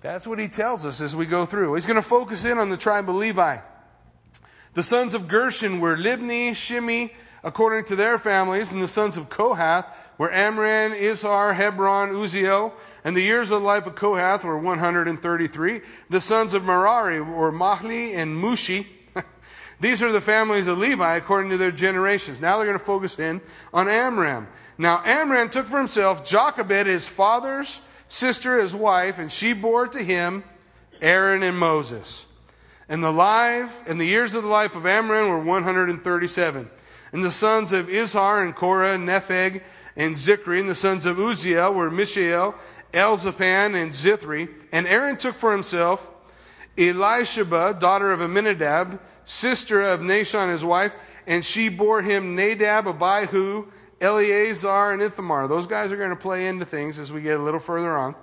That's 0.02 0.28
what 0.28 0.40
he 0.40 0.48
tells 0.48 0.86
us 0.86 1.02
as 1.02 1.16
we 1.16 1.26
go 1.26 1.46
through. 1.46 1.74
He's 1.74 1.86
going 1.86 2.02
to 2.02 2.08
focus 2.08 2.46
in 2.46 2.58
on 2.58 2.70
the 2.70 2.78
tribe 2.78 3.10
of 3.10 3.16
Levi. 3.16 3.60
The 4.74 4.84
sons 4.84 5.16
of 5.16 5.28
Gershon 5.28 5.80
were 5.80 5.98
Libni, 5.98 6.52
Shimi, 6.52 7.12
according 7.44 7.86
to 7.86 7.96
their 7.96 8.20
families, 8.20 8.72
and 8.72 8.82
the 8.82 8.88
sons 8.88 9.18
of 9.18 9.30
Kohath 9.30 9.86
were 10.18 10.32
Amram, 10.32 10.94
Izhar, 10.94 11.56
Hebron, 11.56 12.10
Uzziel, 12.10 12.74
and 13.04 13.16
the 13.16 13.22
years 13.22 13.50
of 13.50 13.62
the 13.62 13.68
life 13.68 13.88
of 13.88 13.96
Kohath 13.96 14.44
were 14.44 14.58
133. 14.58 15.82
The 16.10 16.22
sons 16.22 16.54
of 16.54 16.64
Merari 16.64 17.22
were 17.22 17.52
Mahli 17.52 18.16
and 18.16 18.42
Mushi. 18.42 18.86
These 19.80 20.04
are 20.04 20.12
the 20.12 20.22
families 20.22 20.68
of 20.68 20.78
Levi 20.78 21.16
according 21.16 21.52
to 21.52 21.58
their 21.58 21.72
generations. 21.72 22.40
Now 22.40 22.58
they're 22.58 22.68
going 22.68 22.80
to 22.80 22.86
focus 22.86 23.18
in 23.18 23.42
on 23.74 23.88
Amram. 23.88 24.48
Now 24.78 25.02
Amram 25.06 25.50
took 25.50 25.68
for 25.68 25.78
himself 25.78 26.24
Jochebed, 26.24 26.86
his 26.86 27.08
father's 27.08 27.82
sister, 28.08 28.60
his 28.60 28.76
wife, 28.76 29.20
and 29.20 29.32
she 29.32 29.54
bore 29.54 29.88
to 29.88 30.04
him 30.04 30.44
Aaron 31.02 31.44
and 31.44 31.58
Moses. 31.58 32.26
And 32.90 33.04
the 33.04 33.12
life 33.12 33.82
and 33.88 34.00
the 34.00 34.06
years 34.06 34.34
of 34.34 34.44
the 34.44 34.50
life 34.50 34.76
of 34.76 34.86
Amram 34.86 35.30
were 35.30 35.40
137. 35.40 36.70
And 37.12 37.24
the 37.24 37.32
sons 37.32 37.72
of 37.72 37.88
Izhar 37.88 38.44
and 38.44 38.56
Korah, 38.56 38.94
and 38.94 39.08
Nepheg, 39.08 39.62
and 39.96 40.16
Zichri, 40.16 40.60
and 40.60 40.70
the 40.70 40.76
sons 40.76 41.06
of 41.06 41.18
Uzziel 41.18 41.74
were 41.74 41.90
Mishael, 41.90 42.56
Elzaphan, 42.94 43.76
and 43.76 43.92
Zithri. 43.92 44.50
And 44.72 44.88
Aaron 44.88 45.18
took 45.18 45.36
for 45.36 45.52
himself 45.52 46.12
Elisheba, 46.78 47.80
daughter 47.80 48.12
of 48.12 48.22
Amminadab, 48.22 49.00
sister 49.26 49.82
of 49.82 50.00
Nahshon, 50.00 50.52
his 50.52 50.64
wife, 50.64 50.94
and 51.26 51.44
she 51.44 51.70
bore 51.70 52.02
him 52.02 52.36
Nadab, 52.36 52.88
Abihu, 52.88 53.68
Eleazar, 54.00 54.92
and 54.92 55.02
Ithamar. 55.02 55.48
Those 55.48 55.68
guys 55.68 55.92
are 55.92 55.98
going 55.98 56.12
to 56.12 56.16
play 56.16 56.48
into 56.48 56.66
things 56.66 57.00
as 57.00 57.12
we 57.12 57.22
get 57.22 57.40
a 57.40 57.44
little 57.44 57.60
further 57.60 57.98
on. 57.98 58.16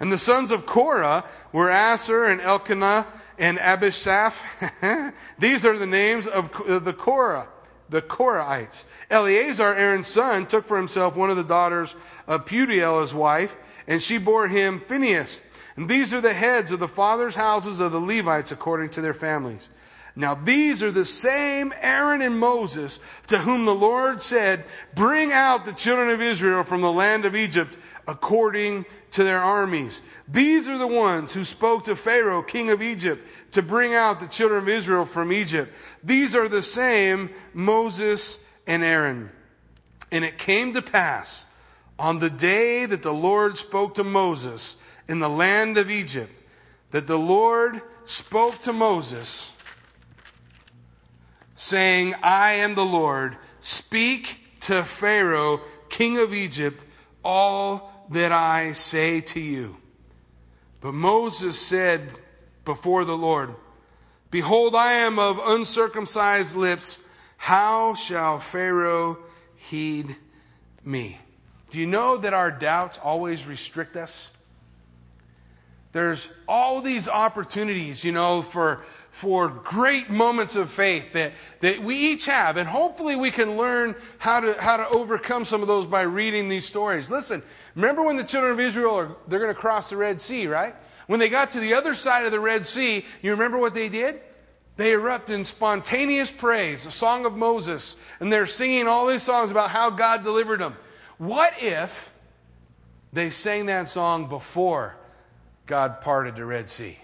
And 0.00 0.10
the 0.10 0.18
sons 0.18 0.50
of 0.50 0.66
Korah 0.66 1.24
were 1.52 1.70
Assir 1.70 2.24
and 2.26 2.40
Elkanah 2.40 3.06
and 3.38 3.58
Abishaph. 3.58 5.12
These 5.38 5.66
are 5.66 5.78
the 5.78 5.86
names 5.86 6.26
of 6.26 6.50
uh, 6.62 6.78
the 6.78 6.92
Korah 6.92 7.48
the 7.90 8.00
Korahites. 8.00 8.84
Eleazar, 9.10 9.74
Aaron's 9.74 10.06
son, 10.06 10.46
took 10.46 10.64
for 10.64 10.76
himself 10.76 11.16
one 11.16 11.28
of 11.28 11.36
the 11.36 11.44
daughters 11.44 11.96
of 12.26 12.46
Putiel, 12.46 13.00
his 13.00 13.12
wife, 13.12 13.56
and 13.86 14.00
she 14.00 14.16
bore 14.16 14.48
him 14.48 14.80
Phinehas. 14.80 15.40
And 15.76 15.88
these 15.88 16.14
are 16.14 16.20
the 16.20 16.32
heads 16.32 16.72
of 16.72 16.78
the 16.78 16.88
fathers' 16.88 17.34
houses 17.34 17.80
of 17.80 17.92
the 17.92 18.00
Levites 18.00 18.52
according 18.52 18.90
to 18.90 19.00
their 19.00 19.14
families. 19.14 19.68
Now 20.16 20.34
these 20.34 20.82
are 20.82 20.90
the 20.90 21.04
same 21.04 21.72
Aaron 21.80 22.22
and 22.22 22.38
Moses 22.38 23.00
to 23.28 23.38
whom 23.38 23.64
the 23.64 23.74
Lord 23.74 24.22
said, 24.22 24.64
Bring 24.94 25.32
out 25.32 25.64
the 25.64 25.72
children 25.72 26.10
of 26.10 26.20
Israel 26.20 26.64
from 26.64 26.80
the 26.80 26.92
land 26.92 27.24
of 27.24 27.36
Egypt 27.36 27.78
according 28.06 28.86
to 29.12 29.24
their 29.24 29.40
armies. 29.40 30.02
These 30.26 30.68
are 30.68 30.78
the 30.78 30.86
ones 30.86 31.34
who 31.34 31.44
spoke 31.44 31.84
to 31.84 31.96
Pharaoh, 31.96 32.42
king 32.42 32.70
of 32.70 32.82
Egypt, 32.82 33.26
to 33.52 33.62
bring 33.62 33.94
out 33.94 34.20
the 34.20 34.26
children 34.26 34.62
of 34.62 34.68
Israel 34.68 35.04
from 35.04 35.32
Egypt. 35.32 35.72
These 36.02 36.34
are 36.34 36.48
the 36.48 36.62
same 36.62 37.30
Moses 37.54 38.38
and 38.66 38.82
Aaron. 38.82 39.30
And 40.12 40.24
it 40.24 40.38
came 40.38 40.72
to 40.72 40.82
pass 40.82 41.46
on 41.98 42.18
the 42.18 42.30
day 42.30 42.86
that 42.86 43.02
the 43.02 43.14
Lord 43.14 43.58
spoke 43.58 43.94
to 43.94 44.04
Moses 44.04 44.76
in 45.08 45.18
the 45.18 45.28
land 45.28 45.78
of 45.78 45.90
Egypt 45.90 46.32
that 46.90 47.06
the 47.06 47.18
Lord 47.18 47.80
spoke 48.04 48.58
to 48.62 48.72
Moses, 48.72 49.52
saying, 51.60 52.14
I 52.22 52.52
am 52.52 52.74
the 52.74 52.84
Lord. 52.86 53.36
Speak 53.60 54.40
to 54.60 54.82
Pharaoh, 54.82 55.60
king 55.90 56.16
of 56.16 56.32
Egypt, 56.32 56.82
all 57.22 58.06
that 58.08 58.32
I 58.32 58.72
say 58.72 59.20
to 59.20 59.40
you. 59.40 59.76
But 60.80 60.94
Moses 60.94 61.60
said 61.60 62.12
before 62.64 63.04
the 63.04 63.16
Lord, 63.16 63.54
Behold, 64.30 64.74
I 64.74 64.92
am 64.92 65.18
of 65.18 65.38
uncircumcised 65.38 66.56
lips. 66.56 66.98
How 67.36 67.92
shall 67.92 68.40
Pharaoh 68.40 69.18
heed 69.54 70.16
me? 70.82 71.18
Do 71.70 71.78
you 71.78 71.86
know 71.86 72.16
that 72.16 72.32
our 72.32 72.50
doubts 72.50 72.96
always 72.96 73.46
restrict 73.46 73.96
us? 73.96 74.30
There's 75.92 76.28
all 76.48 76.80
these 76.80 77.08
opportunities, 77.08 78.02
you 78.02 78.12
know, 78.12 78.40
for, 78.40 78.82
for 79.20 79.50
great 79.50 80.08
moments 80.08 80.56
of 80.56 80.70
faith 80.70 81.12
that, 81.12 81.34
that 81.60 81.78
we 81.82 81.94
each 81.94 82.24
have. 82.24 82.56
And 82.56 82.66
hopefully 82.66 83.16
we 83.16 83.30
can 83.30 83.58
learn 83.58 83.94
how 84.16 84.40
to, 84.40 84.58
how 84.58 84.78
to 84.78 84.88
overcome 84.88 85.44
some 85.44 85.60
of 85.60 85.68
those 85.68 85.86
by 85.86 86.00
reading 86.00 86.48
these 86.48 86.64
stories. 86.64 87.10
Listen, 87.10 87.42
remember 87.74 88.02
when 88.02 88.16
the 88.16 88.24
children 88.24 88.50
of 88.50 88.58
Israel 88.58 88.94
are, 88.94 89.16
they're 89.28 89.38
going 89.38 89.54
to 89.54 89.60
cross 89.60 89.90
the 89.90 89.98
Red 89.98 90.22
Sea, 90.22 90.46
right? 90.46 90.74
When 91.06 91.20
they 91.20 91.28
got 91.28 91.50
to 91.50 91.60
the 91.60 91.74
other 91.74 91.92
side 91.92 92.24
of 92.24 92.32
the 92.32 92.40
Red 92.40 92.64
Sea, 92.64 93.04
you 93.20 93.32
remember 93.32 93.58
what 93.58 93.74
they 93.74 93.90
did? 93.90 94.22
They 94.78 94.92
erupt 94.92 95.28
in 95.28 95.44
spontaneous 95.44 96.30
praise, 96.30 96.86
a 96.86 96.90
song 96.90 97.26
of 97.26 97.36
Moses, 97.36 97.96
and 98.20 98.32
they're 98.32 98.46
singing 98.46 98.88
all 98.88 99.06
these 99.06 99.22
songs 99.22 99.50
about 99.50 99.68
how 99.68 99.90
God 99.90 100.24
delivered 100.24 100.60
them. 100.60 100.78
What 101.18 101.52
if 101.60 102.10
they 103.12 103.28
sang 103.28 103.66
that 103.66 103.86
song 103.86 104.30
before 104.30 104.96
God 105.66 106.00
parted 106.00 106.36
the 106.36 106.46
Red 106.46 106.70
Sea? 106.70 106.98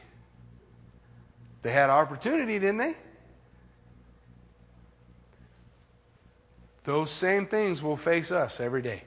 They 1.66 1.72
had 1.72 1.90
opportunity, 1.90 2.60
didn't 2.60 2.76
they? 2.76 2.94
Those 6.84 7.10
same 7.10 7.48
things 7.48 7.82
will 7.82 7.96
face 7.96 8.30
us 8.30 8.60
every 8.60 8.82
day. 8.82 9.02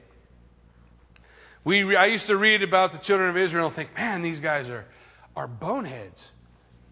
We, 1.64 1.96
I 1.96 2.04
used 2.04 2.26
to 2.26 2.36
read 2.36 2.62
about 2.62 2.92
the 2.92 2.98
children 2.98 3.30
of 3.30 3.38
Israel 3.38 3.68
and 3.68 3.74
think, 3.74 3.94
man, 3.94 4.20
these 4.20 4.40
guys 4.40 4.68
are, 4.68 4.84
are 5.34 5.48
boneheads. 5.48 6.32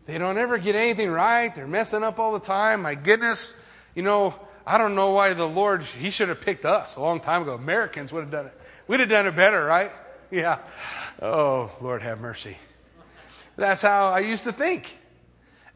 They 0.06 0.16
don't 0.16 0.38
ever 0.38 0.56
get 0.56 0.74
anything 0.74 1.10
right. 1.10 1.54
They're 1.54 1.66
messing 1.66 2.02
up 2.02 2.18
all 2.18 2.32
the 2.32 2.40
time. 2.40 2.80
My 2.80 2.94
goodness, 2.94 3.54
you 3.94 4.02
know, 4.02 4.34
I 4.66 4.78
don't 4.78 4.94
know 4.94 5.10
why 5.10 5.34
the 5.34 5.46
Lord, 5.46 5.82
He 5.82 6.08
should 6.08 6.30
have 6.30 6.40
picked 6.40 6.64
us 6.64 6.96
a 6.96 7.02
long 7.02 7.20
time 7.20 7.42
ago. 7.42 7.52
Americans 7.52 8.10
would 8.10 8.20
have 8.22 8.30
done 8.30 8.46
it. 8.46 8.58
We'd 8.86 9.00
have 9.00 9.10
done 9.10 9.26
it 9.26 9.36
better, 9.36 9.62
right? 9.62 9.92
Yeah. 10.30 10.60
Oh, 11.20 11.70
Lord 11.82 12.00
have 12.00 12.20
mercy. 12.20 12.56
That's 13.56 13.82
how 13.82 14.08
I 14.08 14.20
used 14.20 14.44
to 14.44 14.52
think. 14.52 14.97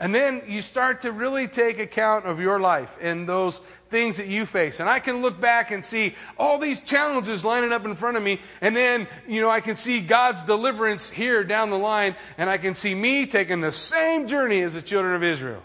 And 0.02 0.12
then 0.12 0.42
you 0.48 0.62
start 0.62 1.02
to 1.02 1.12
really 1.12 1.46
take 1.46 1.78
account 1.78 2.26
of 2.26 2.40
your 2.40 2.58
life 2.58 2.98
and 3.00 3.28
those 3.28 3.58
things 3.88 4.16
that 4.16 4.26
you 4.26 4.46
face. 4.46 4.80
And 4.80 4.88
I 4.88 4.98
can 4.98 5.22
look 5.22 5.40
back 5.40 5.70
and 5.70 5.84
see 5.84 6.16
all 6.36 6.58
these 6.58 6.80
challenges 6.80 7.44
lining 7.44 7.72
up 7.72 7.84
in 7.84 7.94
front 7.94 8.16
of 8.16 8.22
me. 8.24 8.40
And 8.60 8.74
then, 8.74 9.06
you 9.28 9.40
know, 9.40 9.48
I 9.48 9.60
can 9.60 9.76
see 9.76 10.00
God's 10.00 10.42
deliverance 10.42 11.08
here 11.08 11.44
down 11.44 11.70
the 11.70 11.78
line. 11.78 12.16
And 12.36 12.50
I 12.50 12.58
can 12.58 12.74
see 12.74 12.96
me 12.96 13.26
taking 13.26 13.60
the 13.60 13.70
same 13.70 14.26
journey 14.26 14.62
as 14.62 14.74
the 14.74 14.82
children 14.82 15.14
of 15.14 15.22
Israel 15.22 15.62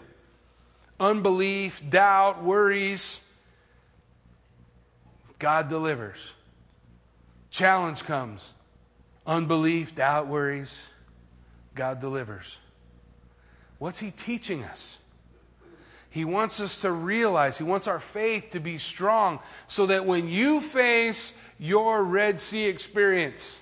unbelief, 1.00 1.82
doubt, 1.90 2.44
worries. 2.44 3.20
God 5.40 5.68
delivers. 5.68 6.32
Challenge 7.50 8.04
comes. 8.04 8.54
Unbelief, 9.26 9.96
doubt, 9.96 10.28
worries. 10.28 10.90
God 11.74 12.00
delivers. 12.00 12.56
What's 13.78 14.00
he 14.00 14.10
teaching 14.10 14.64
us? 14.64 14.98
He 16.10 16.24
wants 16.24 16.60
us 16.60 16.80
to 16.80 16.90
realize, 16.90 17.58
he 17.58 17.64
wants 17.64 17.86
our 17.86 18.00
faith 18.00 18.50
to 18.50 18.60
be 18.60 18.78
strong 18.78 19.40
so 19.68 19.86
that 19.86 20.06
when 20.06 20.28
you 20.28 20.60
face 20.60 21.34
your 21.58 22.02
Red 22.02 22.40
Sea 22.40 22.64
experience, 22.64 23.60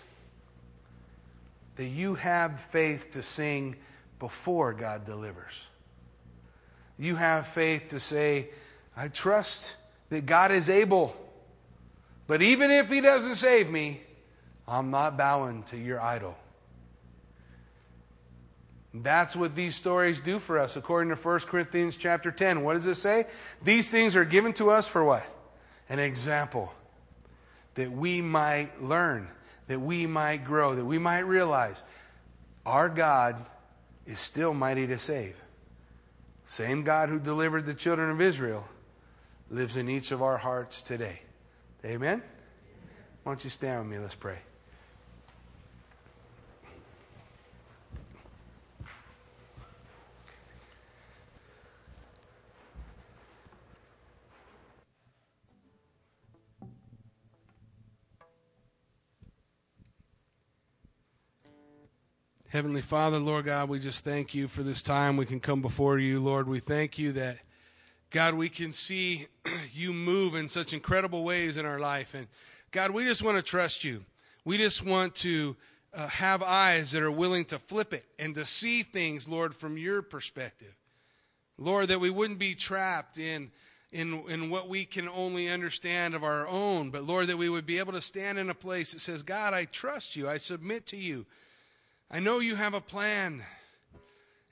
that 1.76 1.86
you 1.86 2.14
have 2.14 2.60
faith 2.70 3.10
to 3.12 3.22
sing 3.22 3.76
before 4.18 4.72
God 4.72 5.04
delivers. 5.04 5.60
You 6.98 7.16
have 7.16 7.46
faith 7.48 7.88
to 7.88 8.00
say, 8.00 8.48
I 8.96 9.08
trust 9.08 9.76
that 10.08 10.24
God 10.24 10.52
is 10.52 10.70
able 10.70 11.14
But 12.26 12.42
even 12.42 12.70
if 12.70 12.90
he 12.90 13.00
doesn't 13.00 13.36
save 13.36 13.70
me, 13.70 14.00
I'm 14.66 14.90
not 14.90 15.16
bowing 15.16 15.62
to 15.64 15.76
your 15.76 16.00
idol. 16.00 16.36
That's 19.02 19.34
what 19.34 19.54
these 19.54 19.74
stories 19.74 20.20
do 20.20 20.38
for 20.38 20.58
us 20.58 20.76
according 20.76 21.14
to 21.14 21.20
1 21.20 21.40
Corinthians 21.40 21.96
chapter 21.96 22.30
10. 22.30 22.62
What 22.62 22.74
does 22.74 22.86
it 22.86 22.94
say? 22.94 23.26
These 23.62 23.90
things 23.90 24.16
are 24.16 24.24
given 24.24 24.52
to 24.54 24.70
us 24.70 24.86
for 24.86 25.04
what? 25.04 25.24
An 25.88 25.98
example 25.98 26.72
that 27.74 27.90
we 27.90 28.22
might 28.22 28.82
learn, 28.82 29.28
that 29.68 29.80
we 29.80 30.06
might 30.06 30.44
grow, 30.44 30.74
that 30.74 30.84
we 30.84 30.98
might 30.98 31.20
realize 31.20 31.82
our 32.64 32.88
God 32.88 33.44
is 34.06 34.18
still 34.20 34.54
mighty 34.54 34.86
to 34.86 34.98
save. 34.98 35.36
Same 36.46 36.84
God 36.84 37.08
who 37.08 37.18
delivered 37.18 37.66
the 37.66 37.74
children 37.74 38.10
of 38.10 38.20
Israel 38.20 38.66
lives 39.50 39.76
in 39.76 39.88
each 39.88 40.12
of 40.12 40.22
our 40.22 40.38
hearts 40.38 40.80
today. 40.82 41.20
Amen? 41.84 42.22
Why 43.22 43.32
don't 43.32 43.44
you 43.44 43.50
stand 43.50 43.80
with 43.80 43.90
me? 43.90 43.98
Let's 43.98 44.14
pray. 44.14 44.38
Heavenly 62.50 62.80
Father, 62.80 63.18
Lord 63.18 63.46
God, 63.46 63.68
we 63.68 63.80
just 63.80 64.04
thank 64.04 64.32
you 64.32 64.46
for 64.46 64.62
this 64.62 64.80
time 64.80 65.16
we 65.16 65.26
can 65.26 65.40
come 65.40 65.60
before 65.60 65.98
you, 65.98 66.20
Lord. 66.20 66.46
We 66.46 66.60
thank 66.60 66.96
you 66.96 67.10
that, 67.12 67.38
God, 68.10 68.34
we 68.34 68.48
can 68.48 68.72
see 68.72 69.26
you 69.72 69.92
move 69.92 70.36
in 70.36 70.48
such 70.48 70.72
incredible 70.72 71.24
ways 71.24 71.56
in 71.56 71.66
our 71.66 71.80
life. 71.80 72.14
And 72.14 72.28
God, 72.70 72.92
we 72.92 73.04
just 73.04 73.20
want 73.20 73.36
to 73.36 73.42
trust 73.42 73.82
you. 73.82 74.04
We 74.44 74.58
just 74.58 74.84
want 74.84 75.16
to 75.16 75.56
uh, 75.92 76.06
have 76.06 76.40
eyes 76.40 76.92
that 76.92 77.02
are 77.02 77.10
willing 77.10 77.46
to 77.46 77.58
flip 77.58 77.92
it 77.92 78.04
and 78.16 78.32
to 78.36 78.44
see 78.44 78.84
things, 78.84 79.26
Lord, 79.26 79.52
from 79.52 79.76
your 79.76 80.00
perspective. 80.00 80.76
Lord, 81.58 81.88
that 81.88 81.98
we 81.98 82.10
wouldn't 82.10 82.38
be 82.38 82.54
trapped 82.54 83.18
in, 83.18 83.50
in, 83.90 84.22
in 84.28 84.50
what 84.50 84.68
we 84.68 84.84
can 84.84 85.08
only 85.08 85.48
understand 85.48 86.14
of 86.14 86.22
our 86.22 86.46
own, 86.46 86.90
but 86.90 87.02
Lord, 87.02 87.26
that 87.26 87.38
we 87.38 87.48
would 87.48 87.66
be 87.66 87.80
able 87.80 87.94
to 87.94 88.00
stand 88.00 88.38
in 88.38 88.50
a 88.50 88.54
place 88.54 88.92
that 88.92 89.00
says, 89.00 89.24
God, 89.24 89.52
I 89.52 89.64
trust 89.64 90.14
you. 90.14 90.28
I 90.28 90.36
submit 90.36 90.86
to 90.86 90.96
you. 90.96 91.26
I 92.10 92.20
know 92.20 92.38
you 92.38 92.56
have 92.56 92.74
a 92.74 92.80
plan. 92.80 93.42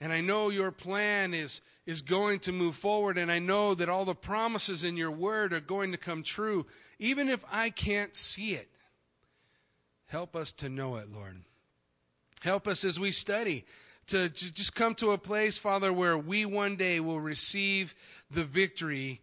And 0.00 0.12
I 0.12 0.20
know 0.20 0.50
your 0.50 0.70
plan 0.70 1.32
is, 1.34 1.60
is 1.86 2.02
going 2.02 2.40
to 2.40 2.52
move 2.52 2.76
forward. 2.76 3.16
And 3.16 3.30
I 3.30 3.38
know 3.38 3.74
that 3.74 3.88
all 3.88 4.04
the 4.04 4.14
promises 4.14 4.84
in 4.84 4.96
your 4.96 5.10
word 5.10 5.52
are 5.52 5.60
going 5.60 5.92
to 5.92 5.98
come 5.98 6.22
true, 6.22 6.66
even 6.98 7.28
if 7.28 7.44
I 7.50 7.70
can't 7.70 8.16
see 8.16 8.54
it. 8.54 8.68
Help 10.06 10.36
us 10.36 10.52
to 10.52 10.68
know 10.68 10.96
it, 10.96 11.10
Lord. 11.10 11.42
Help 12.42 12.68
us 12.68 12.84
as 12.84 13.00
we 13.00 13.12
study 13.12 13.64
to, 14.08 14.28
to 14.28 14.52
just 14.52 14.74
come 14.74 14.94
to 14.96 15.12
a 15.12 15.18
place, 15.18 15.56
Father, 15.56 15.92
where 15.92 16.18
we 16.18 16.44
one 16.44 16.76
day 16.76 17.00
will 17.00 17.20
receive 17.20 17.94
the 18.30 18.44
victory 18.44 19.22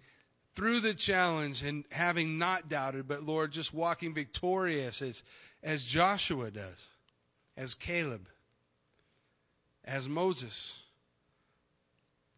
through 0.56 0.80
the 0.80 0.94
challenge 0.94 1.62
and 1.62 1.86
having 1.92 2.38
not 2.38 2.68
doubted, 2.68 3.08
but 3.08 3.24
Lord, 3.24 3.52
just 3.52 3.74
walking 3.74 4.14
victorious 4.14 5.02
as, 5.02 5.24
as 5.62 5.86
Joshua 5.86 6.50
does 6.50 6.88
as 7.62 7.76
Caleb, 7.76 8.28
as 9.86 10.10
Moses. 10.10 10.80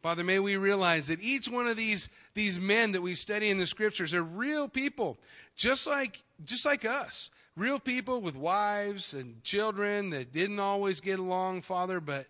Father, 0.01 0.21
may 0.21 0.37
we 0.39 0.57
realize 0.57 1.07
that 1.07 1.21
each 1.21 1.47
one 1.47 1.65
of 1.65 1.77
these, 1.77 2.09
these 2.33 2.59
men 2.59 2.91
that 2.91 3.01
we 3.01 3.15
study 3.15 3.49
in 3.49 3.57
the 3.57 3.65
scriptures 3.65 4.13
are 4.13 4.21
real 4.21 4.67
people, 4.67 5.17
just 5.55 5.87
like, 5.87 6.21
just 6.43 6.65
like 6.65 6.83
us. 6.83 7.31
Real 7.55 7.79
people 7.79 8.19
with 8.19 8.35
wives 8.35 9.13
and 9.13 9.41
children 9.43 10.09
that 10.09 10.33
didn't 10.33 10.59
always 10.59 10.99
get 10.99 11.19
along, 11.19 11.61
Father, 11.61 12.01
but 12.01 12.27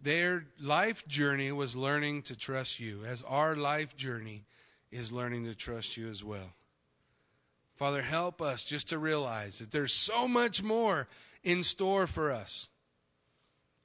their 0.00 0.44
life 0.60 1.04
journey 1.08 1.50
was 1.50 1.74
learning 1.74 2.22
to 2.22 2.36
trust 2.36 2.78
you, 2.78 3.04
as 3.04 3.24
our 3.24 3.56
life 3.56 3.96
journey 3.96 4.44
is 4.92 5.10
learning 5.10 5.46
to 5.46 5.56
trust 5.56 5.96
you 5.96 6.08
as 6.08 6.22
well. 6.22 6.52
Father, 7.74 8.02
help 8.02 8.40
us 8.40 8.62
just 8.62 8.90
to 8.90 8.98
realize 8.98 9.58
that 9.58 9.72
there's 9.72 9.94
so 9.94 10.28
much 10.28 10.62
more 10.62 11.08
in 11.42 11.62
store 11.62 12.06
for 12.06 12.30
us. 12.30 12.68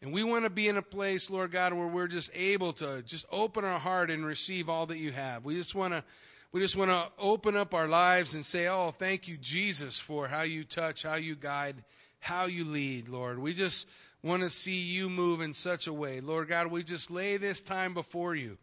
And 0.02 0.14
we 0.14 0.24
want 0.24 0.44
to 0.44 0.50
be 0.50 0.68
in 0.68 0.78
a 0.78 0.82
place, 0.82 1.30
Lord 1.30 1.52
God, 1.52 1.74
where 1.74 1.88
we're 1.88 2.08
just 2.08 2.30
able 2.34 2.74
to 2.74 3.02
just 3.02 3.26
open 3.32 3.66
our 3.66 3.80
heart 3.80 4.12
and 4.12 4.26
receive 4.26 4.70
all 4.70 4.86
that 4.88 4.98
you 4.98 5.12
have. 5.12 5.46
We 5.46 5.56
just 5.56 5.74
want 5.74 5.94
to 5.94 6.04
we 6.52 6.62
just 6.62 6.78
want 6.78 6.92
to 6.92 7.08
open 7.20 7.58
up 7.58 7.74
our 7.74 7.88
lives 7.88 8.34
and 8.34 8.46
say, 8.46 8.68
"Oh, 8.68 8.94
thank 8.98 9.28
you 9.28 9.36
Jesus 9.36 10.00
for 10.00 10.28
how 10.28 10.44
you 10.44 10.64
touch, 10.64 11.04
how 11.04 11.16
you 11.16 11.36
guide, 11.36 11.84
how 12.20 12.46
you 12.46 12.64
lead, 12.64 13.10
Lord." 13.10 13.40
We 13.40 13.54
just 13.54 13.88
want 14.22 14.44
to 14.44 14.50
see 14.50 14.76
you 14.76 15.10
move 15.10 15.42
in 15.42 15.54
such 15.54 15.88
a 15.88 15.94
way. 15.94 16.22
Lord 16.22 16.48
God, 16.48 16.68
we 16.68 16.84
just 16.84 17.12
lay 17.12 17.38
this 17.38 17.62
time 17.62 17.94
before 17.94 18.36
you. 18.36 18.58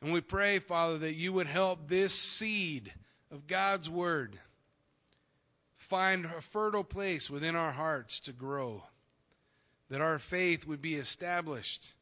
And 0.00 0.12
we 0.12 0.20
pray, 0.20 0.58
Father, 0.58 0.98
that 0.98 1.14
you 1.14 1.32
would 1.32 1.46
help 1.46 1.88
this 1.88 2.14
seed 2.14 2.92
of 3.30 3.46
God's 3.46 3.90
word 3.90 4.38
find 5.88 6.24
a 6.24 6.40
fertile 6.40 6.84
place 6.84 7.30
within 7.30 7.56
our 7.56 7.72
hearts 7.72 8.20
to 8.20 8.32
grow, 8.32 8.84
that 9.88 10.00
our 10.00 10.18
faith 10.18 10.66
would 10.66 10.82
be 10.82 10.96
established. 10.96 11.94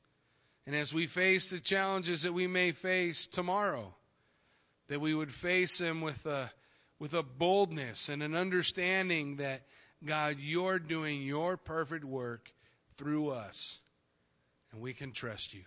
And 0.66 0.74
as 0.74 0.94
we 0.94 1.06
face 1.06 1.50
the 1.50 1.60
challenges 1.60 2.22
that 2.22 2.32
we 2.32 2.46
may 2.46 2.72
face 2.72 3.26
tomorrow, 3.26 3.94
that 4.88 5.00
we 5.00 5.14
would 5.14 5.32
face 5.32 5.78
them 5.78 6.00
with 6.00 6.24
a, 6.26 6.50
with 6.98 7.14
a 7.14 7.22
boldness 7.22 8.08
and 8.08 8.22
an 8.22 8.34
understanding 8.34 9.36
that, 9.36 9.62
God, 10.04 10.36
you're 10.40 10.78
doing 10.78 11.22
your 11.22 11.56
perfect 11.56 12.04
work 12.04 12.52
through 12.96 13.30
us, 13.30 13.80
and 14.72 14.80
we 14.80 14.92
can 14.92 15.12
trust 15.12 15.54
you. 15.54 15.62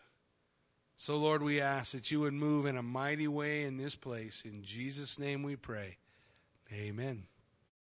So, 0.95 1.17
Lord, 1.17 1.43
we 1.43 1.61
ask 1.61 1.91
that 1.91 2.09
you 2.09 2.21
would 2.21 2.33
move 2.33 2.65
in 2.65 2.75
a 2.75 2.81
mighty 2.81 3.27
way 3.27 3.63
in 3.63 3.77
this 3.77 3.93
place. 3.93 4.41
In 4.43 4.63
Jesus' 4.63 5.19
name 5.19 5.43
we 5.43 5.55
pray. 5.55 5.97
Amen. 6.73 7.27